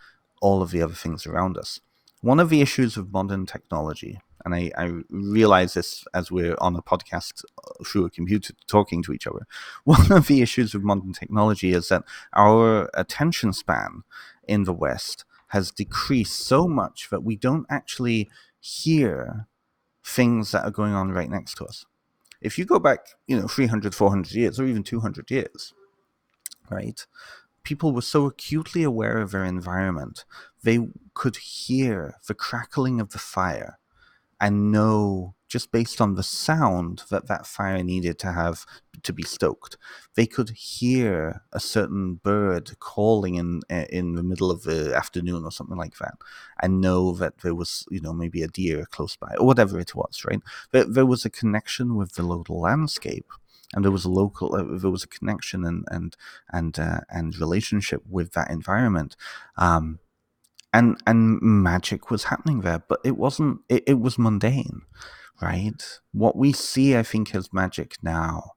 all 0.42 0.62
of 0.62 0.72
the 0.72 0.82
other 0.82 0.94
things 0.94 1.26
around 1.26 1.58
us. 1.58 1.80
One 2.22 2.40
of 2.40 2.50
the 2.50 2.62
issues 2.62 2.98
of 2.98 3.12
modern 3.12 3.46
technology, 3.46 4.20
and 4.44 4.56
I, 4.56 4.72
I 4.78 4.92
realize 5.10 5.74
this 5.74 6.06
as 6.14 6.32
we're 6.32 6.56
on 6.60 6.76
a 6.76 6.82
podcast 6.82 7.44
uh, 7.64 7.84
through 7.84 8.06
a 8.06 8.10
computer 8.10 8.54
talking 8.68 9.04
to 9.04 9.14
each 9.14 9.28
other, 9.28 9.46
one 9.84 10.12
of 10.12 10.28
the 10.28 10.42
issues 10.42 10.74
of 10.74 10.84
modern 10.84 11.14
technology 11.14 11.74
is 11.74 11.90
that 11.90 12.04
our 12.34 12.90
attention 12.94 13.54
span 13.54 14.04
in 14.48 14.64
the 14.64 14.74
West 14.74 15.26
has 15.48 15.72
decreased 15.72 16.40
so 16.40 16.68
much 16.68 17.10
that 17.10 17.24
we 17.24 17.36
don't 17.36 17.66
actually 17.70 18.30
hear 18.60 19.48
things 20.04 20.52
that 20.52 20.64
are 20.64 20.72
going 20.72 20.94
on 20.94 21.12
right 21.12 21.30
next 21.30 21.56
to 21.56 21.66
us. 21.66 21.86
If 22.46 22.60
you 22.60 22.66
go 22.66 22.80
back, 22.80 23.00
you 23.28 23.40
know, 23.40 23.48
300, 23.48 23.96
400 23.96 24.32
years, 24.34 24.60
or 24.60 24.66
even 24.66 24.84
200 24.84 25.32
years, 25.32 25.74
right? 26.70 27.06
People 27.64 27.92
were 27.92 28.02
so 28.02 28.26
acutely 28.26 28.84
aware 28.84 29.18
of 29.18 29.32
their 29.32 29.44
environment, 29.44 30.26
they 30.64 30.88
could 31.14 31.38
hear 31.38 32.16
the 32.28 32.36
crackling 32.36 33.02
of 33.02 33.12
the 33.12 33.20
fire 33.20 33.80
and 34.40 34.72
know 34.72 35.35
just 35.48 35.72
based 35.72 36.02
on 36.02 36.16
the 36.16 36.24
sound 36.24 37.04
that 37.10 37.28
that 37.28 37.46
fire 37.46 37.84
needed 37.84 38.18
to 38.20 38.32
have 38.32 38.66
to 39.04 39.14
be 39.14 39.24
stoked. 39.24 39.78
They 40.16 40.26
could 40.26 40.50
hear 40.50 41.44
a 41.54 41.60
certain 41.60 42.16
bird 42.16 42.80
calling 42.80 43.36
in 43.36 43.62
eh, 43.70 43.86
in 43.90 44.16
the 44.16 44.24
middle 44.24 44.52
of 44.52 44.64
the 44.64 44.96
afternoon 44.96 45.44
or 45.44 45.52
something 45.52 45.78
like 45.78 45.98
that 45.98 46.16
and 46.62 46.82
know 46.82 47.12
that 47.14 47.40
there 47.40 47.56
was 47.56 47.86
you 47.90 48.02
know 48.02 48.14
maybe 48.14 48.42
a 48.42 48.48
deer 48.48 48.86
close 48.90 49.16
by 49.16 49.36
or 49.40 49.46
whatever 49.46 49.80
it 49.80 49.96
was 49.96 50.24
right? 50.26 50.42
There, 50.72 50.86
there 50.86 51.06
was 51.06 51.26
a 51.26 51.30
connection 51.30 51.96
with 51.96 52.14
the 52.14 52.24
local 52.24 52.60
landscape 52.60 53.32
and 53.74 53.84
there 53.84 53.92
was 53.92 54.06
a 54.06 54.10
local 54.10 54.56
uh, 54.56 54.78
there 54.80 54.92
was 54.92 55.04
a 55.04 55.08
connection 55.08 55.66
and 55.66 55.86
and 55.90 56.16
and 56.52 56.80
uh, 56.80 57.02
and 57.10 57.38
relationship 57.38 58.02
with 58.10 58.32
that 58.34 58.50
environment 58.50 59.16
um 59.58 60.00
and 60.74 60.98
and 61.08 61.42
magic 61.42 62.12
was 62.12 62.26
happening 62.26 62.62
there 62.62 62.84
but 62.88 63.00
it 63.04 63.18
wasn't 63.18 63.60
it, 63.70 63.84
it 63.88 64.00
was 64.00 64.18
mundane 64.20 64.82
right? 65.42 66.00
What 66.14 66.36
we 66.36 66.54
see 66.54 66.96
i 66.98 67.04
think 67.04 67.36
as 67.36 67.54
magic 67.54 67.96
now 68.04 68.52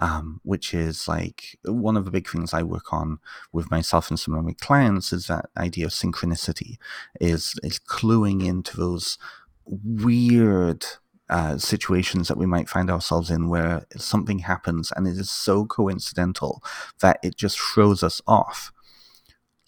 um, 0.00 0.40
which 0.44 0.74
is 0.74 1.08
like 1.08 1.58
one 1.64 1.96
of 1.96 2.04
the 2.04 2.10
big 2.10 2.28
things 2.28 2.54
i 2.54 2.62
work 2.62 2.92
on 2.92 3.18
with 3.52 3.70
myself 3.70 4.10
and 4.10 4.18
some 4.18 4.34
of 4.34 4.44
my 4.44 4.54
clients 4.60 5.12
is 5.12 5.26
that 5.26 5.46
idea 5.56 5.86
of 5.86 5.92
synchronicity 5.92 6.76
is 7.20 7.54
is 7.62 7.78
cluing 7.78 8.46
into 8.46 8.76
those 8.76 9.18
weird 9.66 10.84
uh, 11.30 11.58
situations 11.58 12.28
that 12.28 12.38
we 12.38 12.46
might 12.46 12.70
find 12.70 12.90
ourselves 12.90 13.30
in 13.30 13.48
where 13.48 13.84
something 13.96 14.38
happens 14.38 14.92
and 14.96 15.06
it 15.06 15.18
is 15.18 15.30
so 15.30 15.66
coincidental 15.66 16.62
that 17.00 17.18
it 17.22 17.36
just 17.36 17.58
throws 17.58 18.02
us 18.02 18.22
off 18.26 18.72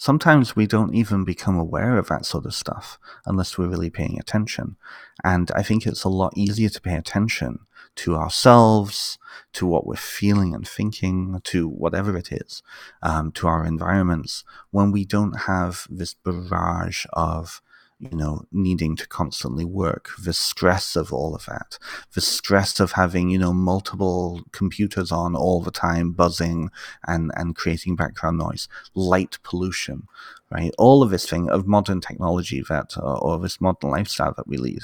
sometimes 0.00 0.56
we 0.56 0.66
don't 0.66 0.94
even 0.94 1.24
become 1.24 1.58
aware 1.58 1.98
of 1.98 2.08
that 2.08 2.24
sort 2.24 2.46
of 2.46 2.54
stuff 2.54 2.98
unless 3.26 3.58
we're 3.58 3.68
really 3.68 3.90
paying 3.90 4.18
attention. 4.18 4.76
And 5.22 5.50
I 5.54 5.62
think 5.62 5.86
it's 5.86 6.04
a 6.04 6.08
lot 6.08 6.32
easier 6.34 6.70
to 6.70 6.80
pay 6.80 6.94
attention 6.94 7.58
to 7.96 8.16
ourselves, 8.16 9.18
to 9.52 9.66
what 9.66 9.86
we're 9.86 9.96
feeling 9.96 10.54
and 10.54 10.66
thinking, 10.66 11.38
to 11.44 11.68
whatever 11.68 12.16
it 12.16 12.32
is, 12.32 12.62
um, 13.02 13.30
to 13.32 13.46
our 13.46 13.66
environments, 13.66 14.42
when 14.70 14.90
we 14.90 15.04
don't 15.04 15.40
have 15.40 15.86
this 15.90 16.14
barrage 16.14 17.04
of 17.12 17.60
you 18.00 18.16
know, 18.16 18.42
needing 18.50 18.96
to 18.96 19.06
constantly 19.06 19.64
work, 19.64 20.10
the 20.22 20.32
stress 20.32 20.96
of 20.96 21.12
all 21.12 21.34
of 21.34 21.44
that, 21.44 21.78
the 22.14 22.20
stress 22.20 22.80
of 22.80 22.92
having, 22.92 23.28
you 23.28 23.38
know, 23.38 23.52
multiple 23.52 24.42
computers 24.52 25.12
on 25.12 25.36
all 25.36 25.60
the 25.60 25.70
time, 25.70 26.12
buzzing 26.12 26.70
and, 27.06 27.30
and 27.36 27.54
creating 27.54 27.96
background 27.96 28.38
noise, 28.38 28.68
light 28.94 29.38
pollution, 29.42 30.08
right? 30.50 30.72
All 30.78 31.02
of 31.02 31.10
this 31.10 31.28
thing 31.28 31.50
of 31.50 31.66
modern 31.66 32.00
technology 32.00 32.62
that, 32.68 32.96
uh, 32.96 33.18
or 33.18 33.38
this 33.38 33.60
modern 33.60 33.90
lifestyle 33.90 34.32
that 34.34 34.48
we 34.48 34.56
lead 34.56 34.82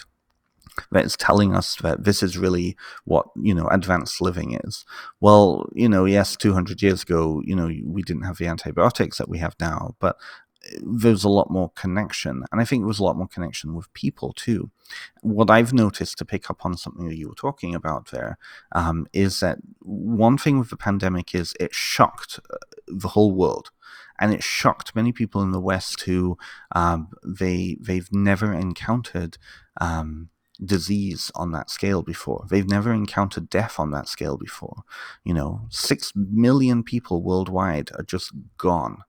that 0.93 1.05
is 1.05 1.17
telling 1.17 1.55
us 1.55 1.77
that 1.77 2.05
this 2.05 2.23
is 2.23 2.37
really 2.37 2.77
what 3.05 3.27
you 3.37 3.55
know 3.55 3.67
advanced 3.69 4.21
living 4.21 4.59
is. 4.65 4.85
Well 5.21 5.69
you 5.75 5.89
know 5.89 6.05
yes 6.05 6.37
200 6.37 6.83
years 6.83 7.03
ago 7.03 7.43
you 7.45 7.57
know 7.57 7.71
we 7.85 8.03
didn't 8.03 8.25
have 8.25 8.39
the 8.39 8.47
antibiotics 8.47 9.19
that 9.19 9.29
we 9.29 9.39
have 9.39 9.57
now 9.59 9.95
but 10.01 10.17
there's 10.81 11.25
a 11.25 11.29
lot 11.29 11.51
more 11.51 11.71
connection 11.75 12.45
and 12.51 12.61
i 12.61 12.65
think 12.65 12.83
there 12.83 12.89
was 12.89 12.99
a 12.99 13.05
lot 13.05 13.17
more 13.17 13.29
connection 13.29 13.75
with 13.75 13.93
people 13.93 14.33
too 14.33 14.71
what 15.23 15.51
i've 15.51 15.73
noticed 15.73 16.19
to 16.19 16.25
pick 16.25 16.51
up 16.51 16.65
on 16.65 16.77
something 16.77 17.09
that 17.09 17.17
you 17.17 17.29
were 17.29 17.35
talking 17.35 17.75
about 17.75 18.11
there 18.11 18.39
um, 18.73 19.07
is 19.13 19.41
that 19.41 19.59
one 19.81 20.39
thing 20.39 20.59
with 20.59 20.71
the 20.71 20.77
pandemic 20.77 21.35
is 21.35 21.55
it 21.61 21.75
shocked 21.75 22.41
uh, 22.51 22.57
the 22.87 23.09
whole 23.09 23.33
world 23.33 23.71
and 24.19 24.33
it 24.33 24.43
shocked 24.43 24.95
many 24.95 25.13
people 25.13 25.43
in 25.43 25.53
the 25.53 25.61
west 25.61 26.03
who 26.03 26.39
um, 26.75 27.09
they 27.25 27.77
they've 27.81 28.13
never 28.13 28.53
encountered 28.53 29.37
um, 29.81 30.31
disease 30.65 31.31
on 31.35 31.53
that 31.53 31.71
scale 31.71 32.03
before. 32.03 32.47
They've 32.49 32.69
never 32.69 32.93
encountered 32.93 33.51
death 33.51 33.79
on 33.79 33.91
that 33.91 34.09
scale 34.09 34.37
before. 34.37 34.85
You 35.25 35.35
know, 35.35 35.67
six 35.71 36.13
million 36.15 36.83
people 36.83 37.23
worldwide 37.23 37.91
are 37.97 38.05
just 38.05 38.33
gone 38.57 39.03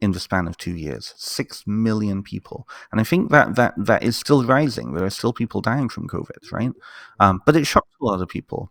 in 0.00 0.12
the 0.12 0.20
span 0.20 0.46
of 0.46 0.56
two 0.56 0.76
years. 0.76 1.14
Six 1.16 1.64
million 1.66 2.22
people, 2.22 2.68
and 2.92 3.00
I 3.00 3.04
think 3.04 3.30
that 3.30 3.56
that 3.56 3.74
that 3.76 4.02
is 4.02 4.16
still 4.16 4.44
rising. 4.44 4.92
There 4.94 5.04
are 5.04 5.10
still 5.10 5.32
people 5.32 5.60
dying 5.60 5.88
from 5.88 6.08
COVID, 6.08 6.52
right? 6.52 6.72
Um, 7.20 7.40
but 7.46 7.56
it 7.56 7.66
shocked 7.66 7.94
a 8.00 8.04
lot 8.04 8.22
of 8.22 8.28
people. 8.28 8.70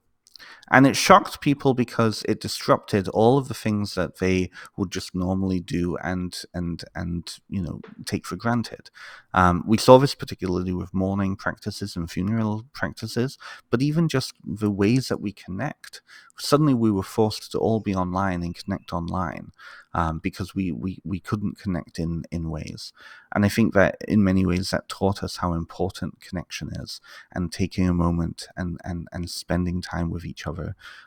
And 0.70 0.86
it 0.86 0.96
shocked 0.96 1.42
people 1.42 1.74
because 1.74 2.24
it 2.28 2.42
disrupted 2.42 3.08
all 3.10 3.38
of 3.38 3.48
the 3.48 3.54
things 3.54 3.96
that 3.96 4.18
they 4.20 4.50
would 4.76 4.92
just 4.92 5.16
normally 5.16 5.60
do 5.60 5.98
and 5.98 6.42
and 6.54 6.84
and 6.96 7.38
you 7.50 7.62
know 7.62 7.82
take 8.06 8.26
for 8.26 8.36
granted. 8.36 8.90
Um, 9.34 9.64
we 9.68 9.78
saw 9.78 9.98
this 9.98 10.16
particularly 10.16 10.74
with 10.74 10.94
mourning 10.94 11.36
practices 11.36 11.96
and 11.96 12.10
funeral 12.10 12.66
practices, 12.74 13.38
but 13.70 13.82
even 13.82 14.08
just 14.08 14.34
the 14.44 14.72
ways 14.72 15.08
that 15.08 15.22
we 15.22 15.32
connect. 15.32 16.02
Suddenly, 16.40 16.76
we 16.76 16.92
were 16.92 17.02
forced 17.02 17.52
to 17.52 17.58
all 17.58 17.80
be 17.80 17.96
online 17.96 18.44
and 18.44 18.56
connect 18.56 18.94
online 18.94 19.52
um, 19.94 20.20
because 20.20 20.54
we, 20.54 20.72
we 20.72 21.00
we 21.04 21.20
couldn't 21.20 21.60
connect 21.60 21.98
in 21.98 22.24
in 22.32 22.50
ways. 22.50 22.94
And 23.34 23.44
I 23.44 23.50
think 23.50 23.74
that 23.74 23.98
in 24.08 24.24
many 24.24 24.46
ways 24.46 24.70
that 24.70 24.88
taught 24.88 25.24
us 25.24 25.38
how 25.38 25.54
important 25.54 26.22
connection 26.22 26.70
is 26.70 27.02
and 27.32 27.52
taking 27.52 27.90
a 27.90 27.94
moment 27.94 28.48
and 28.56 28.80
and 28.84 29.08
and 29.12 29.30
spending 29.30 29.82
time 29.82 30.12
with 30.12 30.24
each 30.26 30.46
other. 30.46 30.57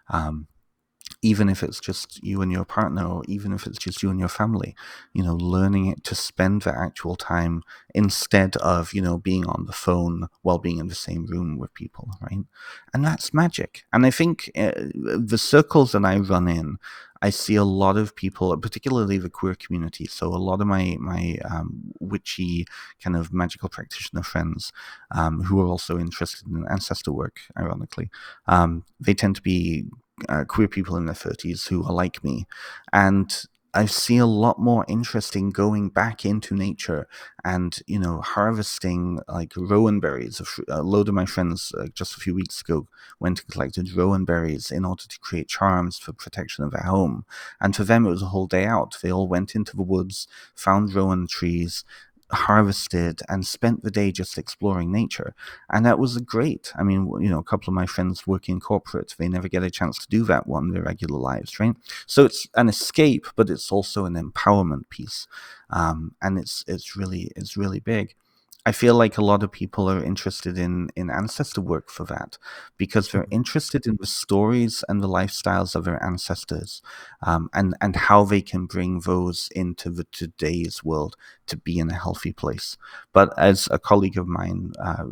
Um, 0.09 0.47
even 1.23 1.49
if 1.49 1.63
it's 1.63 1.81
just 1.81 2.23
you 2.23 2.41
and 2.41 2.51
your 2.51 2.65
partner, 2.65 3.05
or 3.07 3.23
even 3.27 3.53
if 3.53 3.67
it's 3.67 3.79
just 3.79 4.03
you 4.03 4.11
and 4.11 4.19
your 4.19 4.29
family, 4.29 4.75
you 5.13 5.23
know, 5.23 5.35
learning 5.35 5.87
it 5.87 6.03
to 6.05 6.15
spend 6.15 6.63
the 6.63 6.75
actual 6.75 7.15
time 7.17 7.63
instead 7.95 8.57
of, 8.57 8.95
you 8.95 9.03
know, 9.03 9.19
being 9.19 9.47
on 9.47 9.67
the 9.67 9.73
phone 9.73 10.29
while 10.43 10.59
being 10.59 10.79
in 10.79 10.89
the 10.89 10.95
same 10.95 11.27
room 11.27 11.59
with 11.59 11.75
people, 11.75 12.09
right? 12.23 12.45
And 12.95 13.05
that's 13.05 13.35
magic. 13.35 13.85
And 13.93 14.07
I 14.07 14.11
think 14.11 14.51
uh, 14.57 14.73
the 14.75 15.39
circles 15.39 15.93
that 15.93 16.05
I 16.05 16.17
run 16.19 16.49
in, 16.49 16.79
I 17.23 17.31
see 17.31 17.55
a 17.57 17.65
lot 17.65 17.97
of 17.97 18.17
people, 18.17 18.57
particularly 18.57 19.19
the 19.19 19.31
queer 19.31 19.55
community. 19.55 20.07
So 20.07 20.29
a 20.29 20.37
lot 20.37 20.61
of 20.61 20.67
my 20.67 20.97
my 21.01 21.39
um, 21.51 21.93
witchy 22.01 22.67
kind 23.03 23.17
of 23.17 23.33
magical 23.33 23.69
practitioner 23.69 24.23
friends, 24.23 24.73
um, 25.11 25.43
who 25.43 25.61
are 25.61 25.67
also 25.67 25.99
interested 25.99 26.49
in 26.49 26.67
ancestor 26.71 27.13
work, 27.13 27.41
ironically, 27.59 28.11
um, 28.47 28.85
they 28.99 29.15
tend 29.15 29.37
to 29.37 29.43
be 29.43 29.85
uh, 30.29 30.45
queer 30.45 30.69
people 30.69 30.97
in 30.97 31.07
their 31.07 31.15
30s 31.15 31.69
who 31.69 31.85
are 31.85 31.93
like 31.93 32.23
me. 32.25 32.47
And 32.93 33.45
I 33.73 33.87
see 33.87 34.19
a 34.19 34.27
lot 34.27 34.59
more 34.59 34.85
interest 34.89 35.37
in 35.37 35.51
going 35.51 35.91
back 35.91 36.25
into 36.25 36.57
nature 36.57 37.07
and, 37.45 37.79
you 37.87 38.01
know, 38.01 38.21
harvesting 38.21 39.21
like 39.29 39.53
rowan 39.57 40.01
berries. 40.01 40.43
A 40.69 40.83
load 40.83 41.09
of 41.09 41.15
my 41.15 41.25
friends 41.25 41.73
uh, 41.79 41.87
just 41.95 42.17
a 42.17 42.21
few 42.21 42.35
weeks 42.35 42.61
ago 42.61 42.89
went 43.21 43.41
and 43.41 43.49
collected 43.49 43.93
rowan 43.93 44.25
berries 44.25 44.73
in 44.73 44.85
order 44.85 45.05
to 45.09 45.19
create 45.21 45.47
charms 45.47 45.99
for 45.99 46.13
protection 46.13 46.65
of 46.65 46.73
their 46.73 46.83
home. 46.83 47.25
And 47.61 47.77
for 47.77 47.85
them, 47.85 48.07
it 48.07 48.11
was 48.11 48.23
a 48.23 48.27
whole 48.27 48.49
day 48.49 48.65
out. 48.65 48.99
They 49.01 49.13
all 49.13 49.29
went 49.29 49.55
into 49.55 49.77
the 49.77 49.83
woods, 49.83 50.27
found 50.57 50.93
rowan 50.93 51.29
trees, 51.29 51.85
harvested 52.33 53.21
and 53.29 53.47
spent 53.47 53.83
the 53.83 53.91
day 53.91 54.13
just 54.13 54.39
exploring 54.39 54.93
nature. 54.93 55.35
And 55.71 55.85
that 55.87 55.99
was 55.99 56.19
great. 56.19 56.73
I 56.77 56.83
mean, 56.83 57.11
you 57.21 57.29
know, 57.29 57.39
a 57.39 57.45
couple 57.45 57.71
of 57.71 57.75
my 57.75 57.87
friends 57.87 58.27
work 58.27 58.49
in 58.49 58.61
corporate, 58.61 59.15
they 59.19 59.29
never 59.29 59.49
get 59.49 59.63
a 59.63 59.71
chance 59.71 59.99
to 59.99 60.09
do 60.09 60.25
that 60.25 60.47
one 60.47 60.71
their 60.71 60.83
regular 60.83 61.19
lives, 61.19 61.59
right? 61.61 61.75
So 62.07 62.25
it's 62.25 62.47
an 62.55 62.69
escape, 62.69 63.27
but 63.37 63.51
it's 63.51 63.73
also 63.73 64.05
an 64.05 64.15
empowerment 64.15 64.89
piece. 64.89 65.27
Um, 65.71 66.15
and 66.21 66.39
it's 66.39 66.65
it's 66.67 66.97
really 66.97 67.31
it's 67.37 67.57
really 67.57 67.81
big. 67.81 68.15
I 68.67 68.73
feel 68.73 68.95
like 68.95 69.17
a 69.17 69.25
lot 69.25 69.43
of 69.43 69.51
people 69.51 69.89
are 69.89 70.05
interested 70.05 70.59
in 70.59 70.91
in 70.95 71.09
ancestor 71.11 71.63
work 71.63 71.89
for 71.89 72.05
that 72.05 72.37
because 72.77 73.11
they're 73.11 73.23
mm-hmm. 73.23 73.41
interested 73.41 73.87
in 73.87 73.97
the 73.99 74.07
stories 74.07 74.85
and 74.89 75.03
the 75.03 75.09
lifestyles 75.09 75.75
of 75.75 75.85
their 75.85 76.03
ancestors, 76.05 76.83
um, 77.23 77.49
and 77.55 77.75
and 77.81 77.97
how 77.97 78.25
they 78.25 78.43
can 78.43 78.67
bring 78.67 79.01
those 79.01 79.49
into 79.55 79.89
the 79.91 80.05
today's 80.13 80.85
world 80.85 81.17
to 81.51 81.57
be 81.57 81.79
in 81.79 81.91
a 81.91 81.95
healthy 81.95 82.33
place. 82.33 82.77
But 83.13 83.37
as 83.39 83.69
a 83.71 83.79
colleague 83.79 84.19
of 84.19 84.27
mine 84.27 84.73
uh, 84.83 85.05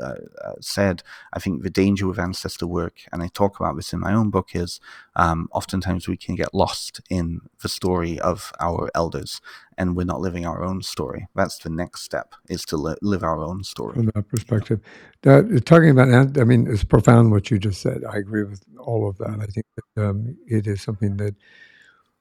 uh, 0.00 0.14
uh, 0.44 0.52
said, 0.60 1.02
I 1.32 1.38
think 1.38 1.62
the 1.62 1.70
danger 1.70 2.06
with 2.06 2.18
ancestor 2.18 2.66
work, 2.66 3.00
and 3.12 3.22
I 3.22 3.28
talk 3.28 3.58
about 3.58 3.76
this 3.76 3.92
in 3.92 4.00
my 4.00 4.12
own 4.12 4.30
book, 4.30 4.50
is 4.54 4.80
um, 5.16 5.48
oftentimes 5.52 6.06
we 6.06 6.16
can 6.16 6.34
get 6.34 6.54
lost 6.54 7.00
in 7.10 7.40
the 7.62 7.68
story 7.68 8.20
of 8.20 8.52
our 8.60 8.90
elders 8.94 9.40
and 9.78 9.96
we're 9.96 10.04
not 10.04 10.20
living 10.20 10.46
our 10.46 10.62
own 10.62 10.82
story. 10.82 11.26
That's 11.34 11.58
the 11.58 11.70
next 11.70 12.02
step 12.02 12.34
is 12.48 12.64
to 12.66 12.76
li- 12.76 12.96
live 13.02 13.22
our 13.22 13.42
own 13.42 13.62
story. 13.64 13.94
From 13.94 14.10
that 14.14 14.28
perspective, 14.28 14.80
talking 15.22 15.90
about, 15.90 16.08
that, 16.08 16.40
I 16.40 16.44
mean, 16.44 16.66
it's 16.70 16.84
profound 16.84 17.30
what 17.30 17.50
you 17.50 17.58
just 17.58 17.80
said. 17.80 18.02
I 18.10 18.16
agree 18.16 18.44
with 18.44 18.62
all 18.78 19.08
of 19.08 19.18
that. 19.18 19.38
I 19.40 19.46
think 19.46 19.66
that, 19.76 20.08
um, 20.08 20.36
it 20.46 20.66
is 20.66 20.82
something 20.82 21.16
that 21.18 21.34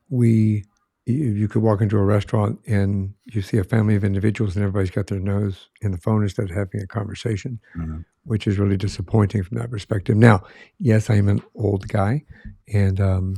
we, 0.10 0.66
you 1.06 1.48
could 1.48 1.62
walk 1.62 1.82
into 1.82 1.98
a 1.98 2.04
restaurant 2.04 2.60
and 2.66 3.14
you 3.26 3.42
see 3.42 3.58
a 3.58 3.64
family 3.64 3.96
of 3.96 4.04
individuals 4.04 4.56
and 4.56 4.64
everybody's 4.64 4.90
got 4.90 5.08
their 5.08 5.20
nose 5.20 5.70
in 5.82 5.92
the 5.92 5.98
phone 5.98 6.24
instead 6.24 6.50
of 6.50 6.56
having 6.56 6.82
a 6.82 6.88
conversation, 6.88 7.60
mm-hmm. 7.78 8.00
which 8.24 8.48
is 8.48 8.58
really 8.58 8.78
disappointing 8.78 9.44
from 9.44 9.60
that 9.60 9.70
perspective. 9.70 10.18
Now, 10.18 10.44
yes, 10.80 11.12
I 11.12 11.16
am 11.16 11.30
an 11.30 11.44
old 11.54 11.88
guy 11.88 12.24
and, 12.74 13.00
um, 13.00 13.36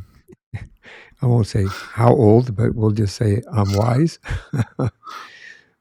I 1.22 1.26
won't 1.26 1.48
say 1.48 1.66
how 1.92 2.14
old, 2.14 2.56
but 2.56 2.74
we'll 2.74 2.92
just 2.92 3.16
say 3.16 3.42
I'm 3.52 3.74
wise. 3.74 4.20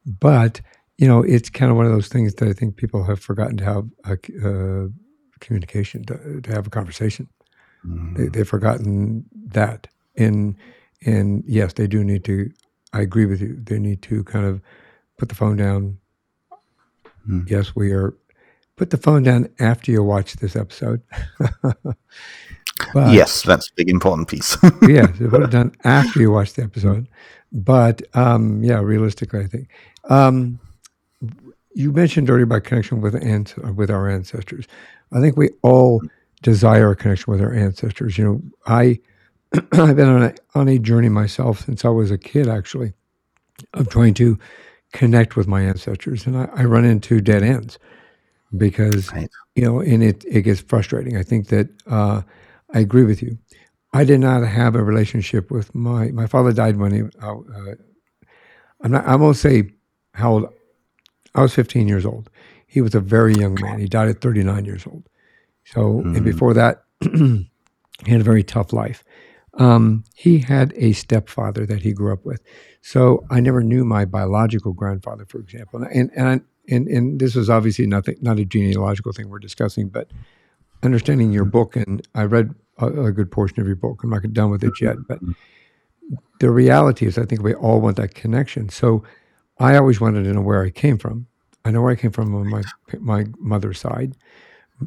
but 0.07 0.61
you 0.99 1.07
know, 1.07 1.23
it's 1.23 1.51
kind 1.51 1.71
of 1.71 1.77
one 1.77 1.87
of 1.87 1.93
those 1.93 2.09
things 2.09 2.35
that 2.35 2.49
I 2.49 2.53
think 2.53 2.77
people 2.77 3.05
have 3.05 3.21
forgotten 3.21 3.59
to 3.59 3.65
have 3.65 3.85
a, 4.05 4.13
uh, 4.13 4.89
communication, 5.41 6.05
to, 6.07 6.41
to, 6.41 6.51
have 6.51 6.67
a 6.67 6.71
conversation. 6.71 7.29
Mm. 7.87 8.33
They, 8.33 8.39
have 8.39 8.49
forgotten 8.49 9.27
that, 9.49 9.87
and 10.17 10.57
and 11.07 11.43
yes, 11.47 11.73
they 11.73 11.87
do 11.87 12.05
need 12.05 12.25
to. 12.25 12.51
I 12.93 13.01
agree 13.01 13.27
with 13.27 13.41
you. 13.41 13.59
They 13.63 13.79
need 13.79 14.03
to 14.03 14.25
kind 14.25 14.45
of 14.45 14.61
put 15.19 15.29
the 15.29 15.35
phone 15.35 15.57
down. 15.57 15.99
Mm. 17.29 17.49
Yes, 17.49 17.75
we 17.75 17.93
are. 17.93 18.15
Put 18.77 18.91
the 18.91 18.99
phone 18.99 19.23
down 19.23 19.49
after 19.59 19.91
you 19.91 20.03
watch 20.03 20.35
this 20.35 20.55
episode. 20.55 21.01
But, 22.93 23.13
yes, 23.13 23.43
that's 23.43 23.69
a 23.69 23.75
big 23.75 23.89
important 23.89 24.29
piece. 24.29 24.57
yeah, 24.83 25.07
it 25.21 25.33
would 25.33 25.41
have 25.41 25.51
done 25.51 25.73
after 25.85 26.21
you 26.21 26.31
watch 26.31 26.53
the 26.55 26.63
episode. 26.63 27.09
But 27.53 28.03
um, 28.15 28.63
yeah, 28.63 28.81
realistically, 28.81 29.41
I 29.41 29.47
think. 29.47 29.69
Um, 30.11 30.61
you 31.75 31.93
mentioned 31.93 32.31
earlier 32.31 32.45
about 32.45 32.65
connection 32.65 33.01
with 33.01 33.15
ant- 33.15 33.57
with 33.75 33.91
our 33.91 34.11
ancestors. 34.11 34.67
I 35.13 35.21
think 35.21 35.37
we 35.37 35.51
all 35.63 36.03
desire 36.43 36.91
a 36.91 36.97
connection 36.97 37.33
with 37.33 37.41
our 37.41 37.53
ancestors. 37.53 38.19
You 38.19 38.25
know, 38.25 38.43
I 38.67 38.99
I've 39.73 39.97
been 39.97 40.09
on 40.09 40.23
a 40.23 40.35
on 40.55 40.69
a 40.69 40.79
journey 40.79 41.09
myself 41.09 41.61
since 41.65 41.85
I 41.85 41.89
was 41.89 42.11
a 42.11 42.19
kid, 42.19 42.49
actually, 42.49 42.93
of 43.75 43.89
trying 43.89 44.15
to 44.15 44.39
connect 44.93 45.37
with 45.37 45.47
my 45.47 45.63
ancestors, 45.63 46.27
and 46.27 46.37
I, 46.37 46.49
I 46.55 46.65
run 46.65 46.85
into 46.85 47.21
dead 47.21 47.43
ends 47.43 47.79
because 48.57 49.13
right. 49.13 49.31
you 49.55 49.65
know, 49.65 49.81
and 49.81 50.03
it 50.03 50.25
it 50.27 50.43
gets 50.43 50.61
frustrating. 50.61 51.17
I 51.17 51.23
think 51.23 51.49
that 51.49 51.69
uh, 51.87 52.23
I 52.75 52.81
agree 52.81 53.05
with 53.05 53.23
you. 53.23 53.39
I 53.93 54.05
did 54.05 54.21
not 54.21 54.43
have 54.47 54.75
a 54.75 54.83
relationship 54.83 55.51
with 55.51 55.75
my 55.75 56.11
my 56.11 56.27
father 56.27 56.53
died 56.53 56.77
when 56.77 56.93
he. 56.93 57.03
Uh, 57.21 57.37
I'm 58.83 58.93
not. 58.93 59.07
I 59.07 59.17
won't 59.17 59.37
say 59.37 59.71
how 60.15 60.33
old. 60.33 60.49
I 61.35 61.43
was 61.43 61.55
15 61.55 61.87
years 61.87 62.07
old. 62.07 62.31
He 62.67 62.81
was 62.81 62.95
a 62.95 63.01
very 63.01 63.35
young 63.35 63.59
man. 63.61 63.79
He 63.79 63.87
died 63.87 64.09
at 64.09 64.23
39 64.23 64.65
years 64.65 64.87
old. 64.87 65.07
So, 65.67 66.01
mm. 66.01 66.17
and 66.17 66.25
before 66.25 66.55
that, 66.55 66.85
he 67.03 67.47
had 68.07 68.23
a 68.23 68.25
very 68.25 68.43
tough 68.43 68.73
life. 68.73 69.05
Um, 69.59 70.05
he 70.15 70.39
had 70.39 70.73
a 70.77 70.93
stepfather 70.93 71.67
that 71.67 71.83
he 71.83 71.93
grew 71.93 72.13
up 72.13 72.25
with. 72.25 72.43
So 72.83 73.25
I 73.31 73.41
never 73.41 73.63
knew 73.63 73.85
my 73.85 74.05
biological 74.05 74.73
grandfather, 74.73 75.25
for 75.27 75.39
example. 75.39 75.83
And 75.83 76.11
and 76.15 76.43
and 76.69 76.87
and 76.89 77.19
this 77.21 77.35
was 77.35 77.49
obviously 77.51 77.87
nothing, 77.87 78.17
not 78.21 78.39
a 78.39 78.45
genealogical 78.45 79.13
thing 79.13 79.29
we're 79.29 79.39
discussing, 79.39 79.89
but 79.89 80.11
understanding 80.83 81.33
your 81.33 81.45
book, 81.45 81.77
and 81.77 82.07
I 82.15 82.25
read 82.25 82.55
a, 82.79 82.87
a, 83.07 83.13
good 83.13 83.31
portion 83.31 83.61
of 83.61 83.67
your 83.67 83.77
book. 83.77 84.03
I'm 84.03 84.11
not 84.11 84.31
done 84.33 84.51
with 84.51 84.63
it 84.63 84.81
yet, 84.81 84.97
but 85.09 85.19
the 86.41 86.51
reality 86.51 87.07
is, 87.07 87.19
I 87.19 87.25
think 87.25 87.43
we 87.43 87.55
all 87.55 87.81
want 87.81 87.97
that 87.97 88.15
connection. 88.15 88.69
So 88.69 89.03
I 89.59 89.77
always 89.77 90.01
wanted 90.01 90.25
to 90.25 90.33
know 90.33 90.43
where 90.43 90.63
I 90.63 90.71
came 90.71 90.99
from. 90.99 91.27
I 91.65 91.71
know 91.71 91.83
where 91.83 91.93
I 91.93 91.97
came 91.97 92.13
from 92.13 92.35
on 92.35 92.49
my 92.49 92.63
my 93.01 93.27
mother's 93.39 93.81
side. 93.81 94.17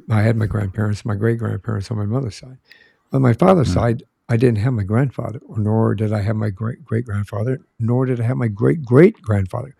I 0.10 0.22
had 0.22 0.38
my 0.38 0.46
grandparents, 0.46 1.04
my 1.04 1.16
great 1.16 1.40
grandparents 1.40 1.90
on 1.90 1.98
my 1.98 2.06
mother's 2.06 2.36
side. 2.36 2.58
On 3.12 3.22
my 3.22 3.34
father's 3.34 3.70
mm-hmm. 3.70 3.80
side, 3.80 4.04
I 4.30 4.38
didn't 4.38 4.60
have 4.60 4.74
my 4.74 4.84
grandfather, 4.84 5.42
nor 5.58 5.96
did 5.96 6.14
I 6.14 6.22
have 6.22 6.36
my 6.36 6.52
great 6.52 6.86
great 6.86 7.06
grandfather, 7.06 7.60
nor 7.80 8.06
did 8.06 8.22
I 8.22 8.24
have 8.24 8.38
my 8.38 8.48
great 8.48 8.86
great 8.86 9.20
grandfather. 9.22 9.76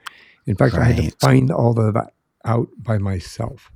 In 0.48 0.56
fact, 0.56 0.74
right. 0.74 0.88
I 0.88 0.92
had 0.92 1.12
to 1.12 1.18
find 1.18 1.52
all 1.52 1.80
of 1.80 1.94
that 1.94 2.14
out 2.46 2.68
by 2.78 2.98
myself. 2.98 3.72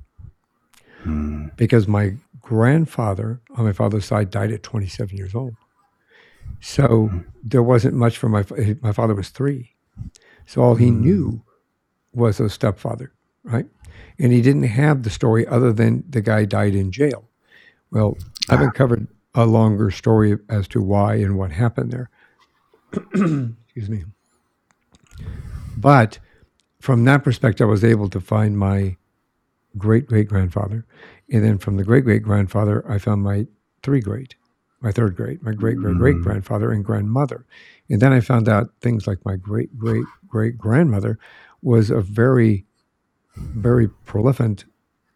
Mm. 1.04 1.56
Because 1.56 1.86
my 1.86 2.14
grandfather 2.40 3.40
on 3.56 3.64
my 3.64 3.72
father's 3.72 4.04
side 4.04 4.30
died 4.30 4.50
at 4.50 4.62
27 4.62 5.16
years 5.16 5.34
old. 5.34 5.54
So 6.60 7.08
mm. 7.12 7.24
there 7.42 7.62
wasn't 7.62 7.94
much 7.94 8.18
for 8.18 8.28
my 8.28 8.44
my 8.82 8.92
father 8.92 9.14
was 9.14 9.28
3. 9.28 9.70
So 10.46 10.62
all 10.62 10.74
he 10.74 10.90
mm. 10.90 11.00
knew 11.00 11.42
was 12.12 12.40
a 12.40 12.50
stepfather, 12.50 13.12
right? 13.44 13.66
And 14.18 14.32
he 14.32 14.42
didn't 14.42 14.64
have 14.64 15.04
the 15.04 15.10
story 15.10 15.46
other 15.46 15.72
than 15.72 16.04
the 16.08 16.20
guy 16.20 16.44
died 16.44 16.74
in 16.74 16.90
jail. 16.90 17.28
Well, 17.90 18.16
I 18.48 18.54
haven't 18.54 18.68
ah. 18.70 18.72
covered 18.72 19.06
a 19.34 19.46
longer 19.46 19.90
story 19.90 20.38
as 20.48 20.68
to 20.68 20.80
why 20.80 21.14
and 21.16 21.36
what 21.36 21.50
happened 21.50 21.92
there. 21.92 22.10
Excuse 23.12 23.88
me. 23.88 24.04
But 25.76 26.18
from 26.80 27.04
that 27.04 27.24
perspective, 27.24 27.66
I 27.66 27.70
was 27.70 27.84
able 27.84 28.08
to 28.10 28.20
find 28.20 28.58
my 28.58 28.96
great 29.76 30.06
great 30.06 30.28
grandfather. 30.28 30.84
And 31.32 31.44
then 31.44 31.58
from 31.58 31.76
the 31.76 31.84
great 31.84 32.04
great 32.04 32.22
grandfather, 32.22 32.84
I 32.88 32.98
found 32.98 33.22
my 33.22 33.46
three 33.82 34.00
great, 34.00 34.36
my 34.80 34.92
third 34.92 35.16
great, 35.16 35.42
my 35.42 35.52
great 35.52 35.78
great 35.78 35.96
great 35.96 36.20
grandfather 36.20 36.70
and 36.70 36.84
grandmother. 36.84 37.44
And 37.88 38.00
then 38.00 38.12
I 38.12 38.20
found 38.20 38.48
out 38.48 38.70
things 38.80 39.06
like 39.06 39.24
my 39.24 39.36
great 39.36 39.76
great 39.78 40.04
great 40.28 40.56
grandmother 40.58 41.18
was 41.62 41.90
a 41.90 42.00
very, 42.00 42.66
very 43.36 43.88
prolific 43.88 44.64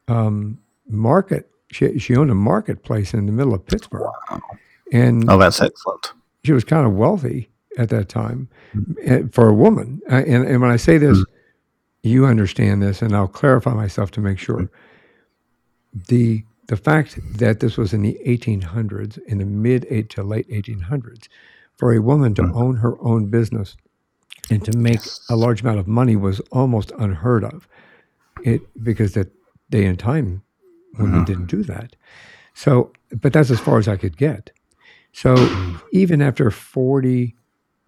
um, 0.08 0.58
market. 0.88 1.50
She, 1.70 1.98
she 1.98 2.16
owned 2.16 2.30
a 2.30 2.34
marketplace 2.34 3.12
in 3.14 3.26
the 3.26 3.32
middle 3.32 3.54
of 3.54 3.66
Pittsburgh. 3.66 4.10
Wow. 4.30 4.40
And 4.92 5.28
Oh, 5.30 5.38
that's 5.38 5.60
excellent. 5.60 6.12
she 6.44 6.52
was 6.52 6.64
kind 6.64 6.86
of 6.86 6.94
wealthy 6.94 7.50
at 7.76 7.90
that 7.90 8.08
time 8.08 8.48
eh, 9.02 9.22
for 9.32 9.48
a 9.48 9.54
woman. 9.54 10.00
Uh, 10.10 10.16
And, 10.26 10.46
and 10.48 10.60
when 10.60 10.70
I 10.70 10.76
say 10.76 10.98
this, 10.98 11.18
you 12.02 12.24
understand 12.26 12.82
this, 12.82 13.02
and 13.02 13.14
I'll 13.14 13.28
clarify 13.28 13.74
myself 13.74 14.10
to 14.12 14.20
make 14.20 14.38
sure. 14.38 14.70
The 16.08 16.44
the 16.68 16.76
fact 16.76 17.18
that 17.38 17.60
this 17.60 17.76
was 17.78 17.92
in 17.94 18.02
the 18.02 18.18
1800s, 18.26 19.18
in 19.26 19.38
the 19.38 19.44
mid 19.46 19.86
eight 19.90 20.10
to 20.10 20.22
late 20.22 20.48
1800s, 20.50 21.26
for 21.76 21.92
a 21.94 22.00
woman 22.00 22.34
to 22.34 22.42
own 22.54 22.76
her 22.76 23.00
own 23.00 23.26
business 23.30 23.76
and 24.50 24.62
to 24.64 24.76
make 24.76 25.00
a 25.30 25.36
large 25.36 25.62
amount 25.62 25.78
of 25.78 25.88
money 25.88 26.14
was 26.14 26.40
almost 26.52 26.92
unheard 26.98 27.42
of. 27.44 27.66
It 28.44 28.60
because 28.84 29.12
that 29.14 29.32
day 29.70 29.84
and 29.86 29.98
time 29.98 30.42
women 30.99 31.16
uh-huh. 31.16 31.24
didn't 31.24 31.47
do 31.47 31.62
that. 31.64 31.97
So, 32.55 32.93
but 33.12 33.32
that's 33.32 33.51
as 33.51 33.61
far 33.61 33.78
as 33.78 33.89
I 33.89 33.97
could 33.97 34.16
get. 34.16 34.51
So 35.12 35.34
even 35.93 36.20
after 36.22 36.51
40, 36.51 37.34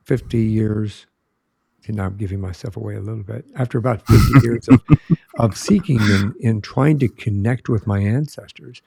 50 0.05 0.39
years, 0.39 1.07
and 1.87 2.01
I'm 2.01 2.17
giving 2.17 2.41
myself 2.41 2.77
away 2.77 2.95
a 2.95 3.01
little 3.01 3.23
bit, 3.23 3.45
after 3.57 3.79
about 3.79 4.07
50 4.07 4.41
years 4.47 4.69
of, 4.69 4.81
of 5.39 5.57
seeking 5.57 5.99
and, 6.01 6.35
and 6.37 6.63
trying 6.63 6.99
to 7.01 7.09
connect 7.09 7.69
with 7.69 7.87
my 7.87 8.01
ancestors, 8.01 8.83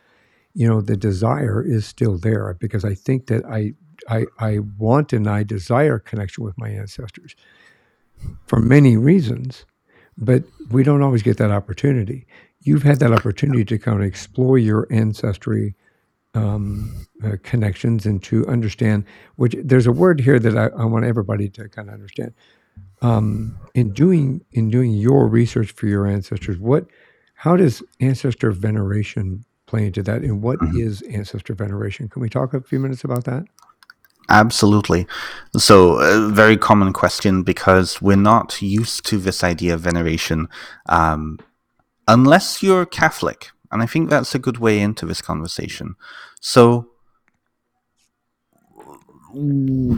you 0.54 0.68
know, 0.68 0.82
the 0.82 0.96
desire 0.96 1.64
is 1.64 1.86
still 1.86 2.18
there 2.18 2.56
because 2.60 2.86
I 2.86 2.94
think 2.94 3.28
that 3.28 3.44
I, 3.46 3.74
I, 4.08 4.26
I 4.40 4.60
want 4.78 5.12
and 5.12 5.28
I 5.28 5.44
desire 5.44 6.00
connection 6.00 6.44
with 6.44 6.58
my 6.58 6.70
ancestors 6.70 7.36
for 8.46 8.60
many 8.60 8.96
reasons, 8.98 9.66
but 10.18 10.44
we 10.70 10.84
don't 10.84 11.02
always 11.02 11.24
get 11.24 11.38
that 11.38 11.52
opportunity. 11.52 12.28
You've 12.64 12.84
had 12.84 13.00
that 13.00 13.12
opportunity 13.12 13.66
to 13.66 13.78
kind 13.78 14.00
of 14.00 14.06
explore 14.06 14.58
your 14.58 14.88
ancestry 14.92 15.76
um, 16.34 17.06
uh, 17.24 17.38
connections 17.44 18.06
and 18.06 18.24
to 18.24 18.48
understand 18.48 19.06
which 19.36 19.56
there's 19.64 19.86
a 19.86 19.92
word 19.92 20.20
here 20.20 20.40
that 20.40 20.58
I, 20.58 20.68
I 20.82 20.86
want 20.86 21.06
everybody 21.06 21.50
to 21.50 21.70
kind 21.70 21.90
of 21.90 21.94
understand. 21.94 22.34
Um, 23.02 23.58
in 23.76 23.94
doing 23.94 24.44
in 24.54 24.70
doing 24.70 24.92
your 24.92 25.28
research 25.28 25.72
for 25.72 25.88
your 25.88 26.08
ancestors, 26.08 26.58
what 26.58 26.88
how 27.36 27.56
does 27.58 27.84
ancestor 28.00 28.52
veneration 28.52 29.46
play 29.66 29.86
into 29.86 30.02
that, 30.04 30.22
and 30.22 30.42
what 30.42 30.60
is 30.76 31.02
ancestor 31.04 31.54
veneration? 31.54 32.08
Can 32.08 32.22
we 32.22 32.30
talk 32.30 32.54
a 32.54 32.62
few 32.62 32.80
minutes 32.80 33.04
about 33.04 33.26
that? 33.26 33.44
Absolutely. 34.30 35.06
So, 35.58 36.00
a 36.00 36.30
very 36.30 36.58
common 36.58 36.94
question 36.94 37.44
because 37.44 38.02
we're 38.02 38.16
not 38.16 38.62
used 38.62 39.06
to 39.08 39.18
this 39.18 39.44
idea 39.44 39.74
of 39.74 39.82
veneration 39.82 40.48
um, 40.88 41.40
unless 42.08 42.64
you're 42.64 42.86
Catholic. 42.86 43.52
And 43.72 43.82
I 43.82 43.86
think 43.86 44.10
that's 44.10 44.36
a 44.36 44.40
good 44.40 44.58
way 44.58 44.80
into 44.80 45.06
this 45.06 45.22
conversation. 45.22 45.96
So, 46.40 46.90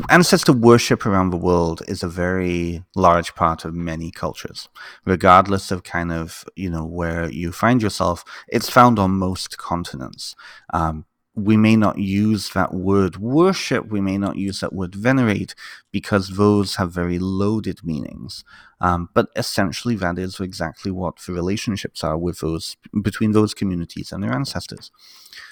ancestor 0.09 0.53
worship 0.53 1.05
around 1.05 1.29
the 1.29 1.37
world 1.37 1.81
is 1.89 2.03
a 2.03 2.07
very 2.07 2.83
large 2.95 3.35
part 3.35 3.65
of 3.65 3.73
many 3.73 4.09
cultures 4.09 4.69
regardless 5.03 5.71
of 5.71 5.83
kind 5.83 6.13
of 6.13 6.45
you 6.55 6.69
know 6.69 6.85
where 6.85 7.29
you 7.29 7.51
find 7.51 7.81
yourself 7.81 8.23
it's 8.47 8.69
found 8.69 8.97
on 8.97 9.11
most 9.11 9.57
continents 9.57 10.37
um, 10.73 11.05
we 11.35 11.57
may 11.57 11.75
not 11.75 11.97
use 11.97 12.51
that 12.51 12.73
word 12.73 13.17
worship 13.17 13.87
we 13.87 14.01
may 14.01 14.17
not 14.17 14.37
use 14.37 14.61
that 14.61 14.73
word 14.73 14.95
venerate 14.95 15.53
because 15.91 16.29
those 16.29 16.75
have 16.75 16.91
very 16.91 17.19
loaded 17.19 17.79
meanings. 17.83 18.43
Um, 18.81 19.09
but 19.13 19.29
essentially 19.35 19.95
that 19.95 20.17
is 20.19 20.39
exactly 20.39 20.91
what 20.91 21.19
the 21.19 21.33
relationships 21.33 22.03
are 22.03 22.17
with 22.17 22.39
those 22.39 22.75
between 23.01 23.31
those 23.31 23.53
communities 23.53 24.11
and 24.11 24.23
their 24.23 24.33
ancestors. 24.33 24.91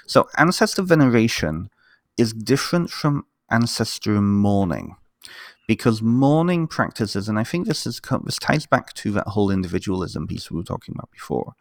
So 0.08 0.28
ancestor 0.38 0.82
veneration 0.82 1.70
is 2.18 2.34
different 2.34 2.90
from 2.90 3.26
ancestor 3.50 4.20
mourning 4.22 4.96
because 5.68 6.02
mourning 6.02 6.68
practices, 6.68 7.30
and 7.30 7.40
I 7.40 7.44
think 7.44 7.68
this 7.68 7.88
is 7.88 8.02
this 8.24 8.38
ties 8.38 8.66
back 8.66 8.94
to 8.96 9.12
that 9.12 9.28
whole 9.28 9.50
individualism 9.50 10.28
piece 10.28 10.52
we 10.52 10.58
were 10.58 10.64
talking 10.64 10.94
about 10.96 11.12
before. 11.12 11.54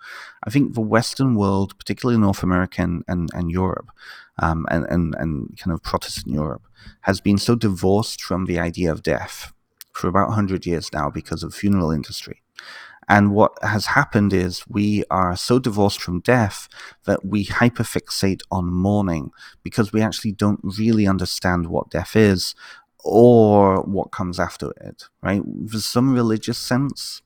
I 0.44 0.50
think 0.50 0.74
the 0.74 0.80
Western 0.80 1.34
world, 1.34 1.78
particularly 1.78 2.20
North 2.20 2.42
America 2.42 2.82
and, 2.82 3.04
and, 3.06 3.30
and 3.32 3.50
Europe, 3.50 3.90
um, 4.38 4.66
and, 4.70 4.84
and, 4.86 5.14
and 5.16 5.58
kind 5.58 5.72
of 5.72 5.82
Protestant 5.82 6.34
Europe, 6.34 6.66
has 7.02 7.20
been 7.20 7.38
so 7.38 7.54
divorced 7.54 8.22
from 8.22 8.46
the 8.46 8.58
idea 8.58 8.90
of 8.90 9.02
death 9.02 9.52
for 9.92 10.08
about 10.08 10.28
100 10.28 10.66
years 10.66 10.92
now 10.92 11.08
because 11.10 11.42
of 11.42 11.54
funeral 11.54 11.90
industry. 11.90 12.42
And 13.08 13.32
what 13.32 13.58
has 13.62 13.86
happened 13.86 14.32
is 14.32 14.64
we 14.68 15.04
are 15.10 15.36
so 15.36 15.58
divorced 15.58 16.00
from 16.00 16.20
death 16.20 16.68
that 17.04 17.24
we 17.24 17.44
hyperfixate 17.44 18.42
on 18.50 18.72
mourning 18.72 19.32
because 19.62 19.92
we 19.92 20.00
actually 20.00 20.32
don't 20.32 20.60
really 20.62 21.06
understand 21.06 21.66
what 21.66 21.90
death 21.90 22.14
is 22.14 22.54
or 23.02 23.82
what 23.82 24.12
comes 24.12 24.38
after 24.38 24.72
it, 24.80 25.08
right? 25.22 25.42
There's 25.44 25.86
some 25.86 26.14
religious 26.14 26.58
sense, 26.58 27.22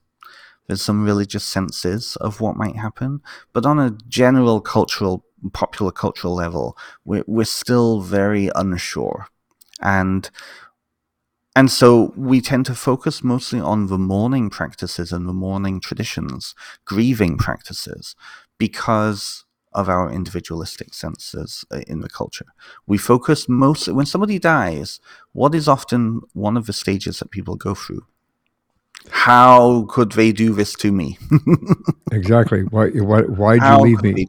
there's 0.67 0.81
some 0.81 1.03
religious 1.03 1.43
senses 1.43 2.15
of 2.17 2.41
what 2.41 2.57
might 2.57 2.75
happen, 2.75 3.21
but 3.53 3.65
on 3.65 3.79
a 3.79 3.97
general 4.07 4.59
cultural, 4.61 5.23
popular 5.53 5.91
cultural 5.91 6.35
level, 6.35 6.77
we're, 7.05 7.23
we're 7.27 7.45
still 7.45 8.01
very 8.01 8.49
unsure. 8.55 9.27
And 9.81 10.29
and 11.55 11.71
so 11.71 12.13
we 12.15 12.39
tend 12.39 12.67
to 12.67 12.75
focus 12.75 13.23
mostly 13.23 13.59
on 13.59 13.87
the 13.87 13.97
mourning 13.97 14.51
practices 14.51 15.11
and 15.11 15.27
the 15.27 15.33
mourning 15.33 15.79
traditions, 15.79 16.53
grieving 16.85 17.35
practices, 17.35 18.15
because 18.59 19.43
of 19.73 19.89
our 19.89 20.11
individualistic 20.11 20.93
senses 20.93 21.65
uh, 21.71 21.81
in 21.87 22.01
the 22.01 22.09
culture. 22.09 22.45
We 22.85 22.97
focus 22.97 23.47
mostly, 23.47 23.93
when 23.93 24.05
somebody 24.05 24.39
dies, 24.39 24.99
what 25.33 25.53
is 25.53 25.67
often 25.67 26.21
one 26.33 26.57
of 26.57 26.65
the 26.65 26.73
stages 26.73 27.19
that 27.19 27.31
people 27.31 27.55
go 27.55 27.75
through? 27.75 28.05
How 29.09 29.85
could 29.89 30.13
they 30.13 30.31
do 30.31 30.53
this 30.53 30.73
to 30.75 30.91
me? 30.91 31.17
Exactly. 32.11 32.61
Why? 32.63 32.87
Why? 32.89 33.21
Why 33.23 33.59
did 33.59 33.67
you 33.67 33.77
leave 33.79 34.01
me? 34.03 34.13
they- 34.13 34.27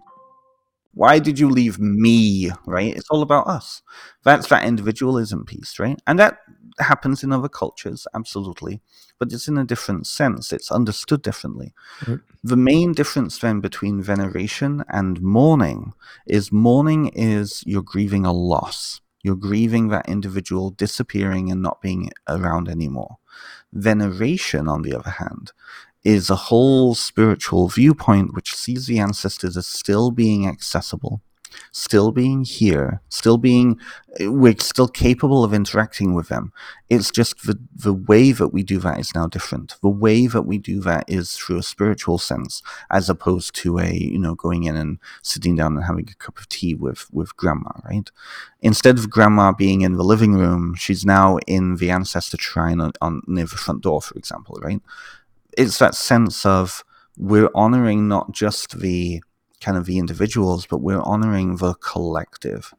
why 0.94 1.20
did 1.20 1.38
you 1.38 1.48
leave 1.48 1.78
me? 1.78 2.50
Right? 2.66 2.96
It's 2.96 3.08
all 3.08 3.22
about 3.22 3.46
us. 3.46 3.82
That's 4.24 4.48
that 4.48 4.64
individualism 4.66 5.44
piece, 5.44 5.78
right? 5.78 5.96
And 6.08 6.18
that 6.18 6.38
happens 6.80 7.22
in 7.22 7.32
other 7.32 7.48
cultures, 7.48 8.06
absolutely. 8.14 8.80
But 9.18 9.32
it's 9.32 9.48
in 9.48 9.58
a 9.58 9.64
different 9.64 10.06
sense. 10.06 10.52
It's 10.52 10.70
understood 10.70 11.22
differently. 11.22 11.74
The 12.44 12.56
main 12.56 12.92
difference 12.92 13.38
then 13.38 13.60
between 13.60 14.02
veneration 14.02 14.84
and 14.88 15.20
mourning 15.20 15.92
is 16.26 16.52
mourning 16.52 17.08
is 17.08 17.62
you're 17.66 17.82
grieving 17.82 18.24
a 18.24 18.32
loss. 18.32 19.00
You're 19.22 19.36
grieving 19.36 19.88
that 19.88 20.08
individual 20.08 20.70
disappearing 20.70 21.50
and 21.50 21.60
not 21.60 21.82
being 21.82 22.10
around 22.28 22.68
anymore. 22.68 23.18
Veneration, 23.72 24.68
on 24.68 24.82
the 24.82 24.94
other 24.94 25.10
hand, 25.10 25.52
is 26.04 26.30
a 26.30 26.36
whole 26.36 26.94
spiritual 26.94 27.68
viewpoint 27.68 28.32
which 28.34 28.54
sees 28.54 28.86
the 28.86 28.98
ancestors 28.98 29.56
as 29.56 29.66
still 29.66 30.10
being 30.10 30.46
accessible, 30.46 31.20
still 31.72 32.12
being 32.12 32.44
here, 32.44 33.00
still 33.08 33.38
being, 33.38 33.78
we're 34.20 34.56
still 34.58 34.88
capable 34.88 35.44
of 35.44 35.54
interacting 35.54 36.14
with 36.14 36.28
them. 36.28 36.52
It's 36.88 37.10
just 37.10 37.46
the, 37.46 37.58
the 37.74 37.92
way 37.92 38.32
that 38.32 38.48
we 38.48 38.62
do 38.62 38.78
that 38.80 38.98
is 38.98 39.14
now 39.14 39.26
different. 39.26 39.76
The 39.82 39.88
way 39.88 40.26
that 40.26 40.42
we 40.42 40.58
do 40.58 40.80
that 40.80 41.04
is 41.08 41.36
through 41.36 41.58
a 41.58 41.62
spiritual 41.62 42.18
sense, 42.18 42.62
as 42.90 43.08
opposed 43.10 43.54
to 43.56 43.78
a, 43.78 43.92
you 43.92 44.18
know, 44.18 44.34
going 44.34 44.64
in 44.64 44.76
and 44.76 44.98
sitting 45.22 45.56
down 45.56 45.76
and 45.76 45.84
having 45.84 46.08
a 46.10 46.14
cup 46.14 46.38
of 46.38 46.48
tea 46.48 46.74
with, 46.74 47.06
with 47.12 47.36
grandma, 47.36 47.70
right? 47.84 48.10
Instead 48.60 48.98
of 48.98 49.10
grandma 49.10 49.52
being 49.52 49.82
in 49.82 49.92
the 49.92 50.04
living 50.04 50.34
room, 50.34 50.74
she's 50.74 51.04
now 51.04 51.38
in 51.46 51.76
the 51.76 51.90
ancestor 51.90 52.38
shrine 52.38 52.80
on, 52.80 52.92
on 53.00 53.22
near 53.26 53.46
the 53.46 53.56
front 53.56 53.82
door, 53.82 54.02
for 54.02 54.16
example, 54.16 54.58
right? 54.62 54.80
it's 55.58 55.78
that 55.78 55.94
sense 55.94 56.46
of 56.46 56.84
we're 57.16 57.50
honoring 57.54 58.06
not 58.06 58.32
just 58.32 58.78
the 58.78 59.20
kind 59.60 59.76
of 59.76 59.86
the 59.86 59.98
individuals, 59.98 60.66
but 60.66 60.78
we're 60.78 61.02
honoring 61.02 61.56
the 61.56 61.74
collective. 61.74 62.72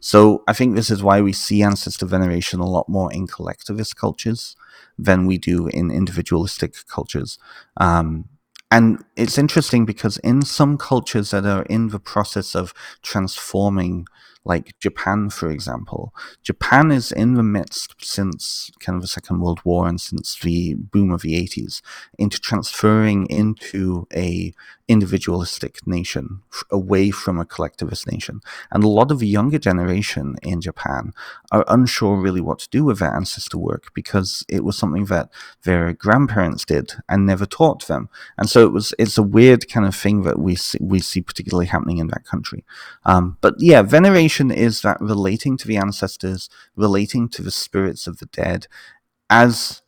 So 0.00 0.42
I 0.48 0.52
think 0.52 0.74
this 0.74 0.90
is 0.90 1.02
why 1.02 1.20
we 1.20 1.32
see 1.32 1.62
ancestor 1.62 2.06
veneration 2.06 2.60
a 2.60 2.68
lot 2.68 2.88
more 2.88 3.12
in 3.12 3.26
collectivist 3.26 3.96
cultures 3.96 4.56
than 4.98 5.26
we 5.26 5.38
do 5.38 5.68
in 5.68 5.90
individualistic 5.90 6.74
cultures. 6.88 7.38
Um, 7.76 8.28
and 8.70 9.04
it's 9.16 9.38
interesting 9.38 9.86
because 9.86 10.18
in 10.18 10.42
some 10.42 10.76
cultures 10.76 11.30
that 11.30 11.46
are 11.46 11.62
in 11.64 11.88
the 11.88 12.00
process 12.00 12.56
of 12.56 12.74
transforming, 13.02 14.06
like 14.46 14.78
Japan, 14.78 15.28
for 15.28 15.50
example. 15.50 16.14
Japan 16.42 16.92
is 16.92 17.10
in 17.10 17.34
the 17.34 17.42
midst 17.42 17.94
since 18.00 18.70
kind 18.78 18.94
of 18.94 19.02
the 19.02 19.08
Second 19.08 19.40
World 19.40 19.60
War 19.64 19.88
and 19.88 20.00
since 20.00 20.38
the 20.38 20.74
boom 20.74 21.10
of 21.10 21.22
the 21.22 21.34
80s 21.34 21.82
into 22.16 22.38
transferring 22.40 23.26
into 23.26 24.06
a 24.14 24.54
individualistic 24.88 25.84
nation 25.84 26.42
away 26.70 27.10
from 27.10 27.40
a 27.40 27.44
collectivist 27.44 28.10
nation. 28.10 28.40
And 28.70 28.84
a 28.84 28.88
lot 28.88 29.10
of 29.10 29.18
the 29.18 29.26
younger 29.26 29.58
generation 29.58 30.36
in 30.42 30.60
Japan 30.60 31.12
are 31.50 31.64
unsure 31.66 32.16
really 32.16 32.40
what 32.40 32.60
to 32.60 32.68
do 32.68 32.84
with 32.84 33.00
their 33.00 33.12
ancestor 33.12 33.58
work 33.58 33.92
because 33.94 34.44
it 34.48 34.62
was 34.62 34.78
something 34.78 35.06
that 35.06 35.28
their 35.64 35.92
grandparents 35.92 36.64
did 36.64 36.92
and 37.08 37.26
never 37.26 37.46
taught 37.46 37.88
them. 37.88 38.08
And 38.38 38.48
so 38.48 38.64
it 38.64 38.72
was 38.72 38.94
it's 38.98 39.18
a 39.18 39.22
weird 39.22 39.68
kind 39.68 39.86
of 39.86 39.96
thing 39.96 40.22
that 40.22 40.38
we 40.38 40.54
see, 40.54 40.78
we 40.80 41.00
see 41.00 41.20
particularly 41.20 41.66
happening 41.66 41.98
in 41.98 42.06
that 42.08 42.24
country. 42.24 42.64
Um, 43.04 43.38
but 43.40 43.54
yeah, 43.58 43.82
veneration 43.82 44.35
is 44.40 44.82
that 44.82 45.00
relating 45.00 45.56
to 45.58 45.68
the 45.68 45.76
ancestors, 45.76 46.48
relating 46.74 47.28
to 47.30 47.42
the 47.42 47.50
spirits 47.50 48.06
of 48.06 48.18
the 48.18 48.26
dead 48.26 48.66
as 49.28 49.82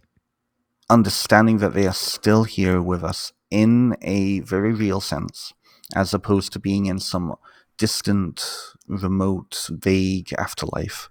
understanding 0.91 1.59
that 1.59 1.75
they 1.75 1.87
are 1.87 1.93
still 1.93 2.45
here 2.45 2.81
with 2.81 3.05
us 3.05 3.33
in 3.51 3.97
a 4.03 4.41
very 4.41 4.73
real 4.73 5.01
sense, 5.01 5.53
as 5.95 6.13
opposed 6.13 6.53
to 6.53 6.59
being 6.59 6.87
in 6.87 6.99
some 6.99 7.35
distant, 7.77 8.45
remote, 8.87 9.69
vague 9.71 10.33
afterlife. 10.37 11.09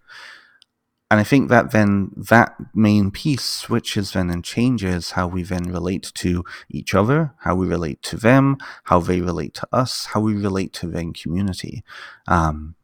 And 1.09 1.21
I 1.21 1.23
think 1.23 1.49
that 1.49 1.71
then 1.71 2.11
that 2.17 2.55
main 2.75 3.11
piece 3.11 3.45
switches 3.45 4.11
then 4.11 4.29
and 4.29 4.43
changes 4.43 5.11
how 5.11 5.27
we 5.27 5.41
then 5.41 5.71
relate 5.71 6.11
to 6.15 6.43
each 6.69 6.93
other, 6.93 7.33
how 7.39 7.55
we 7.55 7.65
relate 7.65 8.01
to 8.03 8.17
them, 8.17 8.57
how 8.85 8.99
they 8.99 9.21
relate 9.21 9.53
to 9.55 9.67
us, 9.71 10.07
how 10.07 10.19
we 10.19 10.33
relate 10.33 10.73
to 10.73 10.88
then 10.88 11.13
community. 11.13 11.81
Um, 12.27 12.75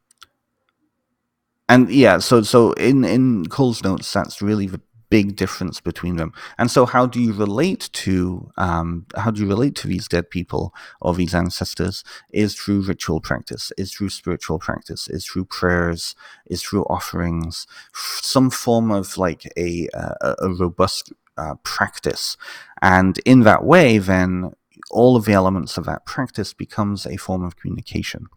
and 1.74 1.89
yeah, 1.89 2.19
so 2.19 2.41
so 2.43 2.74
in 2.74 3.03
in 3.03 3.47
Cole's 3.47 3.84
notes, 3.84 4.11
that's 4.13 4.41
really 4.41 4.67
the 4.67 4.82
big 5.09 5.36
difference 5.36 5.80
between 5.80 6.17
them. 6.17 6.32
And 6.57 6.69
so, 6.69 6.86
how 6.86 7.05
do 7.07 7.19
you 7.19 7.34
relate 7.34 7.89
to 7.93 8.51
um, 8.57 9.07
how 9.15 9.32
do 9.32 9.41
you 9.41 9.47
relate 9.47 9.76
to 9.78 9.88
these 9.88 10.07
dead 10.07 10.30
people 10.30 10.74
or 11.01 11.15
these 11.15 11.34
ancestors? 11.34 12.03
Is 12.32 12.55
through 12.55 12.82
ritual 12.82 13.21
practice, 13.21 13.71
is 13.78 13.91
through 13.93 14.09
spiritual 14.09 14.59
practice, 14.59 15.07
is 15.07 15.26
through 15.26 15.45
prayers, 15.45 16.15
is 16.45 16.61
through 16.61 16.84
offerings, 16.84 17.65
some 17.93 18.51
form 18.51 18.91
of 18.91 19.17
like 19.17 19.43
a 19.57 19.88
a, 19.95 20.36
a 20.39 20.49
robust 20.53 21.11
uh, 21.38 21.55
practice, 21.63 22.38
and 22.84 23.19
in 23.26 23.39
that 23.41 23.63
way, 23.63 23.97
then 23.97 24.53
all 24.91 25.15
of 25.15 25.26
the 25.26 25.34
elements 25.34 25.78
of 25.78 25.86
that 25.86 26.05
practice 26.05 26.53
becomes 26.53 27.07
a 27.07 27.17
form 27.17 27.43
of 27.43 27.55
communication. 27.55 28.28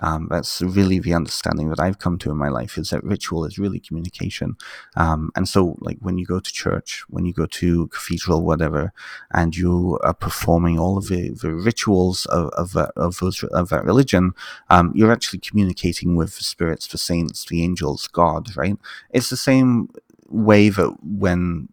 Um, 0.00 0.28
that's 0.30 0.60
really 0.62 0.98
the 0.98 1.14
understanding 1.14 1.68
that 1.70 1.80
I've 1.80 1.98
come 1.98 2.18
to 2.18 2.30
in 2.30 2.36
my 2.36 2.48
life 2.48 2.78
is 2.78 2.90
that 2.90 3.04
ritual 3.04 3.44
is 3.44 3.58
really 3.58 3.80
communication. 3.80 4.56
Um, 4.96 5.30
and 5.36 5.48
so, 5.48 5.76
like 5.80 5.98
when 6.00 6.18
you 6.18 6.26
go 6.26 6.40
to 6.40 6.52
church, 6.52 7.04
when 7.08 7.26
you 7.26 7.32
go 7.32 7.46
to 7.46 7.88
cathedral, 7.88 8.42
whatever, 8.42 8.92
and 9.32 9.56
you 9.56 9.98
are 10.02 10.14
performing 10.14 10.78
all 10.78 10.98
of 10.98 11.08
the, 11.08 11.30
the 11.30 11.52
rituals 11.52 12.26
of 12.26 12.48
of, 12.50 12.72
that, 12.72 12.92
of 12.96 13.18
those 13.18 13.42
of 13.42 13.68
that 13.70 13.84
religion, 13.84 14.32
um, 14.70 14.92
you're 14.94 15.12
actually 15.12 15.40
communicating 15.40 16.16
with 16.16 16.36
the 16.36 16.44
spirits, 16.44 16.86
the 16.86 16.98
saints, 16.98 17.44
the 17.44 17.62
angels, 17.62 18.08
God. 18.08 18.56
Right? 18.56 18.76
It's 19.10 19.30
the 19.30 19.36
same 19.36 19.90
way 20.28 20.68
that 20.68 20.96
when 21.02 21.68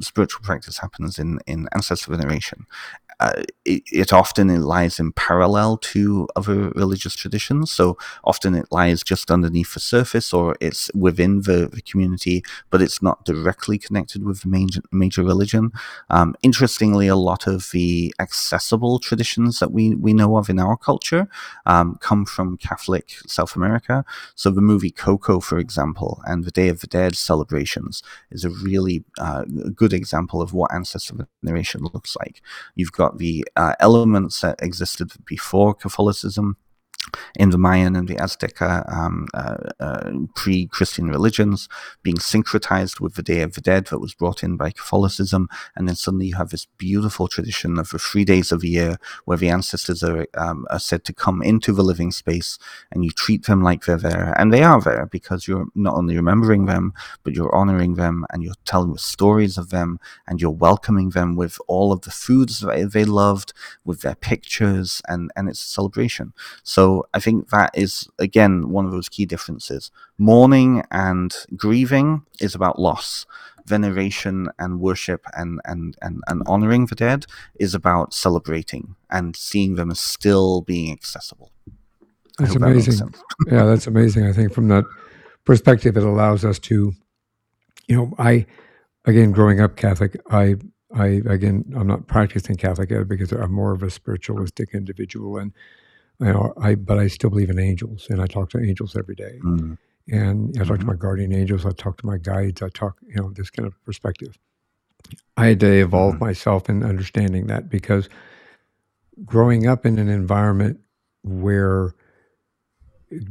spiritual 0.00 0.42
practice 0.42 0.78
happens 0.78 1.18
in 1.18 1.38
in 1.46 1.68
ancestor 1.74 2.10
veneration 2.10 2.66
uh, 3.22 3.42
it, 3.64 3.82
it, 3.92 4.12
often 4.12 4.50
it 4.50 4.58
lies 4.58 4.98
in 4.98 5.12
parallel 5.12 5.76
to 5.76 6.26
other 6.34 6.70
religious 6.70 7.14
traditions. 7.14 7.70
So 7.70 7.96
often 8.24 8.56
it 8.56 8.66
lies 8.72 9.04
just 9.04 9.30
underneath 9.30 9.74
the 9.74 9.80
surface, 9.80 10.32
or 10.32 10.56
it's 10.60 10.90
within 10.92 11.42
the, 11.42 11.68
the 11.72 11.82
community, 11.82 12.42
but 12.70 12.82
it's 12.82 13.00
not 13.00 13.24
directly 13.24 13.78
connected 13.78 14.24
with 14.24 14.42
the 14.42 14.48
major, 14.48 14.80
major 14.90 15.22
religion. 15.22 15.70
Um, 16.10 16.34
interestingly, 16.42 17.06
a 17.06 17.14
lot 17.14 17.46
of 17.46 17.70
the 17.72 18.12
accessible 18.18 18.98
traditions 18.98 19.60
that 19.60 19.70
we 19.70 19.94
we 19.94 20.12
know 20.12 20.36
of 20.36 20.50
in 20.50 20.58
our 20.58 20.76
culture 20.76 21.28
um, 21.64 21.98
come 22.00 22.24
from 22.24 22.56
Catholic 22.56 23.12
South 23.28 23.54
America. 23.54 24.04
So 24.34 24.50
the 24.50 24.60
movie 24.60 24.90
Coco, 24.90 25.38
for 25.38 25.58
example, 25.58 26.20
and 26.26 26.42
the 26.42 26.50
Day 26.50 26.68
of 26.68 26.80
the 26.80 26.88
Dead 26.88 27.14
celebrations 27.14 28.02
is 28.32 28.44
a 28.44 28.50
really 28.50 29.04
uh, 29.18 29.44
good 29.74 29.92
example 29.92 30.42
of 30.42 30.52
what 30.52 30.74
ancestor 30.74 31.28
veneration 31.42 31.82
looks 31.94 32.16
like. 32.16 32.42
You've 32.74 32.92
got 32.92 33.11
the 33.16 33.46
uh, 33.56 33.74
elements 33.80 34.40
that 34.40 34.62
existed 34.62 35.12
before 35.26 35.74
Catholicism 35.74 36.56
in 37.36 37.50
the 37.50 37.58
Mayan 37.58 37.96
and 37.96 38.08
the 38.08 38.16
Azteca 38.16 38.90
um, 38.92 39.26
uh, 39.34 39.56
uh, 39.80 40.10
pre 40.34 40.66
Christian 40.66 41.08
religions, 41.08 41.68
being 42.02 42.16
syncretized 42.16 43.00
with 43.00 43.14
the 43.14 43.22
Day 43.22 43.40
of 43.40 43.54
the 43.54 43.60
Dead 43.60 43.86
that 43.86 43.98
was 43.98 44.14
brought 44.14 44.42
in 44.42 44.56
by 44.56 44.70
Catholicism. 44.70 45.48
And 45.74 45.88
then 45.88 45.96
suddenly 45.96 46.26
you 46.26 46.36
have 46.36 46.50
this 46.50 46.66
beautiful 46.78 47.28
tradition 47.28 47.78
of 47.78 47.90
the 47.90 47.98
three 47.98 48.24
days 48.24 48.52
of 48.52 48.60
the 48.60 48.68
year 48.68 48.98
where 49.24 49.38
the 49.38 49.48
ancestors 49.48 50.02
are, 50.02 50.26
um, 50.36 50.66
are 50.70 50.78
said 50.78 51.04
to 51.06 51.12
come 51.12 51.42
into 51.42 51.72
the 51.72 51.82
living 51.82 52.12
space 52.12 52.58
and 52.90 53.04
you 53.04 53.10
treat 53.10 53.46
them 53.46 53.62
like 53.62 53.84
they're 53.84 53.96
there. 53.96 54.34
And 54.38 54.52
they 54.52 54.62
are 54.62 54.80
there 54.80 55.06
because 55.06 55.48
you're 55.48 55.66
not 55.74 55.96
only 55.96 56.16
remembering 56.16 56.66
them, 56.66 56.92
but 57.24 57.34
you're 57.34 57.54
honoring 57.54 57.94
them 57.94 58.26
and 58.30 58.42
you're 58.42 58.54
telling 58.64 58.92
the 58.92 58.98
stories 58.98 59.58
of 59.58 59.70
them 59.70 59.98
and 60.26 60.40
you're 60.40 60.50
welcoming 60.50 61.10
them 61.10 61.36
with 61.36 61.58
all 61.66 61.92
of 61.92 62.02
the 62.02 62.10
foods 62.10 62.60
that 62.60 62.92
they 62.92 63.04
loved, 63.04 63.52
with 63.84 64.02
their 64.02 64.14
pictures, 64.14 65.02
and, 65.08 65.30
and 65.36 65.48
it's 65.48 65.60
a 65.60 65.68
celebration. 65.68 66.32
So 66.62 66.91
I 67.14 67.20
think 67.20 67.50
that 67.50 67.70
is, 67.74 68.08
again, 68.18 68.70
one 68.76 68.86
of 68.86 68.92
those 68.92 69.08
key 69.08 69.26
differences. 69.26 69.90
Mourning 70.18 70.82
and 70.90 71.34
grieving 71.56 72.22
is 72.40 72.54
about 72.54 72.78
loss. 72.78 73.26
Veneration 73.66 74.48
and 74.58 74.80
worship 74.80 75.24
and, 75.34 75.60
and, 75.64 75.96
and, 76.02 76.20
and 76.26 76.42
honoring 76.46 76.86
the 76.86 76.96
dead 76.96 77.26
is 77.64 77.74
about 77.74 78.12
celebrating 78.12 78.96
and 79.08 79.36
seeing 79.36 79.76
them 79.76 79.90
as 79.90 80.00
still 80.00 80.62
being 80.62 80.92
accessible. 80.92 81.50
That's 82.38 82.56
amazing. 82.56 82.96
That 82.96 83.52
yeah, 83.52 83.64
that's 83.64 83.86
amazing. 83.86 84.26
I 84.26 84.32
think 84.32 84.52
from 84.52 84.68
that 84.68 84.84
perspective, 85.44 85.96
it 85.96 86.02
allows 86.02 86.44
us 86.44 86.58
to, 86.60 86.92
you 87.86 87.96
know, 87.96 88.14
I, 88.18 88.46
again, 89.04 89.32
growing 89.32 89.60
up 89.60 89.76
Catholic, 89.76 90.20
I 90.30 90.56
I 90.94 91.22
again, 91.26 91.72
I'm 91.76 91.86
not 91.86 92.06
practicing 92.06 92.56
Catholic 92.56 92.88
because 93.08 93.32
I'm 93.32 93.52
more 93.52 93.72
of 93.72 93.82
a 93.82 93.90
spiritualistic 93.90 94.70
individual, 94.74 95.38
and 95.38 95.52
know, 96.20 96.52
I 96.60 96.74
but 96.74 96.98
I 96.98 97.08
still 97.08 97.30
believe 97.30 97.50
in 97.50 97.58
angels, 97.58 98.06
and 98.10 98.20
I 98.20 98.26
talk 98.26 98.50
to 98.50 98.60
angels 98.60 98.96
every 98.96 99.14
day. 99.14 99.38
Mm. 99.42 99.78
And 100.08 100.54
I 100.56 100.64
talk 100.64 100.78
mm-hmm. 100.78 100.80
to 100.80 100.86
my 100.86 100.96
guardian 100.96 101.32
angels. 101.32 101.64
I 101.64 101.70
talk 101.70 101.98
to 101.98 102.06
my 102.06 102.18
guides. 102.18 102.60
I 102.60 102.68
talk, 102.70 102.98
you 103.06 103.14
know, 103.20 103.30
this 103.30 103.50
kind 103.50 103.66
of 103.66 103.84
perspective. 103.84 104.36
I 105.36 105.46
had 105.46 105.60
to 105.60 105.72
evolve 105.72 106.14
mm-hmm. 106.14 106.24
myself 106.24 106.68
in 106.68 106.82
understanding 106.82 107.46
that 107.46 107.68
because 107.68 108.08
growing 109.24 109.66
up 109.66 109.86
in 109.86 109.98
an 109.98 110.08
environment 110.08 110.80
where 111.22 111.94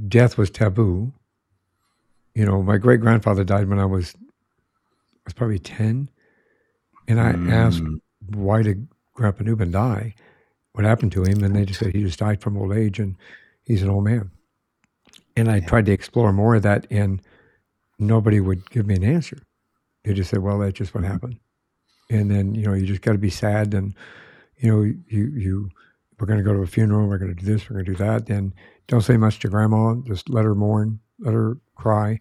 death 0.08 0.38
was 0.38 0.50
taboo, 0.50 1.12
you 2.36 2.46
know, 2.46 2.62
my 2.62 2.78
great 2.78 3.02
grandfather 3.02 3.44
died 3.44 3.68
when 3.68 3.80
I 3.80 3.86
was 3.86 4.16
I 4.16 5.26
was 5.26 5.34
probably 5.34 5.60
ten, 5.60 6.10
and 7.08 7.20
I 7.20 7.34
mm. 7.34 7.52
asked 7.52 7.84
why 8.34 8.62
did 8.62 8.88
Grandpa 9.14 9.44
Newman 9.44 9.72
die, 9.72 10.16
what 10.74 10.86
happened 10.86 11.12
to 11.14 11.24
him, 11.24 11.44
and 11.44 11.56
they 11.56 11.66
just 11.66 11.80
said 11.80 11.94
he 11.94 12.04
just 12.04 12.20
died 12.20 12.42
from 12.42 12.58
old 12.58 12.74
age, 12.74 13.00
and 13.00 13.16
he's 13.64 13.84
an 13.84 13.90
old 13.90 14.04
man. 14.04 14.32
And 15.36 15.50
I 15.50 15.58
yeah. 15.58 15.68
tried 15.68 15.86
to 15.88 15.92
explore 15.92 16.32
more 16.34 16.56
of 16.56 16.64
that, 16.64 16.88
and 16.90 17.22
nobody 18.00 18.40
would 18.40 18.70
give 18.70 18.86
me 18.86 18.96
an 18.96 19.04
answer. 19.04 19.38
They 20.04 20.14
just 20.14 20.30
said, 20.30 20.40
"Well, 20.40 20.60
that's 20.60 20.78
just 20.78 20.94
what 20.94 21.04
mm-hmm. 21.04 21.12
happened." 21.12 21.40
And 22.10 22.30
then 22.30 22.56
you 22.56 22.66
know, 22.66 22.74
you 22.74 22.86
just 22.86 23.02
got 23.02 23.14
to 23.14 23.18
be 23.18 23.30
sad, 23.30 23.74
and 23.74 23.94
you 24.58 24.72
know, 24.72 24.82
you 24.82 25.32
you 25.36 25.70
we're 26.22 26.28
going 26.28 26.40
to 26.40 26.46
go 26.46 26.54
to 26.54 26.62
a 26.62 26.68
funeral, 26.68 27.08
we're 27.08 27.18
going 27.18 27.36
to 27.36 27.44
do 27.44 27.52
this, 27.52 27.68
we're 27.68 27.74
going 27.74 27.86
to 27.86 27.92
do 27.92 27.98
that. 27.98 28.30
And 28.30 28.54
don't 28.88 29.02
say 29.02 29.18
much 29.18 29.40
to 29.40 29.50
grandma. 29.50 29.96
Just 30.06 30.30
let 30.30 30.46
her 30.46 30.54
mourn, 30.54 31.00
let 31.20 31.34
her 31.34 31.58
cry. 31.76 32.20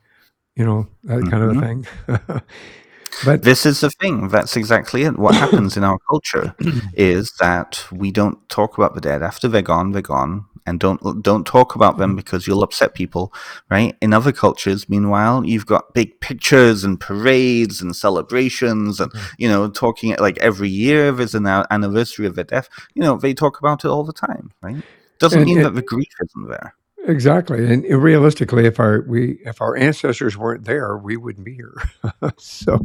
You 0.56 0.64
know, 0.64 0.88
that 1.04 1.18
mm-hmm. 1.18 1.28
kind 1.28 1.42
of 1.42 1.50
a 1.50 1.52
mm-hmm. 1.52 1.82
thing. 1.82 2.42
But 3.24 3.42
this 3.42 3.66
is 3.66 3.80
the 3.80 3.90
thing. 3.90 4.28
That's 4.28 4.56
exactly 4.56 5.02
it. 5.02 5.18
What 5.18 5.34
happens 5.34 5.76
in 5.76 5.84
our 5.84 5.98
culture 6.10 6.54
is 6.94 7.32
that 7.40 7.84
we 7.92 8.10
don't 8.10 8.48
talk 8.48 8.78
about 8.78 8.94
the 8.94 9.00
dead 9.00 9.22
after 9.22 9.48
they're 9.48 9.62
gone. 9.62 9.92
They're 9.92 10.02
gone, 10.02 10.46
and 10.66 10.78
don't 10.80 11.22
don't 11.22 11.46
talk 11.46 11.74
about 11.74 11.98
them 11.98 12.16
because 12.16 12.46
you'll 12.46 12.62
upset 12.62 12.94
people, 12.94 13.32
right? 13.70 13.96
In 14.00 14.12
other 14.12 14.32
cultures, 14.32 14.88
meanwhile, 14.88 15.44
you've 15.44 15.66
got 15.66 15.94
big 15.94 16.20
pictures 16.20 16.84
and 16.84 17.00
parades 17.00 17.82
and 17.82 17.94
celebrations, 17.94 19.00
and 19.00 19.12
mm. 19.12 19.32
you 19.38 19.48
know, 19.48 19.68
talking 19.68 20.14
like 20.18 20.38
every 20.38 20.68
year 20.68 21.12
there's 21.12 21.34
an 21.34 21.46
anniversary 21.46 22.26
of 22.26 22.36
their 22.36 22.44
death. 22.44 22.68
You 22.94 23.02
know, 23.02 23.16
they 23.16 23.34
talk 23.34 23.58
about 23.58 23.84
it 23.84 23.88
all 23.88 24.04
the 24.04 24.12
time, 24.12 24.52
right? 24.62 24.82
Doesn't 25.18 25.44
mean 25.44 25.60
that 25.62 25.74
the 25.74 25.82
grief 25.82 26.14
isn't 26.22 26.48
there. 26.48 26.74
Exactly, 27.06 27.72
and 27.72 27.84
realistically, 27.84 28.66
if 28.66 28.78
our 28.78 29.02
we 29.02 29.38
if 29.46 29.62
our 29.62 29.74
ancestors 29.76 30.36
weren't 30.36 30.64
there, 30.64 30.98
we 30.98 31.16
wouldn't 31.16 31.44
be 31.44 31.54
here. 31.54 31.74
so 32.36 32.78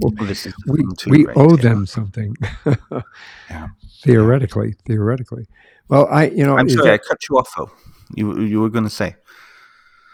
we 0.68 0.86
we 1.08 1.26
right, 1.26 1.38
owe 1.38 1.58
them 1.58 1.86
something. 1.86 2.34
yeah. 3.50 3.68
Theoretically, 4.04 4.76
theoretically. 4.88 5.46
Well, 5.90 6.08
I 6.10 6.28
you 6.28 6.46
know 6.46 6.58
I'm 6.58 6.70
sorry, 6.70 6.92
that, 6.92 6.94
I 6.94 6.98
cut 6.98 7.28
you 7.30 7.38
off 7.38 7.54
though. 7.58 7.70
You 8.16 8.40
you 8.42 8.62
were 8.62 8.70
going 8.70 8.86
to 8.86 8.90
say. 8.90 9.16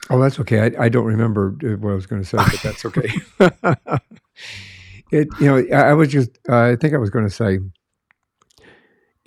Oh, 0.10 0.20
that's 0.20 0.40
okay. 0.40 0.60
I, 0.60 0.86
I 0.86 0.90
don't 0.90 1.06
remember 1.06 1.56
uh, 1.64 1.78
what 1.78 1.92
I 1.92 1.96
was 1.96 2.08
going 2.08 2.22
to 2.22 2.28
say, 2.28 2.38
but 2.38 2.60
that's 2.64 2.86
okay. 2.86 3.10
it, 5.12 5.28
you 5.40 5.46
know, 5.46 5.64
I, 5.72 5.90
I 5.90 5.94
was 5.94 6.10
just, 6.10 6.32
uh, 6.50 6.60
I 6.60 6.76
think 6.76 6.94
I 6.94 6.98
was 6.98 7.10
going 7.10 7.24
to 7.24 7.32
say, 7.32 7.54
you 7.54 7.72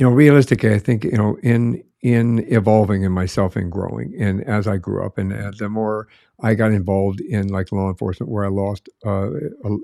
know, 0.00 0.10
realistically, 0.10 0.74
I 0.74 0.78
think, 0.78 1.04
you 1.04 1.16
know, 1.16 1.38
in 1.42 1.82
in 2.04 2.40
evolving 2.52 3.02
in 3.02 3.12
myself 3.12 3.56
and 3.56 3.72
growing, 3.72 4.14
and 4.20 4.44
as 4.44 4.68
I 4.68 4.76
grew 4.76 5.04
up, 5.06 5.18
and 5.18 5.32
uh, 5.32 5.52
the 5.58 5.70
more 5.70 6.06
I 6.42 6.54
got 6.54 6.70
involved 6.70 7.20
in 7.22 7.48
like 7.48 7.72
law 7.72 7.88
enforcement, 7.88 8.30
where 8.30 8.44
I 8.44 8.48
lost, 8.48 8.90
uh, 9.06 9.30
a, 9.64 9.76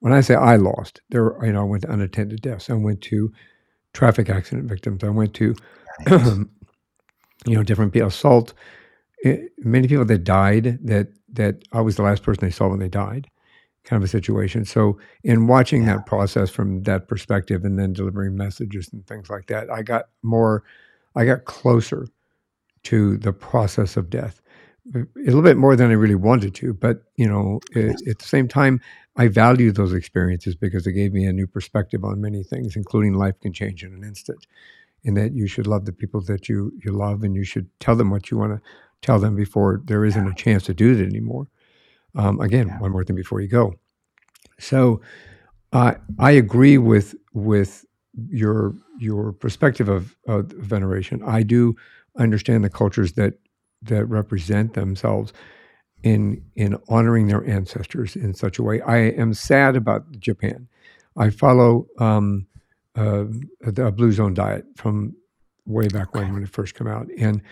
when 0.00 0.14
I 0.14 0.22
say 0.22 0.34
I 0.34 0.56
lost, 0.56 1.02
there, 1.10 1.36
you 1.44 1.52
know, 1.52 1.60
I 1.60 1.64
went 1.64 1.82
to 1.84 1.92
unattended 1.92 2.40
deaths. 2.40 2.70
I 2.70 2.74
went 2.74 3.02
to 3.02 3.30
traffic 3.92 4.30
accident 4.30 4.68
victims. 4.70 5.04
I 5.04 5.10
went 5.10 5.34
to, 5.34 5.54
you 6.10 6.48
know, 7.46 7.62
different 7.62 7.92
people, 7.92 8.08
assault. 8.08 8.54
eh, 9.24 9.38
Many 9.58 9.88
people 9.88 10.06
that 10.06 10.24
died 10.24 10.78
that 10.86 11.08
that 11.34 11.62
I 11.72 11.80
was 11.82 11.96
the 11.96 12.02
last 12.02 12.22
person 12.22 12.40
they 12.44 12.50
saw 12.50 12.68
when 12.68 12.80
they 12.80 12.88
died, 12.88 13.28
kind 13.84 14.02
of 14.02 14.06
a 14.08 14.10
situation. 14.12 14.64
So 14.64 14.98
in 15.24 15.46
watching 15.46 15.84
Yeah. 15.84 15.96
that 15.96 16.06
process 16.06 16.50
from 16.50 16.82
that 16.84 17.08
perspective, 17.08 17.64
and 17.64 17.78
then 17.78 17.92
delivering 17.92 18.36
messages 18.36 18.90
and 18.92 19.06
things 19.06 19.30
like 19.30 19.46
that, 19.48 19.70
I 19.70 19.82
got 19.82 20.06
more, 20.22 20.64
I 21.16 21.24
got 21.24 21.44
closer 21.44 22.06
to 22.84 23.16
the 23.18 23.32
process 23.32 23.96
of 23.96 24.10
death 24.10 24.40
a 24.94 25.06
little 25.16 25.42
bit 25.42 25.56
more 25.56 25.76
than 25.76 25.90
I 25.90 25.94
really 25.94 26.14
wanted 26.14 26.54
to. 26.56 26.72
But 26.74 27.02
you 27.16 27.28
know, 27.28 27.60
at, 27.74 28.00
at 28.08 28.18
the 28.18 28.24
same 28.24 28.48
time, 28.48 28.80
I 29.16 29.28
value 29.28 29.72
those 29.72 29.92
experiences 29.92 30.54
because 30.54 30.84
they 30.84 30.92
gave 30.92 31.12
me 31.12 31.26
a 31.26 31.32
new 31.32 31.46
perspective 31.46 32.04
on 32.04 32.20
many 32.20 32.42
things, 32.42 32.76
including 32.76 33.14
life 33.14 33.38
can 33.40 33.52
change 33.52 33.84
in 33.84 33.92
an 33.92 34.04
instant, 34.04 34.46
and 35.04 35.16
that 35.16 35.32
you 35.32 35.46
should 35.46 35.66
love 35.66 35.84
the 35.84 35.92
people 35.92 36.20
that 36.22 36.48
you 36.48 36.72
you 36.84 36.92
love, 36.92 37.22
and 37.22 37.34
you 37.34 37.44
should 37.44 37.68
tell 37.80 37.96
them 37.96 38.10
what 38.10 38.30
you 38.30 38.38
want 38.38 38.52
to 38.52 38.60
tell 39.02 39.18
them 39.18 39.36
before 39.36 39.80
there 39.84 40.04
isn't 40.04 40.26
a 40.28 40.34
chance 40.34 40.64
to 40.64 40.74
do 40.74 40.92
it 40.92 41.04
anymore. 41.04 41.46
Um, 42.14 42.40
again, 42.40 42.68
Yeah. 42.68 42.78
one 42.80 42.92
more 42.92 43.04
thing 43.04 43.16
before 43.16 43.40
you 43.40 43.48
go. 43.48 43.74
So, 44.58 45.00
uh, 45.72 45.94
I 46.18 46.32
agree 46.32 46.78
with 46.78 47.14
with 47.32 47.84
your 48.28 48.74
your 49.00 49.32
perspective 49.32 49.88
of, 49.88 50.16
of 50.26 50.46
veneration. 50.46 51.22
I 51.26 51.42
do 51.42 51.74
understand 52.18 52.64
the 52.64 52.70
cultures 52.70 53.12
that 53.14 53.34
that 53.82 54.04
represent 54.06 54.74
themselves 54.74 55.32
in 56.02 56.42
in 56.54 56.76
honoring 56.88 57.26
their 57.28 57.44
ancestors 57.48 58.16
in 58.16 58.34
such 58.34 58.58
a 58.58 58.62
way. 58.62 58.80
I 58.82 58.96
am 58.98 59.32
sad 59.34 59.76
about 59.76 60.10
Japan. 60.18 60.68
I 61.16 61.30
follow 61.30 61.86
um, 61.98 62.46
uh, 62.96 63.24
the 63.60 63.90
Blue 63.92 64.12
Zone 64.12 64.34
diet 64.34 64.64
from 64.76 65.14
way 65.66 65.88
back 65.88 66.14
when 66.14 66.24
Okay. 66.24 66.32
when 66.34 66.42
it 66.42 66.48
first 66.50 66.74
came 66.74 66.88
out, 66.88 67.08
and 67.18 67.42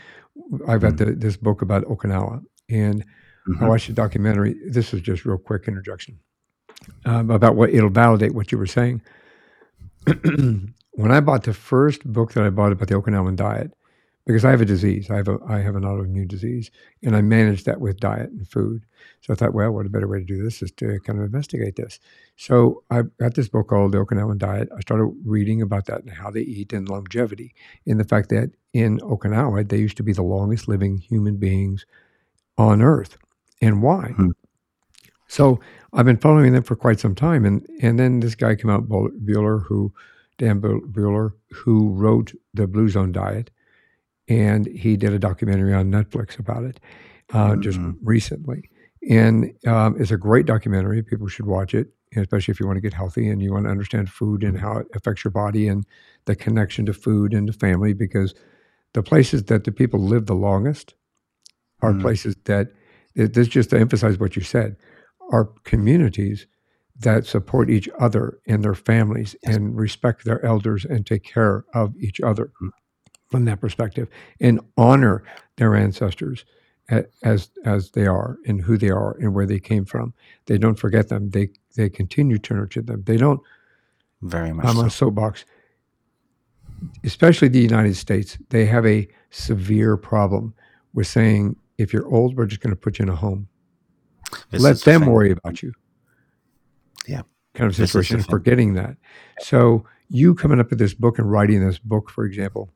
I've 0.66 0.80
got 0.80 0.94
Mm. 0.94 0.98
the, 0.98 1.04
this 1.12 1.36
book 1.36 1.62
about 1.62 1.84
Okinawa, 1.84 2.42
and 2.68 3.04
I 3.60 3.64
Mhm. 3.64 3.68
watched 3.68 3.88
a 3.88 3.92
documentary. 3.92 4.56
This 4.68 4.92
is 4.92 5.00
just 5.00 5.24
real 5.24 5.38
quick 5.38 5.66
introduction 5.68 6.18
um, 7.06 7.30
about 7.30 7.56
what 7.56 7.70
it'll 7.70 7.90
validate 7.90 8.34
what 8.34 8.52
you 8.52 8.58
were 8.58 8.66
saying. 8.66 9.00
when 10.98 11.12
I 11.12 11.20
bought 11.20 11.44
the 11.44 11.54
first 11.54 12.04
book 12.12 12.32
that 12.32 12.42
I 12.42 12.50
bought 12.50 12.72
about 12.72 12.88
the 12.88 12.96
Okinawan 12.96 13.36
diet, 13.36 13.70
because 14.26 14.44
I 14.44 14.50
have 14.50 14.60
a 14.60 14.64
disease, 14.64 15.08
I 15.12 15.16
have 15.16 15.28
a 15.28 15.38
I 15.48 15.60
have 15.60 15.76
an 15.76 15.84
autoimmune 15.84 16.26
disease, 16.26 16.72
and 17.04 17.14
I 17.14 17.22
manage 17.22 17.62
that 17.64 17.80
with 17.80 18.00
diet 18.00 18.30
and 18.30 18.48
food. 18.48 18.82
So 19.20 19.32
I 19.32 19.36
thought, 19.36 19.54
well, 19.54 19.70
what 19.70 19.86
a 19.86 19.90
better 19.90 20.08
way 20.08 20.18
to 20.18 20.24
do 20.24 20.42
this 20.42 20.60
is 20.60 20.72
to 20.72 20.98
kind 21.06 21.20
of 21.20 21.24
investigate 21.24 21.76
this. 21.76 22.00
So 22.34 22.82
I 22.90 23.02
got 23.20 23.34
this 23.34 23.48
book 23.48 23.68
called 23.68 23.92
The 23.92 23.98
Okinawan 23.98 24.38
Diet. 24.38 24.68
I 24.76 24.80
started 24.80 25.14
reading 25.24 25.62
about 25.62 25.86
that 25.86 26.00
and 26.00 26.10
how 26.10 26.32
they 26.32 26.40
eat 26.40 26.72
and 26.72 26.88
longevity, 26.88 27.54
and 27.86 28.00
the 28.00 28.04
fact 28.04 28.28
that 28.30 28.50
in 28.72 28.98
Okinawa 28.98 29.68
they 29.68 29.78
used 29.78 29.96
to 29.98 30.02
be 30.02 30.12
the 30.12 30.22
longest 30.22 30.66
living 30.66 30.98
human 30.98 31.36
beings 31.36 31.86
on 32.58 32.82
Earth, 32.82 33.16
and 33.62 33.82
why? 33.84 34.08
Hmm. 34.16 34.30
So 35.28 35.60
I've 35.92 36.06
been 36.06 36.16
following 36.16 36.52
them 36.52 36.64
for 36.64 36.74
quite 36.74 36.98
some 36.98 37.14
time, 37.14 37.44
and 37.44 37.64
and 37.80 38.00
then 38.00 38.18
this 38.18 38.34
guy 38.34 38.56
came 38.56 38.70
out, 38.70 38.88
Buettner, 38.88 39.62
who 39.62 39.92
Dan 40.38 40.60
Bu- 40.60 40.86
Buettner, 40.90 41.32
who 41.52 41.90
wrote 41.90 42.32
the 42.54 42.66
Blue 42.66 42.88
Zone 42.88 43.12
Diet, 43.12 43.50
and 44.28 44.66
he 44.66 44.96
did 44.96 45.12
a 45.12 45.18
documentary 45.18 45.74
on 45.74 45.90
Netflix 45.90 46.38
about 46.38 46.64
it 46.64 46.80
uh, 47.34 47.56
just 47.56 47.78
Mhm. 47.78 47.96
recently, 48.02 48.70
and 49.10 49.52
um, 49.66 49.96
it's 50.00 50.10
a 50.10 50.16
great 50.16 50.46
documentary. 50.46 51.02
People 51.02 51.28
should 51.28 51.44
watch 51.46 51.74
it, 51.74 51.92
especially 52.16 52.52
if 52.52 52.58
you 52.60 52.66
want 52.66 52.78
to 52.78 52.80
get 52.80 52.94
healthy 52.94 53.28
and 53.28 53.42
you 53.42 53.52
want 53.52 53.66
to 53.66 53.70
understand 53.70 54.08
food 54.08 54.42
and 54.42 54.58
how 54.58 54.78
it 54.78 54.86
affects 54.94 55.24
your 55.24 55.30
body 55.32 55.68
and 55.68 55.84
the 56.24 56.34
connection 56.34 56.86
to 56.86 56.94
food 56.94 57.34
and 57.34 57.46
to 57.48 57.52
family, 57.52 57.92
because 57.92 58.34
the 58.94 59.02
places 59.02 59.44
that 59.44 59.64
the 59.64 59.72
people 59.72 60.00
live 60.00 60.24
the 60.26 60.34
longest 60.34 60.94
are 61.82 61.92
Mm. 61.92 62.00
places 62.00 62.34
that 62.44 62.72
this 63.14 63.48
just 63.48 63.70
to 63.70 63.78
emphasize 63.78 64.18
what 64.18 64.36
you 64.36 64.42
said 64.42 64.76
are 65.30 65.46
communities 65.64 66.46
that 67.00 67.26
support 67.26 67.70
each 67.70 67.88
other 68.00 68.38
and 68.46 68.62
their 68.64 68.74
families 68.74 69.36
Yes. 69.44 69.56
and 69.56 69.76
respect 69.76 70.24
their 70.24 70.44
elders 70.44 70.84
and 70.84 71.06
take 71.06 71.22
care 71.22 71.64
of 71.74 71.94
each 71.98 72.20
other 72.20 72.50
Mm. 72.60 72.70
from 73.30 73.44
that 73.44 73.60
perspective 73.60 74.08
and 74.40 74.60
honor 74.76 75.22
their 75.56 75.74
ancestors 75.76 76.44
as 77.22 77.50
as 77.64 77.90
they 77.90 78.06
are 78.06 78.38
and 78.46 78.62
who 78.62 78.78
they 78.78 78.88
are 78.90 79.16
and 79.20 79.34
where 79.34 79.44
they 79.46 79.60
came 79.60 79.84
from 79.84 80.12
they 80.46 80.56
don't 80.58 80.78
forget 80.78 81.08
them 81.08 81.28
they 81.30 81.50
they 81.76 81.88
continue 81.90 82.38
to 82.38 82.54
nurture 82.54 82.80
them 82.82 83.02
they 83.04 83.18
don't 83.18 83.40
Very 84.22 84.52
much 84.54 84.64
i'm 84.66 84.78
on 84.78 84.84
so. 84.84 84.86
a 84.86 84.90
soapbox 84.90 85.44
especially 87.04 87.48
the 87.48 87.60
united 87.60 87.94
states 87.94 88.38
they 88.48 88.64
have 88.64 88.86
a 88.86 89.06
severe 89.30 89.96
problem 89.96 90.54
with 90.94 91.06
saying 91.06 91.54
if 91.76 91.92
you're 91.92 92.08
old 92.08 92.36
we're 92.36 92.46
just 92.46 92.62
going 92.62 92.74
to 92.74 92.80
put 92.80 92.98
you 92.98 93.02
in 93.02 93.08
a 93.10 93.14
home 93.16 93.46
This 94.50 94.62
let 94.62 94.72
is 94.72 94.82
the 94.84 94.92
them 94.92 95.06
worry 95.06 95.30
about 95.30 95.62
you. 95.62 95.72
Yeah. 97.08 97.22
Kind 97.54 97.70
of 97.70 97.76
This 97.76 97.88
is 97.88 97.92
the 97.92 98.02
situation, 98.04 98.22
forgetting 98.22 98.74
that. 98.74 98.96
So 99.40 99.84
you 100.10 100.34
coming 100.34 100.60
up 100.60 100.70
with 100.70 100.78
this 100.78 100.94
book 100.94 101.18
and 101.18 101.30
writing 101.30 101.66
this 101.66 101.78
book, 101.78 102.10
for 102.10 102.24
example, 102.24 102.70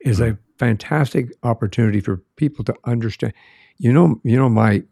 is 0.00 0.20
a 0.20 0.36
fantastic 0.58 1.30
opportunity 1.42 2.00
for 2.00 2.16
people 2.36 2.64
to 2.64 2.74
understand. 2.84 3.34
You 3.78 3.92
know, 3.92 4.20
you 4.24 4.36
know 4.36 4.48
my 4.48 4.82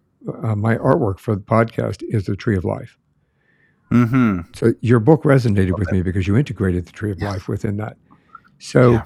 uh, 0.44 0.54
my 0.54 0.76
artwork 0.76 1.18
for 1.18 1.34
the 1.34 1.40
podcast 1.40 2.02
is 2.08 2.26
the 2.26 2.36
Tree 2.36 2.56
of 2.56 2.64
Life. 2.64 2.96
Mm-hmm. 3.90 4.40
So 4.54 4.72
your 4.80 5.00
book 5.00 5.22
resonated 5.24 5.78
with 5.78 5.90
me 5.92 6.02
because 6.02 6.26
you 6.26 6.36
integrated 6.36 6.86
the 6.86 6.92
Tree 6.92 7.10
of 7.10 7.18
Yeah. 7.20 7.30
Life 7.30 7.48
within 7.48 7.76
that. 7.78 7.96
So 8.58 8.92
Yeah. 8.92 9.04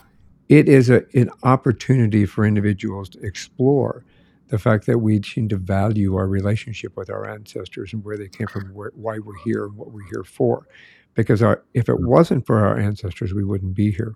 it 0.48 0.68
is 0.68 0.90
a, 0.90 1.04
an 1.14 1.30
opportunity 1.42 2.26
for 2.26 2.44
individuals 2.44 3.08
to 3.10 3.20
explore 3.20 4.04
the 4.48 4.58
fact 4.58 4.86
that 4.86 4.98
we 4.98 5.22
seem 5.22 5.48
to 5.48 5.56
value 5.56 6.14
our 6.16 6.28
relationship 6.28 6.96
with 6.96 7.10
our 7.10 7.28
ancestors 7.28 7.92
and 7.92 8.04
where 8.04 8.16
they 8.16 8.28
came 8.28 8.46
from, 8.46 8.72
where, 8.74 8.92
why 8.94 9.18
we're 9.18 9.36
here, 9.44 9.64
and 9.64 9.76
what 9.76 9.90
we're 9.90 10.06
here 10.06 10.24
for. 10.24 10.68
Because 11.14 11.42
our, 11.42 11.64
if 11.74 11.88
it 11.88 12.00
wasn't 12.00 12.46
for 12.46 12.64
our 12.64 12.78
ancestors, 12.78 13.32
we 13.32 13.44
wouldn't 13.44 13.74
be 13.74 13.90
here. 13.90 14.14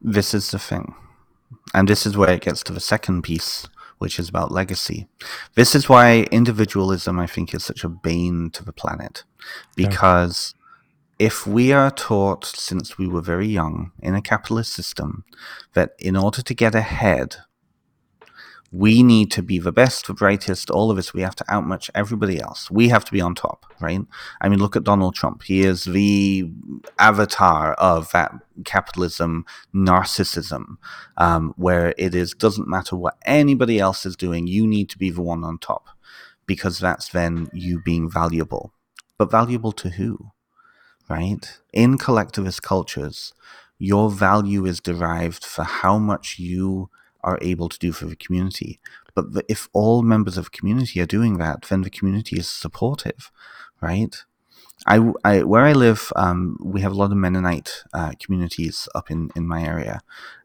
This 0.00 0.34
is 0.34 0.50
the 0.50 0.58
thing. 0.58 0.94
And 1.74 1.88
this 1.88 2.06
is 2.06 2.16
where 2.16 2.30
it 2.30 2.42
gets 2.42 2.62
to 2.64 2.72
the 2.72 2.80
second 2.80 3.22
piece, 3.22 3.66
which 3.98 4.18
is 4.18 4.28
about 4.28 4.52
legacy. 4.52 5.06
This 5.54 5.74
is 5.74 5.88
why 5.88 6.26
individualism, 6.30 7.18
I 7.18 7.26
think, 7.26 7.54
is 7.54 7.64
such 7.64 7.82
a 7.82 7.88
bane 7.88 8.50
to 8.50 8.64
the 8.64 8.72
planet. 8.72 9.24
Yeah. 9.76 9.88
Because 9.88 10.54
if 11.18 11.46
we 11.46 11.72
are 11.72 11.90
taught 11.90 12.44
since 12.44 12.98
we 12.98 13.08
were 13.08 13.20
very 13.20 13.46
young 13.46 13.92
in 14.00 14.14
a 14.14 14.22
capitalist 14.22 14.72
system 14.72 15.24
that 15.72 15.92
in 15.98 16.16
order 16.16 16.42
to 16.42 16.54
get 16.54 16.74
ahead, 16.74 17.36
we 18.72 19.02
need 19.02 19.30
to 19.30 19.42
be 19.42 19.58
the 19.58 19.70
best, 19.70 20.06
the 20.06 20.14
brightest, 20.14 20.70
all 20.70 20.90
of 20.90 20.96
us. 20.96 21.12
We 21.12 21.20
have 21.20 21.36
to 21.36 21.44
outmatch 21.46 21.90
everybody 21.94 22.40
else. 22.40 22.70
We 22.70 22.88
have 22.88 23.04
to 23.04 23.12
be 23.12 23.20
on 23.20 23.34
top, 23.34 23.66
right? 23.80 24.00
I 24.40 24.48
mean, 24.48 24.60
look 24.60 24.76
at 24.76 24.84
Donald 24.84 25.14
Trump. 25.14 25.42
He 25.42 25.60
is 25.60 25.84
the 25.84 26.50
avatar 26.98 27.74
of 27.74 28.10
that 28.12 28.32
capitalism 28.64 29.44
narcissism, 29.74 30.78
um, 31.18 31.52
where 31.56 31.94
it 31.98 32.14
is 32.14 32.32
doesn't 32.32 32.66
matter 32.66 32.96
what 32.96 33.18
anybody 33.26 33.78
else 33.78 34.06
is 34.06 34.16
doing. 34.16 34.46
You 34.46 34.66
need 34.66 34.88
to 34.88 34.98
be 34.98 35.10
the 35.10 35.20
one 35.20 35.44
on 35.44 35.58
top, 35.58 35.88
because 36.46 36.78
that's 36.78 37.10
then 37.10 37.50
you 37.52 37.82
being 37.84 38.10
valuable. 38.10 38.72
But 39.18 39.30
valuable 39.30 39.72
to 39.72 39.90
who? 39.90 40.32
Right? 41.10 41.60
In 41.74 41.98
collectivist 41.98 42.62
cultures, 42.62 43.34
your 43.78 44.08
value 44.10 44.64
is 44.64 44.80
derived 44.80 45.44
for 45.44 45.64
how 45.64 45.98
much 45.98 46.38
you 46.38 46.88
are 47.22 47.38
able 47.40 47.68
to 47.68 47.78
do 47.78 47.92
for 47.92 48.06
the 48.06 48.16
community. 48.16 48.80
But 49.14 49.32
the, 49.32 49.44
if 49.48 49.68
all 49.72 50.02
members 50.02 50.36
of 50.38 50.44
the 50.44 50.50
community 50.50 51.00
are 51.00 51.06
doing 51.06 51.38
that, 51.38 51.62
then 51.62 51.82
the 51.82 51.90
community 51.90 52.38
is 52.38 52.48
supportive, 52.48 53.30
right? 53.80 54.16
I, 54.86 55.12
I, 55.24 55.42
where 55.44 55.64
I 55.64 55.72
live, 55.72 56.12
um, 56.16 56.56
we 56.60 56.80
have 56.80 56.92
a 56.92 56.96
lot 56.96 57.12
of 57.12 57.16
Mennonite 57.16 57.84
uh, 57.92 58.12
communities 58.20 58.88
up 58.94 59.10
in, 59.10 59.30
in 59.36 59.46
my 59.46 59.62
area, 59.62 60.00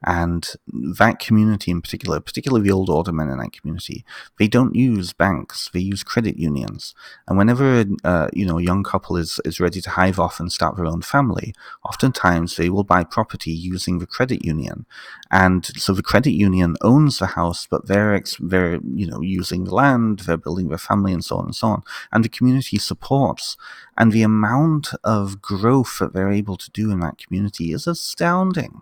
and 0.08 0.54
that 0.72 1.20
community 1.20 1.70
in 1.70 1.82
particular, 1.82 2.22
particularly 2.22 2.64
the 2.64 2.74
old 2.74 2.90
order 2.90 3.12
Mennonite 3.12 3.52
community, 3.52 4.06
they 4.40 4.48
don't 4.48 4.74
use 4.74 5.12
banks; 5.12 5.70
they 5.74 5.82
use 5.82 6.02
credit 6.02 6.38
unions. 6.38 6.96
And 7.28 7.38
whenever 7.38 7.84
uh, 8.06 8.30
you 8.32 8.46
know 8.46 8.58
a 8.58 8.64
young 8.64 8.84
couple 8.84 9.18
is 9.18 9.42
is 9.44 9.60
ready 9.60 9.82
to 9.82 9.90
hive 9.90 10.18
off 10.18 10.40
and 10.40 10.50
start 10.50 10.78
their 10.78 10.86
own 10.86 11.02
family, 11.02 11.54
oftentimes 11.84 12.56
they 12.56 12.70
will 12.70 12.86
buy 12.86 13.04
property 13.04 13.52
using 13.52 14.00
the 14.00 14.08
credit 14.08 14.46
union, 14.46 14.86
and 15.30 15.66
so 15.76 15.94
the 15.94 16.02
credit 16.02 16.32
union 16.32 16.78
owns 16.82 17.20
the 17.20 17.28
house, 17.40 17.68
but 17.70 17.88
they're 17.88 18.14
ex- 18.14 18.38
they're 18.40 18.80
you 18.96 19.08
know 19.08 19.20
using 19.20 19.66
the 19.66 19.76
land, 19.76 20.20
they're 20.20 20.38
building 20.38 20.70
their 20.70 20.78
family, 20.78 21.12
and 21.12 21.26
so 21.26 21.36
on 21.36 21.46
and 21.48 21.56
so 21.56 21.68
on, 21.68 21.84
and 22.14 22.24
the 22.24 22.30
community 22.30 22.78
supports 22.78 23.58
and 23.98 24.14
the 24.14 24.22
amount 24.22 24.92
of 25.04 25.42
growth 25.42 26.00
that 26.00 26.14
they're 26.14 26.32
able 26.32 26.56
to 26.56 26.72
do 26.72 26.92
in 26.92 27.02
that 27.02 27.18
community 27.18 27.74
is 27.74 27.88
astounding. 27.88 28.82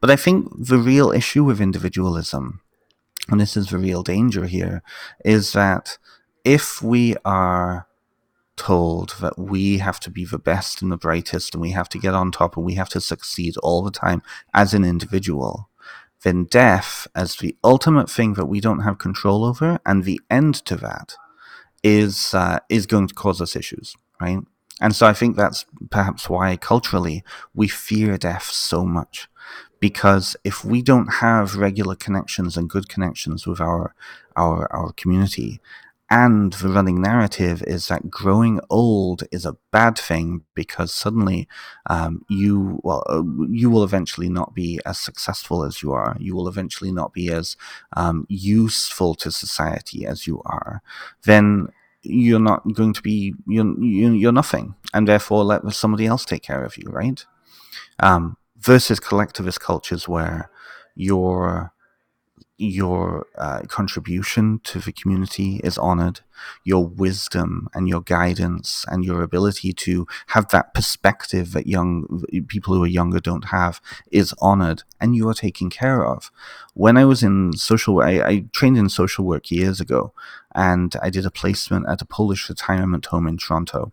But 0.00 0.10
I 0.10 0.16
think 0.16 0.48
the 0.56 0.78
real 0.78 1.10
issue 1.12 1.44
with 1.44 1.60
individualism, 1.60 2.60
and 3.28 3.40
this 3.40 3.56
is 3.56 3.68
the 3.68 3.78
real 3.78 4.02
danger 4.02 4.46
here, 4.46 4.82
is 5.24 5.52
that 5.52 5.98
if 6.44 6.82
we 6.82 7.16
are 7.24 7.86
told 8.56 9.16
that 9.20 9.38
we 9.38 9.78
have 9.78 10.00
to 10.00 10.10
be 10.10 10.24
the 10.24 10.38
best 10.38 10.82
and 10.82 10.92
the 10.92 10.96
brightest 10.96 11.54
and 11.54 11.62
we 11.62 11.70
have 11.70 11.88
to 11.88 11.98
get 11.98 12.14
on 12.14 12.30
top 12.30 12.56
and 12.56 12.66
we 12.66 12.74
have 12.74 12.88
to 12.90 13.00
succeed 13.00 13.56
all 13.58 13.82
the 13.82 13.90
time 13.90 14.22
as 14.52 14.74
an 14.74 14.84
individual, 14.84 15.68
then 16.22 16.44
death 16.44 17.06
as 17.14 17.36
the 17.36 17.56
ultimate 17.64 18.10
thing 18.10 18.34
that 18.34 18.46
we 18.46 18.60
don't 18.60 18.80
have 18.80 18.98
control 18.98 19.44
over 19.44 19.78
and 19.86 20.04
the 20.04 20.20
end 20.30 20.54
to 20.54 20.76
that 20.76 21.14
is 21.82 22.34
uh, 22.34 22.58
is 22.68 22.84
going 22.84 23.06
to 23.06 23.14
cause 23.14 23.40
us 23.40 23.56
issues 23.56 23.94
right? 24.20 24.38
And 24.80 24.94
so 24.94 25.06
I 25.06 25.12
think 25.12 25.36
that's 25.36 25.66
perhaps 25.90 26.28
why 26.28 26.56
culturally 26.56 27.22
we 27.54 27.68
fear 27.68 28.16
death 28.16 28.44
so 28.44 28.84
much. 28.84 29.28
Because 29.78 30.36
if 30.44 30.64
we 30.64 30.82
don't 30.82 31.14
have 31.14 31.56
regular 31.56 31.94
connections 31.94 32.56
and 32.56 32.68
good 32.68 32.88
connections 32.88 33.46
with 33.46 33.60
our 33.60 33.94
our 34.36 34.70
our 34.72 34.92
community, 34.92 35.60
and 36.12 36.52
the 36.54 36.68
running 36.68 37.00
narrative 37.00 37.62
is 37.68 37.86
that 37.86 38.10
growing 38.10 38.60
old 38.68 39.22
is 39.30 39.46
a 39.46 39.56
bad 39.70 39.96
thing 39.96 40.42
because 40.54 40.92
suddenly 40.92 41.46
um, 41.88 42.24
you 42.28 42.80
well 42.82 43.04
uh, 43.08 43.22
you 43.48 43.70
will 43.70 43.84
eventually 43.84 44.28
not 44.28 44.52
be 44.52 44.80
as 44.84 44.98
successful 44.98 45.64
as 45.64 45.82
you 45.82 45.92
are. 45.92 46.16
You 46.18 46.34
will 46.34 46.48
eventually 46.48 46.90
not 46.90 47.12
be 47.12 47.30
as 47.30 47.56
um, 47.96 48.26
useful 48.28 49.14
to 49.16 49.30
society 49.30 50.04
as 50.04 50.26
you 50.26 50.42
are. 50.44 50.82
Then 51.24 51.68
you're 52.02 52.40
not 52.40 52.62
going 52.72 52.92
to 52.94 53.02
be 53.02 53.34
you're 53.46 53.78
you're 53.82 54.32
nothing, 54.32 54.74
and 54.94 55.06
therefore 55.06 55.44
let 55.44 55.70
somebody 55.72 56.06
else 56.06 56.24
take 56.24 56.42
care 56.42 56.64
of 56.64 56.76
you, 56.76 56.88
right? 56.90 57.24
Um, 57.98 58.36
versus 58.58 59.00
collectivist 59.00 59.60
cultures 59.60 60.08
where 60.08 60.50
you're 60.94 61.72
your 62.60 63.26
uh, 63.38 63.62
contribution 63.68 64.60
to 64.62 64.78
the 64.80 64.92
community 64.92 65.62
is 65.64 65.78
honored, 65.78 66.20
your 66.62 66.86
wisdom 66.86 67.68
and 67.72 67.88
your 67.88 68.02
guidance 68.02 68.84
and 68.88 69.02
your 69.02 69.22
ability 69.22 69.72
to 69.72 70.06
have 70.28 70.48
that 70.48 70.74
perspective 70.74 71.52
that 71.52 71.66
young 71.66 72.22
people 72.48 72.74
who 72.74 72.84
are 72.84 72.86
younger 72.86 73.18
don't 73.18 73.46
have 73.46 73.80
is 74.12 74.34
honored, 74.40 74.82
and 75.00 75.16
you 75.16 75.26
are 75.28 75.34
taken 75.34 75.70
care 75.70 76.06
of. 76.06 76.30
When 76.74 76.98
I 76.98 77.06
was 77.06 77.22
in 77.22 77.54
social, 77.54 78.02
I, 78.02 78.20
I 78.20 78.44
trained 78.52 78.76
in 78.76 78.90
social 78.90 79.24
work 79.24 79.50
years 79.50 79.80
ago, 79.80 80.12
and 80.54 80.94
I 81.02 81.10
did 81.10 81.26
a 81.26 81.30
placement 81.30 81.88
at 81.88 82.02
a 82.02 82.06
Polish 82.06 82.48
retirement 82.48 83.06
home 83.06 83.26
in 83.26 83.38
Toronto. 83.38 83.92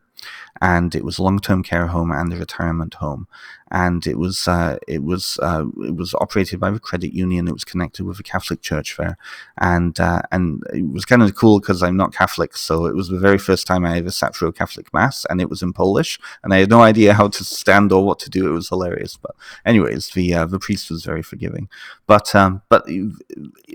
And 0.59 0.95
it 0.95 1.05
was 1.05 1.19
a 1.19 1.23
long-term 1.23 1.61
care 1.61 1.87
home 1.87 2.11
and 2.11 2.33
a 2.33 2.37
retirement 2.37 2.95
home, 2.95 3.27
and 3.69 4.07
it 4.07 4.17
was 4.17 4.47
uh, 4.47 4.79
it 4.87 5.03
was 5.03 5.37
uh, 5.43 5.65
it 5.83 5.95
was 5.95 6.15
operated 6.15 6.59
by 6.59 6.71
the 6.71 6.79
credit 6.79 7.13
union. 7.13 7.47
It 7.47 7.53
was 7.53 7.63
connected 7.63 8.03
with 8.03 8.19
a 8.19 8.23
Catholic 8.23 8.61
church 8.61 8.97
there, 8.97 9.15
and 9.59 9.99
uh, 9.99 10.23
and 10.31 10.63
it 10.73 10.89
was 10.91 11.05
kind 11.05 11.21
of 11.21 11.35
cool 11.35 11.59
because 11.59 11.83
I'm 11.83 11.97
not 11.97 12.15
Catholic, 12.15 12.57
so 12.57 12.87
it 12.87 12.95
was 12.95 13.09
the 13.09 13.19
very 13.19 13.37
first 13.37 13.67
time 13.67 13.85
I 13.85 13.97
ever 13.99 14.09
sat 14.09 14.35
through 14.35 14.47
a 14.47 14.53
Catholic 14.53 14.91
mass, 14.91 15.23
and 15.29 15.39
it 15.39 15.51
was 15.51 15.61
in 15.61 15.71
Polish, 15.71 16.19
and 16.43 16.51
I 16.51 16.57
had 16.57 16.69
no 16.71 16.81
idea 16.81 17.13
how 17.13 17.27
to 17.27 17.43
stand 17.43 17.91
or 17.91 18.03
what 18.03 18.17
to 18.19 18.29
do. 18.29 18.47
It 18.49 18.53
was 18.53 18.69
hilarious, 18.69 19.17
but 19.17 19.35
anyways, 19.67 20.09
the 20.09 20.33
uh, 20.33 20.45
the 20.47 20.59
priest 20.59 20.89
was 20.89 21.05
very 21.05 21.21
forgiving, 21.21 21.69
but 22.07 22.33
um, 22.33 22.63
but 22.69 22.87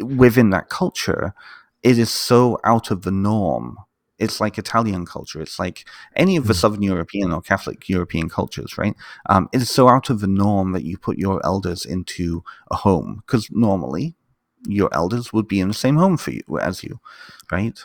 within 0.02 0.50
that 0.50 0.68
culture, 0.68 1.34
it 1.82 1.98
is 1.98 2.10
so 2.10 2.58
out 2.64 2.90
of 2.90 3.02
the 3.02 3.10
norm 3.10 3.78
it's 4.22 4.40
like 4.40 4.56
Italian 4.56 5.04
culture. 5.04 5.40
It's 5.40 5.58
like 5.58 5.84
any 6.14 6.36
of 6.36 6.46
the 6.46 6.54
hmm. 6.54 6.58
Southern 6.58 6.82
European 6.82 7.32
or 7.32 7.42
Catholic 7.42 7.88
European 7.88 8.28
cultures, 8.28 8.78
right? 8.78 8.94
Um, 9.28 9.48
it 9.52 9.60
is 9.60 9.68
so 9.68 9.88
out 9.88 10.10
of 10.10 10.20
the 10.20 10.28
norm 10.28 10.72
that 10.72 10.84
you 10.84 10.96
put 10.96 11.18
your 11.18 11.44
elders 11.44 11.84
into 11.84 12.44
a 12.70 12.76
home 12.76 13.22
because 13.26 13.48
normally 13.50 14.14
your 14.66 14.90
elders 14.94 15.32
would 15.32 15.48
be 15.48 15.60
in 15.60 15.68
the 15.68 15.74
same 15.74 15.96
home 15.96 16.16
for 16.16 16.30
you 16.30 16.42
as 16.60 16.84
you, 16.84 17.00
right? 17.50 17.78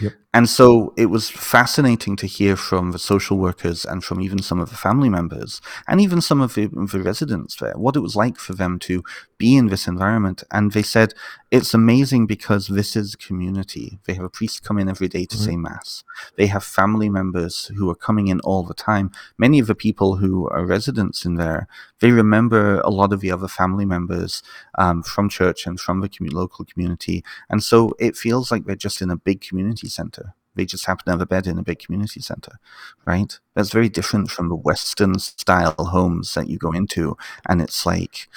Yep. 0.00 0.12
And 0.34 0.48
so 0.48 0.94
it 0.96 1.06
was 1.06 1.28
fascinating 1.28 2.16
to 2.16 2.26
hear 2.26 2.56
from 2.56 2.92
the 2.92 2.98
social 2.98 3.36
workers 3.36 3.84
and 3.84 4.02
from 4.02 4.22
even 4.22 4.38
some 4.38 4.60
of 4.60 4.70
the 4.70 4.76
family 4.76 5.10
members 5.10 5.60
and 5.86 6.00
even 6.00 6.22
some 6.22 6.40
of 6.40 6.54
the, 6.54 6.68
the, 6.68 7.02
residents 7.02 7.56
there 7.56 7.74
what 7.76 7.96
it 7.96 8.00
was 8.00 8.16
like 8.16 8.38
for 8.38 8.54
them 8.54 8.78
to 8.78 9.02
be 9.36 9.56
in 9.56 9.66
this 9.66 9.86
environment. 9.86 10.42
And 10.50 10.72
they 10.72 10.82
said 10.82 11.12
it's 11.50 11.74
amazing 11.74 12.26
because 12.26 12.68
this 12.68 12.96
is 12.96 13.14
community. 13.14 13.98
They 14.06 14.14
have 14.14 14.24
a 14.24 14.30
priest 14.30 14.62
come 14.62 14.78
in 14.78 14.88
every 14.88 15.08
day 15.08 15.26
to 15.26 15.36
mm-hmm. 15.36 15.44
say 15.44 15.56
mass. 15.56 16.02
They 16.36 16.46
have 16.46 16.64
family 16.64 17.10
members 17.10 17.70
who 17.76 17.90
are 17.90 17.94
coming 17.94 18.28
in 18.28 18.40
all 18.40 18.62
the 18.62 18.72
time. 18.72 19.10
Many 19.36 19.58
of 19.58 19.66
the 19.66 19.74
people 19.74 20.16
who 20.16 20.48
are 20.48 20.64
residents 20.64 21.26
in 21.26 21.34
there, 21.34 21.66
they 22.00 22.10
remember 22.10 22.80
a 22.80 22.90
lot 22.90 23.12
of 23.12 23.20
the 23.20 23.30
other 23.30 23.48
family 23.48 23.84
members 23.84 24.42
um, 24.78 25.02
from 25.02 25.28
church 25.28 25.66
and 25.66 25.78
from 25.78 26.00
the 26.00 26.10
local 26.30 26.64
community. 26.64 27.22
And 27.50 27.62
so 27.62 27.94
it 27.98 28.16
feels 28.16 28.50
like 28.50 28.64
they're 28.64 28.76
just 28.76 29.02
in 29.02 29.10
a 29.10 29.16
big 29.16 29.42
community 29.42 29.88
center 29.88 30.21
they 30.54 30.64
just 30.64 30.86
happen 30.86 31.04
to 31.06 31.10
have 31.12 31.20
a 31.20 31.26
bed 31.26 31.46
in 31.46 31.58
a 31.58 31.62
big 31.62 31.78
community 31.78 32.20
center, 32.20 32.58
right? 33.04 33.38
That's 33.54 33.72
very 33.72 33.88
different 33.88 34.30
from 34.30 34.48
the 34.48 34.56
Western 34.56 35.18
style 35.18 35.74
homes 35.78 36.34
that 36.34 36.48
you 36.48 36.58
go 36.58 36.72
into, 36.72 37.16
and 37.48 37.60
it's 37.60 37.86
like, 37.86 38.28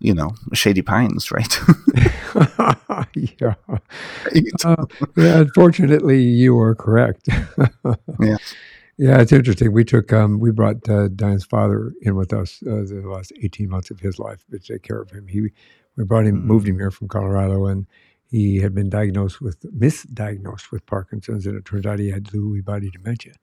you 0.00 0.14
know, 0.14 0.30
Shady 0.52 0.82
Pines, 0.82 1.30
right? 1.30 1.58
yeah. 3.40 3.54
Uh, 4.64 4.86
yeah. 5.16 5.38
Unfortunately, 5.40 6.22
you 6.22 6.58
are 6.58 6.74
correct. 6.74 7.28
yeah. 8.20 8.36
Yeah, 9.00 9.20
it's 9.20 9.30
interesting. 9.30 9.72
We 9.72 9.84
took, 9.84 10.12
um, 10.12 10.40
we 10.40 10.50
brought 10.50 10.88
uh, 10.88 11.06
Diane's 11.06 11.44
father 11.44 11.92
in 12.02 12.16
with 12.16 12.32
us 12.32 12.60
uh, 12.66 12.82
the 12.84 13.04
last 13.06 13.32
18 13.40 13.70
months 13.70 13.90
of 13.92 14.00
his 14.00 14.18
life 14.18 14.44
to 14.50 14.58
take 14.58 14.82
care 14.82 15.00
of 15.00 15.12
him. 15.12 15.28
He, 15.28 15.50
we 15.96 16.04
brought 16.04 16.26
him, 16.26 16.38
mm-hmm. 16.38 16.48
moved 16.48 16.66
him 16.66 16.78
here 16.78 16.90
from 16.90 17.06
Colorado, 17.06 17.66
and 17.66 17.86
he 18.30 18.58
had 18.58 18.74
been 18.74 18.90
diagnosed 18.90 19.40
with 19.40 19.60
misdiagnosed 19.62 20.70
with 20.70 20.84
Parkinson's, 20.86 21.46
and 21.46 21.56
it 21.56 21.64
turned 21.64 21.86
out 21.86 21.98
he 21.98 22.10
had 22.10 22.24
Lewy 22.24 22.64
body 22.64 22.90
dementia. 22.90 23.34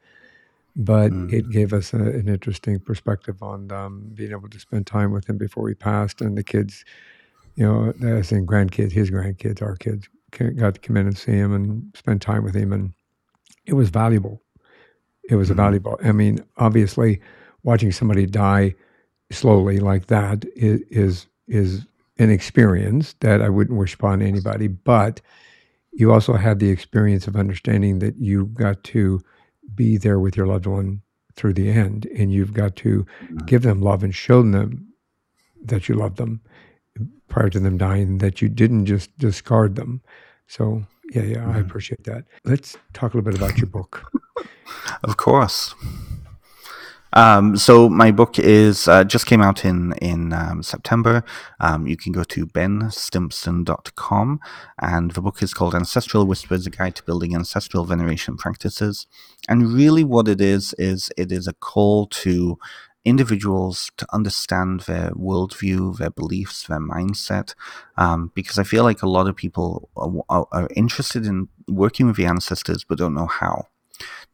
But 0.75 1.11
mm. 1.11 1.31
it 1.31 1.49
gave 1.49 1.73
us 1.73 1.93
a, 1.93 1.97
an 1.97 2.27
interesting 2.27 2.79
perspective 2.79 3.41
on 3.41 3.71
um, 3.71 4.11
being 4.13 4.31
able 4.31 4.49
to 4.49 4.59
spend 4.59 4.85
time 4.85 5.11
with 5.11 5.27
him 5.27 5.37
before 5.37 5.67
he 5.69 5.75
passed, 5.75 6.21
and 6.21 6.37
the 6.37 6.43
kids, 6.43 6.85
you 7.55 7.65
know, 7.65 7.93
I 8.17 8.21
think 8.21 8.47
grandkids, 8.47 8.91
his 8.91 9.09
grandkids, 9.09 9.61
our 9.61 9.75
kids, 9.75 10.07
got 10.31 10.75
to 10.75 10.79
come 10.81 10.97
in 10.97 11.07
and 11.07 11.17
see 11.17 11.31
him 11.31 11.53
and 11.53 11.95
spend 11.95 12.21
time 12.21 12.43
with 12.43 12.55
him, 12.55 12.71
and 12.71 12.93
it 13.65 13.73
was 13.73 13.89
valuable. 13.89 14.41
It 15.29 15.35
was 15.35 15.49
mm. 15.49 15.55
valuable. 15.55 15.99
I 16.03 16.11
mean, 16.11 16.45
obviously, 16.57 17.21
watching 17.63 17.91
somebody 17.91 18.27
die 18.27 18.75
slowly 19.31 19.79
like 19.79 20.07
that 20.07 20.45
is 20.55 20.81
is, 20.91 21.27
is 21.47 21.85
an 22.17 22.29
experience 22.29 23.15
that 23.19 23.41
I 23.41 23.49
wouldn't 23.49 23.77
wish 23.77 23.93
upon 23.93 24.21
anybody, 24.21 24.67
but 24.67 25.21
you 25.91 26.11
also 26.11 26.33
have 26.33 26.59
the 26.59 26.69
experience 26.69 27.27
of 27.27 27.35
understanding 27.35 27.99
that 27.99 28.17
you 28.17 28.47
got 28.47 28.83
to 28.85 29.21
be 29.73 29.97
there 29.97 30.19
with 30.19 30.37
your 30.37 30.47
loved 30.47 30.65
one 30.65 31.01
through 31.35 31.53
the 31.53 31.69
end, 31.69 32.05
and 32.17 32.31
you've 32.31 32.53
got 32.53 32.75
to 32.77 33.05
mm-hmm. 33.23 33.37
give 33.45 33.63
them 33.63 33.81
love 33.81 34.03
and 34.03 34.15
show 34.15 34.41
them 34.41 34.87
that 35.63 35.89
you 35.89 35.95
love 35.95 36.15
them 36.15 36.41
prior 37.27 37.49
to 37.49 37.59
them 37.59 37.77
dying, 37.77 38.19
that 38.19 38.41
you 38.41 38.49
didn't 38.49 38.85
just 38.85 39.17
discard 39.17 39.75
them. 39.75 40.01
So, 40.47 40.85
yeah, 41.11 41.23
yeah, 41.23 41.37
mm-hmm. 41.37 41.51
I 41.51 41.59
appreciate 41.59 42.03
that. 42.05 42.25
Let's 42.43 42.77
talk 42.93 43.13
a 43.13 43.17
little 43.17 43.31
bit 43.31 43.39
about 43.39 43.57
your 43.57 43.67
book. 43.67 44.11
of 45.03 45.17
course. 45.17 45.73
Um, 47.15 47.55
so 47.55 47.87
my 47.87 48.11
book 48.11 48.37
is 48.37 48.89
uh, 48.89 49.05
just 49.05 49.25
came 49.25 49.41
out 49.41 49.63
in 49.63 49.93
in 50.01 50.33
um, 50.33 50.61
September. 50.61 51.23
Um, 51.61 51.87
you 51.87 51.95
can 51.95 52.11
go 52.11 52.23
to 52.25 52.45
benstimpson.com, 52.45 54.39
and 54.81 55.11
the 55.11 55.21
book 55.21 55.41
is 55.41 55.53
called 55.53 55.75
Ancestral 55.75 56.27
Whispers: 56.27 56.67
A 56.67 56.69
Guide 56.69 56.95
to 56.95 57.03
Building 57.03 57.33
Ancestral 57.33 57.85
Veneration 57.85 58.35
Practices. 58.35 59.07
And 59.47 59.73
really, 59.73 60.03
what 60.03 60.27
it 60.27 60.41
is 60.41 60.75
is 60.77 61.09
it 61.17 61.31
is 61.31 61.47
a 61.47 61.53
call 61.53 62.07
to 62.07 62.57
individuals 63.05 63.91
to 63.97 64.05
understand 64.11 64.81
their 64.81 65.11
worldview, 65.11 65.97
their 65.97 66.09
beliefs, 66.09 66.65
their 66.67 66.79
mindset, 66.79 67.53
um, 67.97 68.31
because 68.33 68.57
I 68.57 68.63
feel 68.63 68.83
like 68.83 69.03
a 69.03 69.09
lot 69.09 69.27
of 69.27 69.35
people 69.35 69.89
are, 69.95 70.47
are, 70.51 70.67
interested 70.75 71.25
in 71.27 71.47
working 71.67 72.07
with 72.07 72.15
the 72.15 72.25
ancestors 72.25 72.83
but 72.83 72.97
don't 72.97 73.13
know 73.13 73.27
how. 73.27 73.67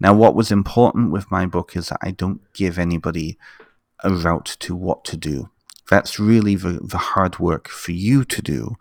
Now, 0.01 0.15
what 0.15 0.33
was 0.33 0.51
important 0.51 1.11
with 1.11 1.29
my 1.29 1.45
book 1.45 1.75
is 1.75 1.89
that 1.89 1.99
I 2.01 2.09
don't 2.09 2.41
give 2.53 2.79
anybody 2.79 3.37
a 4.03 4.11
route 4.11 4.57
to 4.61 4.75
what 4.75 5.05
to 5.05 5.15
do. 5.15 5.51
That's 5.91 6.19
really 6.19 6.55
the, 6.55 6.79
the 6.81 6.97
hard 6.97 7.37
work 7.37 7.67
for 7.67 7.91
you 7.91 8.25
to 8.25 8.41
do. 8.41 8.77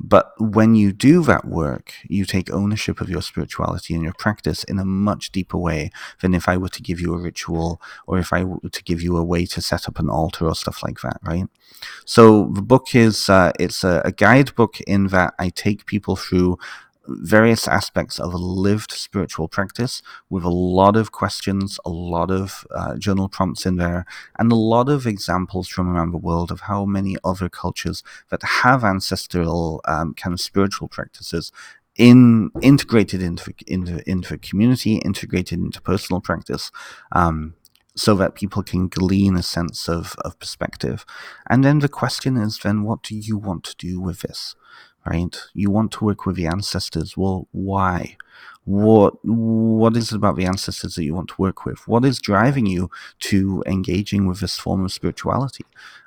But 0.00 0.32
when 0.38 0.74
you 0.74 0.92
do 0.92 1.22
that 1.24 1.44
work, 1.44 1.92
you 2.08 2.24
take 2.24 2.50
ownership 2.50 3.02
of 3.02 3.10
your 3.10 3.20
spirituality 3.20 3.94
and 3.94 4.02
your 4.02 4.14
practice 4.18 4.64
in 4.64 4.78
a 4.78 4.84
much 4.84 5.30
deeper 5.30 5.58
way 5.58 5.90
than 6.22 6.32
if 6.34 6.48
I 6.48 6.56
were 6.56 6.70
to 6.70 6.82
give 6.82 7.00
you 7.00 7.12
a 7.12 7.18
ritual 7.18 7.80
or 8.06 8.18
if 8.18 8.32
I 8.32 8.42
were 8.44 8.70
to 8.70 8.82
give 8.82 9.02
you 9.02 9.18
a 9.18 9.24
way 9.24 9.44
to 9.46 9.60
set 9.60 9.86
up 9.86 9.98
an 9.98 10.08
altar 10.08 10.46
or 10.46 10.54
stuff 10.54 10.82
like 10.82 11.00
that, 11.02 11.18
right? 11.22 11.44
So 12.06 12.50
the 12.54 12.62
book 12.62 12.94
is 12.94 13.28
uh, 13.28 13.52
it's 13.60 13.84
a, 13.84 14.00
a 14.06 14.12
guidebook 14.12 14.80
in 14.82 15.08
that 15.08 15.34
I 15.38 15.50
take 15.50 15.84
people 15.84 16.16
through 16.16 16.58
various 17.06 17.66
aspects 17.66 18.18
of 18.18 18.32
a 18.32 18.38
lived 18.38 18.92
spiritual 18.92 19.48
practice 19.48 20.02
with 20.30 20.44
a 20.44 20.50
lot 20.50 20.96
of 20.96 21.12
questions, 21.12 21.78
a 21.84 21.90
lot 21.90 22.30
of 22.30 22.66
uh, 22.70 22.96
journal 22.96 23.28
prompts 23.28 23.66
in 23.66 23.76
there, 23.76 24.04
and 24.38 24.52
a 24.52 24.56
lot 24.56 24.88
of 24.88 25.06
examples 25.06 25.68
from 25.68 25.88
around 25.88 26.12
the 26.12 26.18
world 26.18 26.50
of 26.50 26.60
how 26.62 26.84
many 26.84 27.16
other 27.24 27.48
cultures 27.48 28.02
that 28.30 28.42
have 28.42 28.84
ancestral 28.84 29.80
um, 29.86 30.14
kind 30.14 30.32
of 30.32 30.40
spiritual 30.40 30.88
practices 30.88 31.52
in 31.96 32.50
integrated 32.62 33.20
into 33.20 33.52
into 33.66 34.08
into 34.08 34.38
community, 34.38 34.96
integrated 34.96 35.58
into 35.58 35.80
personal 35.80 36.20
practice. 36.20 36.70
Um, 37.12 37.54
so 37.94 38.14
that 38.14 38.34
people 38.34 38.62
can 38.62 38.88
glean 38.88 39.36
a 39.36 39.42
sense 39.42 39.88
of, 39.88 40.16
of 40.24 40.38
perspective. 40.38 41.04
And 41.50 41.62
then 41.62 41.80
the 41.80 41.90
question 41.90 42.38
is 42.38 42.58
then 42.58 42.84
what 42.84 43.02
do 43.02 43.14
you 43.14 43.36
want 43.36 43.64
to 43.64 43.76
do 43.76 44.00
with 44.00 44.20
this? 44.20 44.54
Right? 45.06 45.36
You 45.54 45.70
want 45.70 45.92
to 45.92 46.04
work 46.04 46.26
with 46.26 46.36
the 46.36 46.46
ancestors. 46.46 47.16
Well, 47.16 47.48
why? 47.52 48.16
What 48.64 49.14
what 49.24 49.96
is 49.96 50.12
it 50.12 50.16
about 50.16 50.36
the 50.36 50.46
ancestors 50.46 50.94
that 50.94 51.04
you 51.04 51.14
want 51.14 51.28
to 51.28 51.34
work 51.38 51.64
with? 51.64 51.88
What 51.88 52.04
is 52.04 52.20
driving 52.20 52.66
you 52.66 52.90
to 53.20 53.62
engaging 53.66 54.26
with 54.26 54.40
this 54.40 54.56
form 54.58 54.84
of 54.84 54.92
spirituality? 54.92 55.64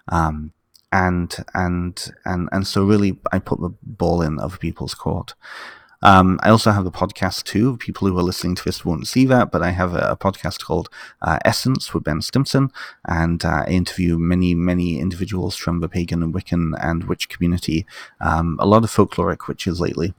Um, 0.07 0.53
and 0.91 1.35
and 1.53 2.11
and 2.23 2.47
and 2.53 2.65
so 2.65 2.85
really, 2.85 3.19
I 3.31 3.39
put 3.39 3.59
the 3.59 3.71
ball 3.83 4.21
in 4.21 4.39
other 4.39 4.57
people's 4.57 4.95
court. 4.95 5.33
Um, 6.05 6.39
I 6.43 6.51
also 6.51 6.69
have 6.69 6.85
a 6.85 6.91
podcast 6.91 7.45
too. 7.45 7.77
People 7.77 8.07
who 8.07 8.15
are 8.19 8.21
listening 8.21 8.53
to 8.53 8.63
this 8.63 8.85
won't 8.85 9.07
see 9.07 9.25
that, 9.25 9.51
but 9.51 9.63
I 9.63 9.71
have 9.71 9.95
a, 9.95 10.11
a 10.11 10.15
podcast 10.15 10.63
called 10.63 10.87
uh, 11.23 11.39
Essence 11.43 11.95
with 11.95 12.03
Ben 12.03 12.21
Stimpson, 12.21 12.71
and 13.07 13.43
uh, 13.43 13.63
I 13.65 13.71
interview 13.71 14.19
many, 14.19 14.53
many 14.53 14.99
individuals 14.99 15.55
from 15.55 15.79
the 15.79 15.89
pagan 15.89 16.21
and 16.21 16.31
Wiccan 16.31 16.73
and 16.79 17.05
witch 17.05 17.27
community. 17.27 17.87
Um, 18.21 18.55
a 18.59 18.67
lot 18.67 18.83
of 18.83 18.91
folkloric 18.91 19.47
witches 19.47 19.81
lately 19.81 20.13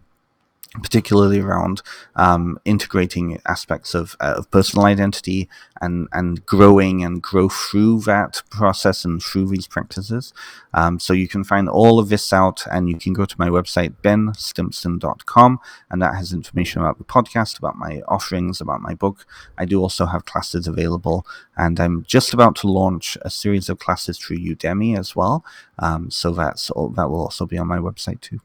particularly 0.82 1.40
around 1.40 1.82
um, 2.16 2.58
integrating 2.64 3.40
aspects 3.46 3.94
of, 3.94 4.16
uh, 4.20 4.34
of 4.36 4.50
personal 4.50 4.86
identity 4.86 5.48
and, 5.80 6.08
and 6.12 6.44
growing 6.46 7.02
and 7.02 7.22
grow 7.22 7.48
through 7.48 8.00
that 8.00 8.42
process 8.50 9.04
and 9.04 9.22
through 9.22 9.48
these 9.48 9.66
practices. 9.66 10.32
Um, 10.74 10.98
so 10.98 11.12
you 11.12 11.28
can 11.28 11.44
find 11.44 11.68
all 11.68 11.98
of 11.98 12.08
this 12.08 12.32
out 12.32 12.66
and 12.70 12.88
you 12.88 12.98
can 12.98 13.12
go 13.12 13.24
to 13.24 13.36
my 13.38 13.48
website, 13.48 13.94
benstimpson.com, 14.02 15.58
and 15.90 16.02
that 16.02 16.14
has 16.14 16.32
information 16.32 16.80
about 16.82 16.98
the 16.98 17.04
podcast, 17.04 17.58
about 17.58 17.76
my 17.76 18.02
offerings, 18.08 18.60
about 18.60 18.80
my 18.80 18.94
book. 18.94 19.26
I 19.56 19.64
do 19.64 19.80
also 19.80 20.06
have 20.06 20.24
classes 20.24 20.66
available, 20.66 21.26
and 21.56 21.78
I'm 21.80 22.04
just 22.04 22.34
about 22.34 22.56
to 22.56 22.66
launch 22.68 23.16
a 23.22 23.30
series 23.30 23.68
of 23.68 23.78
classes 23.78 24.18
through 24.18 24.38
Udemy 24.38 24.98
as 24.98 25.16
well. 25.16 25.44
Um, 25.78 26.10
so 26.10 26.32
that's 26.32 26.70
all, 26.70 26.90
that 26.90 27.08
will 27.08 27.20
also 27.20 27.46
be 27.46 27.58
on 27.58 27.66
my 27.66 27.78
website 27.78 28.20
too. 28.20 28.40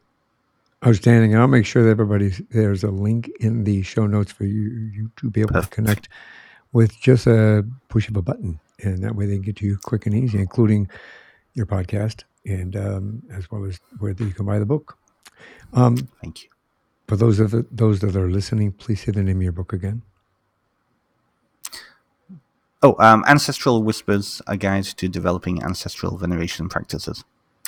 Outstanding. 0.86 1.36
I'll 1.36 1.48
make 1.48 1.66
sure 1.66 1.84
that 1.84 1.92
everybody 1.92 2.30
there's 2.50 2.84
a 2.84 2.90
link 2.90 3.30
in 3.40 3.64
the 3.66 3.84
show 3.84 4.08
notes 4.08 4.32
for 4.32 4.46
you, 4.46 4.90
you 4.92 5.12
to 5.18 5.30
be 5.30 5.42
able 5.42 5.54
Perfect. 5.54 5.72
to 5.72 5.76
connect 5.76 6.10
with 6.74 7.00
just 7.00 7.28
a 7.28 7.64
push 7.90 8.10
of 8.10 8.18
a 8.18 8.22
button, 8.22 8.60
and 8.82 9.04
that 9.04 9.16
way 9.16 9.28
they 9.28 9.34
can 9.34 9.44
get 9.44 9.58
to 9.58 9.66
you 9.66 9.78
quick 9.84 10.08
and 10.08 10.16
easy, 10.16 10.40
including 10.40 10.90
your 11.54 11.68
podcast 11.68 12.24
and 12.46 12.76
um, 12.76 13.22
as 13.32 13.52
well 13.52 13.64
as 13.66 13.80
where 14.00 14.16
you 14.18 14.32
can 14.32 14.46
buy 14.46 14.58
the 14.58 14.66
book. 14.66 14.98
Um, 15.74 15.98
Thank 16.22 16.44
you. 16.44 16.50
For 17.08 17.16
those 17.16 17.40
of 17.40 17.52
the, 17.52 17.66
those 17.72 18.00
that 18.00 18.16
are 18.16 18.30
listening, 18.32 18.72
please 18.72 19.02
say 19.04 19.12
the 19.12 19.22
name 19.22 19.38
of 19.38 19.44
your 19.44 19.52
book 19.52 19.74
again. 19.74 20.02
Oh, 22.82 22.96
um, 22.98 23.24
Ancestral 23.28 23.84
Whispers: 23.84 24.42
A 24.48 24.58
Guide 24.58 24.86
to 24.86 25.08
Developing 25.08 25.62
Ancestral 25.62 26.18
Veneration 26.18 26.70
Practices 26.70 27.24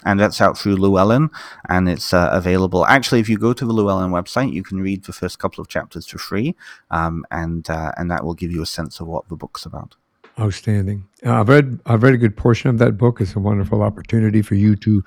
and 0.05 0.19
that's 0.19 0.41
out 0.41 0.57
through 0.57 0.75
Llewellyn, 0.75 1.29
and 1.69 1.89
it's 1.89 2.13
uh, 2.13 2.29
available. 2.31 2.85
Actually, 2.85 3.19
if 3.19 3.29
you 3.29 3.37
go 3.37 3.53
to 3.53 3.65
the 3.65 3.73
Llewellyn 3.73 4.11
website, 4.11 4.53
you 4.53 4.63
can 4.63 4.79
read 4.81 5.03
the 5.03 5.13
first 5.13 5.39
couple 5.39 5.61
of 5.61 5.67
chapters 5.67 6.07
for 6.07 6.17
free, 6.17 6.55
um, 6.91 7.25
and 7.31 7.69
uh, 7.69 7.91
and 7.97 8.09
that 8.11 8.23
will 8.23 8.33
give 8.33 8.51
you 8.51 8.61
a 8.61 8.65
sense 8.65 8.99
of 8.99 9.07
what 9.07 9.27
the 9.29 9.35
book's 9.35 9.65
about. 9.65 9.95
Outstanding. 10.39 11.07
Uh, 11.25 11.39
I've 11.39 11.49
read 11.49 11.79
I've 11.85 12.03
read 12.03 12.13
a 12.13 12.17
good 12.17 12.35
portion 12.35 12.69
of 12.69 12.79
that 12.79 12.97
book. 12.97 13.21
It's 13.21 13.35
a 13.35 13.39
wonderful 13.39 13.81
opportunity 13.81 14.41
for 14.41 14.55
you 14.55 14.75
to 14.77 15.03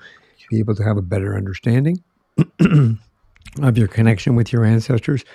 be 0.49 0.59
able 0.59 0.75
to 0.75 0.83
have 0.83 0.97
a 0.97 1.01
better 1.01 1.35
understanding 1.35 2.01
of 3.61 3.77
your 3.77 3.87
connection 3.87 4.35
with 4.35 4.53
your 4.53 4.63
ancestors 4.63 5.25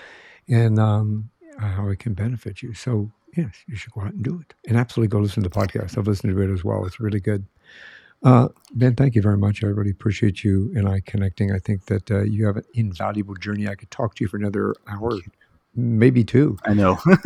and 0.49 0.79
um, 0.79 1.31
how 1.59 1.89
it 1.89 1.99
can 1.99 2.15
benefit 2.15 2.63
you. 2.63 2.73
So 2.73 3.11
yes, 3.37 3.55
you 3.67 3.77
should 3.77 3.93
go 3.93 4.03
out 4.03 4.13
and 4.13 4.23
do 4.23 4.41
it, 4.41 4.55
and 4.67 4.77
absolutely 4.77 5.09
go 5.09 5.19
listen 5.19 5.43
to 5.43 5.49
the 5.49 5.55
podcast. 5.55 5.99
I've 5.99 6.07
listened 6.07 6.35
to 6.35 6.43
it 6.43 6.53
as 6.53 6.65
well. 6.65 6.85
It's 6.87 7.01
really 7.01 7.21
good. 7.21 7.45
Uh, 8.25 8.49
ben, 8.75 8.95
thank 8.95 9.15
you 9.15 9.23
very 9.23 9.37
much. 9.37 9.65
I 9.65 9.69
really 9.69 9.91
appreciate 9.91 10.45
you 10.45 10.73
and 10.77 10.89
I 10.89 11.01
connecting. 11.01 11.53
I 11.53 11.59
think 11.59 11.87
that 11.87 12.11
uh, 12.11 12.23
you 12.23 12.47
have 12.47 12.57
an 12.57 12.65
invaluable 12.75 13.35
journey. 13.35 13.69
I 13.69 13.75
could 13.75 13.91
talk 13.91 14.15
to 14.17 14.25
you 14.25 14.29
for 14.29 14.37
another 14.37 14.75
hour, 14.89 15.19
maybe 15.75 16.23
two. 16.23 16.57
I 16.65 16.75
know. 16.75 16.99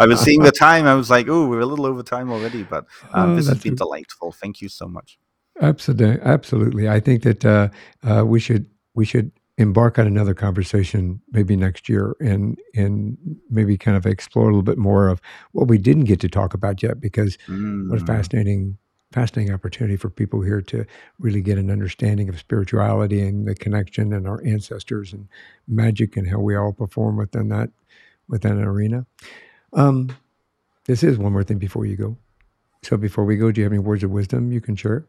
I 0.00 0.06
was 0.08 0.20
seeing 0.20 0.42
the 0.42 0.52
time. 0.52 0.86
I 0.86 0.94
was 0.94 1.10
like, 1.10 1.28
oh, 1.28 1.46
we're 1.46 1.60
a 1.60 1.66
little 1.66 1.86
over 1.86 2.02
time 2.02 2.30
already, 2.30 2.62
but 2.62 2.86
um, 3.12 3.36
this 3.36 3.48
has 3.48 3.62
been 3.62 3.74
delightful. 3.74 4.32
Thank 4.32 4.62
you 4.62 4.68
so 4.68 4.88
much. 4.88 5.18
Absolutely, 5.60 6.20
absolutely. 6.22 6.88
I 6.88 7.00
think 7.00 7.22
that 7.22 7.44
uh, 7.44 7.68
uh, 8.02 8.24
we 8.24 8.40
should 8.40 8.66
we 8.94 9.04
should 9.04 9.30
embark 9.56 10.00
on 10.00 10.06
another 10.06 10.34
conversation 10.34 11.20
maybe 11.30 11.54
next 11.54 11.88
year 11.88 12.16
and 12.18 12.58
and 12.74 13.16
maybe 13.50 13.78
kind 13.78 13.96
of 13.96 14.04
explore 14.04 14.44
a 14.44 14.48
little 14.48 14.62
bit 14.62 14.78
more 14.78 15.06
of 15.06 15.20
what 15.52 15.68
we 15.68 15.78
didn't 15.78 16.04
get 16.04 16.18
to 16.18 16.28
talk 16.28 16.54
about 16.54 16.82
yet 16.82 17.00
because 17.00 17.38
mm. 17.46 17.88
what 17.88 18.00
a 18.00 18.02
mm. 18.02 18.06
fascinating 18.06 18.76
fascinating 19.14 19.54
opportunity 19.54 19.96
for 19.96 20.10
people 20.10 20.42
here 20.42 20.60
to 20.60 20.84
really 21.20 21.40
get 21.40 21.56
an 21.56 21.70
understanding 21.70 22.28
of 22.28 22.36
spirituality 22.36 23.20
and 23.20 23.46
the 23.46 23.54
connection 23.54 24.12
and 24.12 24.26
our 24.26 24.44
ancestors 24.44 25.12
and 25.12 25.28
magic 25.68 26.16
and 26.16 26.28
how 26.28 26.40
we 26.40 26.56
all 26.56 26.72
perform 26.72 27.16
within 27.16 27.48
that 27.48 27.70
within 28.28 28.58
an 28.58 28.64
arena. 28.64 29.06
Um, 29.72 30.16
this 30.86 31.04
is 31.04 31.16
one 31.16 31.32
more 31.32 31.44
thing 31.44 31.58
before 31.58 31.86
you 31.86 31.96
go. 31.96 32.16
So 32.82 32.96
before 32.96 33.24
we 33.24 33.36
go, 33.36 33.52
do 33.52 33.60
you 33.60 33.64
have 33.64 33.72
any 33.72 33.78
words 33.78 34.02
of 34.02 34.10
wisdom 34.10 34.50
you 34.50 34.60
can 34.60 34.74
share? 34.74 35.04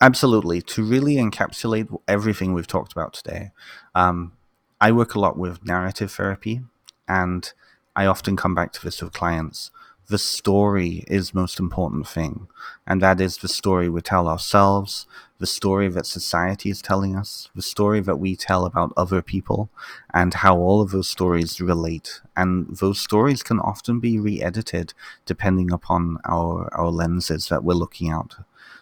Absolutely. 0.00 0.62
To 0.62 0.84
really 0.84 1.16
encapsulate 1.16 1.94
everything 2.08 2.54
we've 2.54 2.66
talked 2.66 2.92
about 2.92 3.12
today, 3.12 3.50
um, 3.94 4.32
I 4.80 4.90
work 4.92 5.14
a 5.14 5.20
lot 5.20 5.36
with 5.36 5.64
narrative 5.66 6.12
therapy, 6.12 6.62
and 7.06 7.52
I 7.94 8.06
often 8.06 8.36
come 8.36 8.54
back 8.54 8.72
to 8.72 8.82
this 8.82 9.02
with 9.02 9.12
clients 9.12 9.70
the 10.08 10.18
story 10.18 11.04
is 11.08 11.34
most 11.34 11.58
important 11.58 12.06
thing 12.06 12.46
and 12.86 13.02
that 13.02 13.20
is 13.20 13.38
the 13.38 13.48
story 13.48 13.88
we 13.88 14.00
tell 14.00 14.28
ourselves 14.28 15.06
the 15.38 15.46
story 15.46 15.88
that 15.88 16.06
society 16.06 16.70
is 16.70 16.80
telling 16.80 17.14
us 17.14 17.50
the 17.54 17.62
story 17.62 18.00
that 18.00 18.16
we 18.16 18.34
tell 18.34 18.64
about 18.64 18.92
other 18.96 19.20
people 19.20 19.68
and 20.14 20.32
how 20.34 20.56
all 20.56 20.80
of 20.80 20.90
those 20.90 21.08
stories 21.08 21.60
relate. 21.60 22.20
And 22.36 22.76
those 22.78 23.00
stories 23.00 23.42
can 23.42 23.60
often 23.60 24.00
be 24.00 24.18
re-edited 24.18 24.94
depending 25.26 25.70
upon 25.70 26.18
our 26.24 26.72
our 26.74 26.90
lenses 26.90 27.48
that 27.48 27.64
we're 27.64 27.74
looking 27.74 28.10
out. 28.10 28.36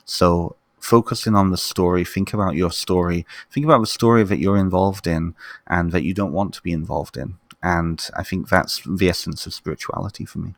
So 0.05 0.57
focusing 0.79 1.35
on 1.35 1.51
the 1.51 1.57
story 1.57 2.05
think 2.05 2.35
about 2.35 2.55
your 2.55 2.71
story 2.71 3.27
think 3.51 3.65
about 3.65 3.81
the 3.81 3.87
story 3.87 4.23
that 4.23 4.39
you're 4.39 4.59
involved 4.59 5.07
in 5.07 5.35
and 5.67 5.93
that 5.93 6.03
you 6.03 6.13
don't 6.13 6.33
want 6.33 6.53
to 6.55 6.63
be 6.63 6.73
involved 6.73 7.17
in. 7.17 7.39
And 7.63 8.07
i 8.15 8.23
think 8.23 8.49
that's 8.49 8.83
the 8.85 9.09
essence 9.09 9.47
of 9.47 9.55
spirituality 9.55 10.27
for 10.27 10.39
me 10.41 10.55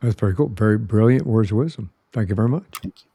that's 0.00 0.18
very 0.18 0.34
cool. 0.34 0.48
Very 0.48 0.78
brilliant 0.78 1.26
words 1.26 1.50
of 1.50 1.58
wisdom. 1.58 1.90
Thank 2.12 2.28
you 2.28 2.34
very 2.34 2.48
much. 2.48 2.64
Thank 2.82 2.94
you. 3.02 3.10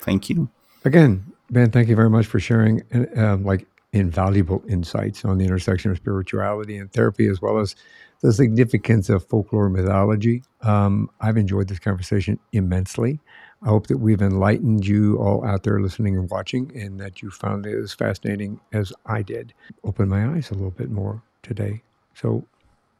Thank 0.00 0.30
you. 0.30 0.48
Again, 0.84 1.32
Ben, 1.50 1.70
thank 1.70 1.88
you 1.88 1.96
very 1.96 2.10
much 2.10 2.26
for 2.26 2.40
sharing 2.40 2.82
um, 3.16 3.44
like 3.44 3.66
invaluable 3.92 4.62
insights 4.68 5.24
on 5.24 5.38
the 5.38 5.44
intersection 5.44 5.90
of 5.90 5.96
spirituality 5.96 6.76
and 6.76 6.92
therapy, 6.92 7.26
as 7.26 7.42
well 7.42 7.58
as 7.58 7.74
the 8.20 8.32
significance 8.32 9.08
of 9.08 9.26
folklore 9.26 9.68
mythology. 9.68 10.42
Um, 10.62 11.10
I've 11.20 11.36
enjoyed 11.36 11.68
this 11.68 11.78
conversation 11.78 12.38
immensely. 12.52 13.18
I 13.62 13.68
hope 13.68 13.88
that 13.88 13.98
we've 13.98 14.22
enlightened 14.22 14.86
you 14.86 15.18
all 15.18 15.44
out 15.44 15.64
there 15.64 15.80
listening 15.80 16.16
and 16.16 16.30
watching, 16.30 16.70
and 16.74 17.00
that 17.00 17.20
you 17.20 17.30
found 17.30 17.66
it 17.66 17.76
as 17.76 17.92
fascinating 17.92 18.60
as 18.72 18.92
I 19.06 19.22
did. 19.22 19.52
Open 19.84 20.08
my 20.08 20.34
eyes 20.34 20.50
a 20.50 20.54
little 20.54 20.70
bit 20.70 20.90
more 20.90 21.22
today. 21.42 21.82
So, 22.14 22.46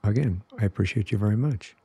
again, 0.05 0.43
I 0.59 0.65
appreciate 0.65 1.13
you 1.13 1.19
very 1.19 1.37
much. 1.37 1.77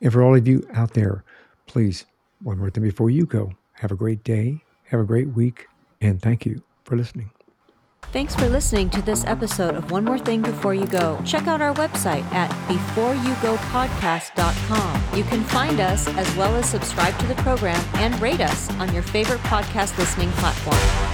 And 0.00 0.12
for 0.12 0.22
all 0.22 0.34
of 0.34 0.48
you 0.48 0.66
out 0.72 0.94
there, 0.94 1.24
please, 1.66 2.06
one 2.42 2.58
more 2.58 2.70
thing 2.70 2.84
before 2.84 3.10
you 3.10 3.26
go, 3.26 3.52
have 3.74 3.92
a 3.92 3.96
great 3.96 4.24
day, 4.24 4.64
have 4.84 5.00
a 5.00 5.04
great 5.04 5.28
week, 5.28 5.68
and 6.00 6.20
thank 6.20 6.46
you 6.46 6.62
for 6.84 6.96
listening. 6.96 7.30
Thanks 8.12 8.34
for 8.34 8.48
listening 8.48 8.90
to 8.90 9.00
this 9.02 9.24
episode 9.24 9.76
of 9.76 9.92
One 9.92 10.04
More 10.04 10.18
Thing 10.18 10.42
Before 10.42 10.74
You 10.74 10.86
Go. 10.86 11.22
Check 11.24 11.46
out 11.46 11.60
our 11.60 11.72
website 11.74 12.24
at 12.32 12.50
beforeyougopodcast.com. 12.68 15.16
You 15.16 15.22
can 15.24 15.44
find 15.44 15.78
us 15.78 16.08
as 16.08 16.34
well 16.34 16.56
as 16.56 16.68
subscribe 16.68 17.16
to 17.20 17.26
the 17.26 17.36
program 17.36 17.80
and 17.94 18.20
rate 18.20 18.40
us 18.40 18.68
on 18.80 18.92
your 18.92 19.04
favorite 19.04 19.38
podcast 19.42 19.96
listening 19.96 20.32
platform. 20.32 21.09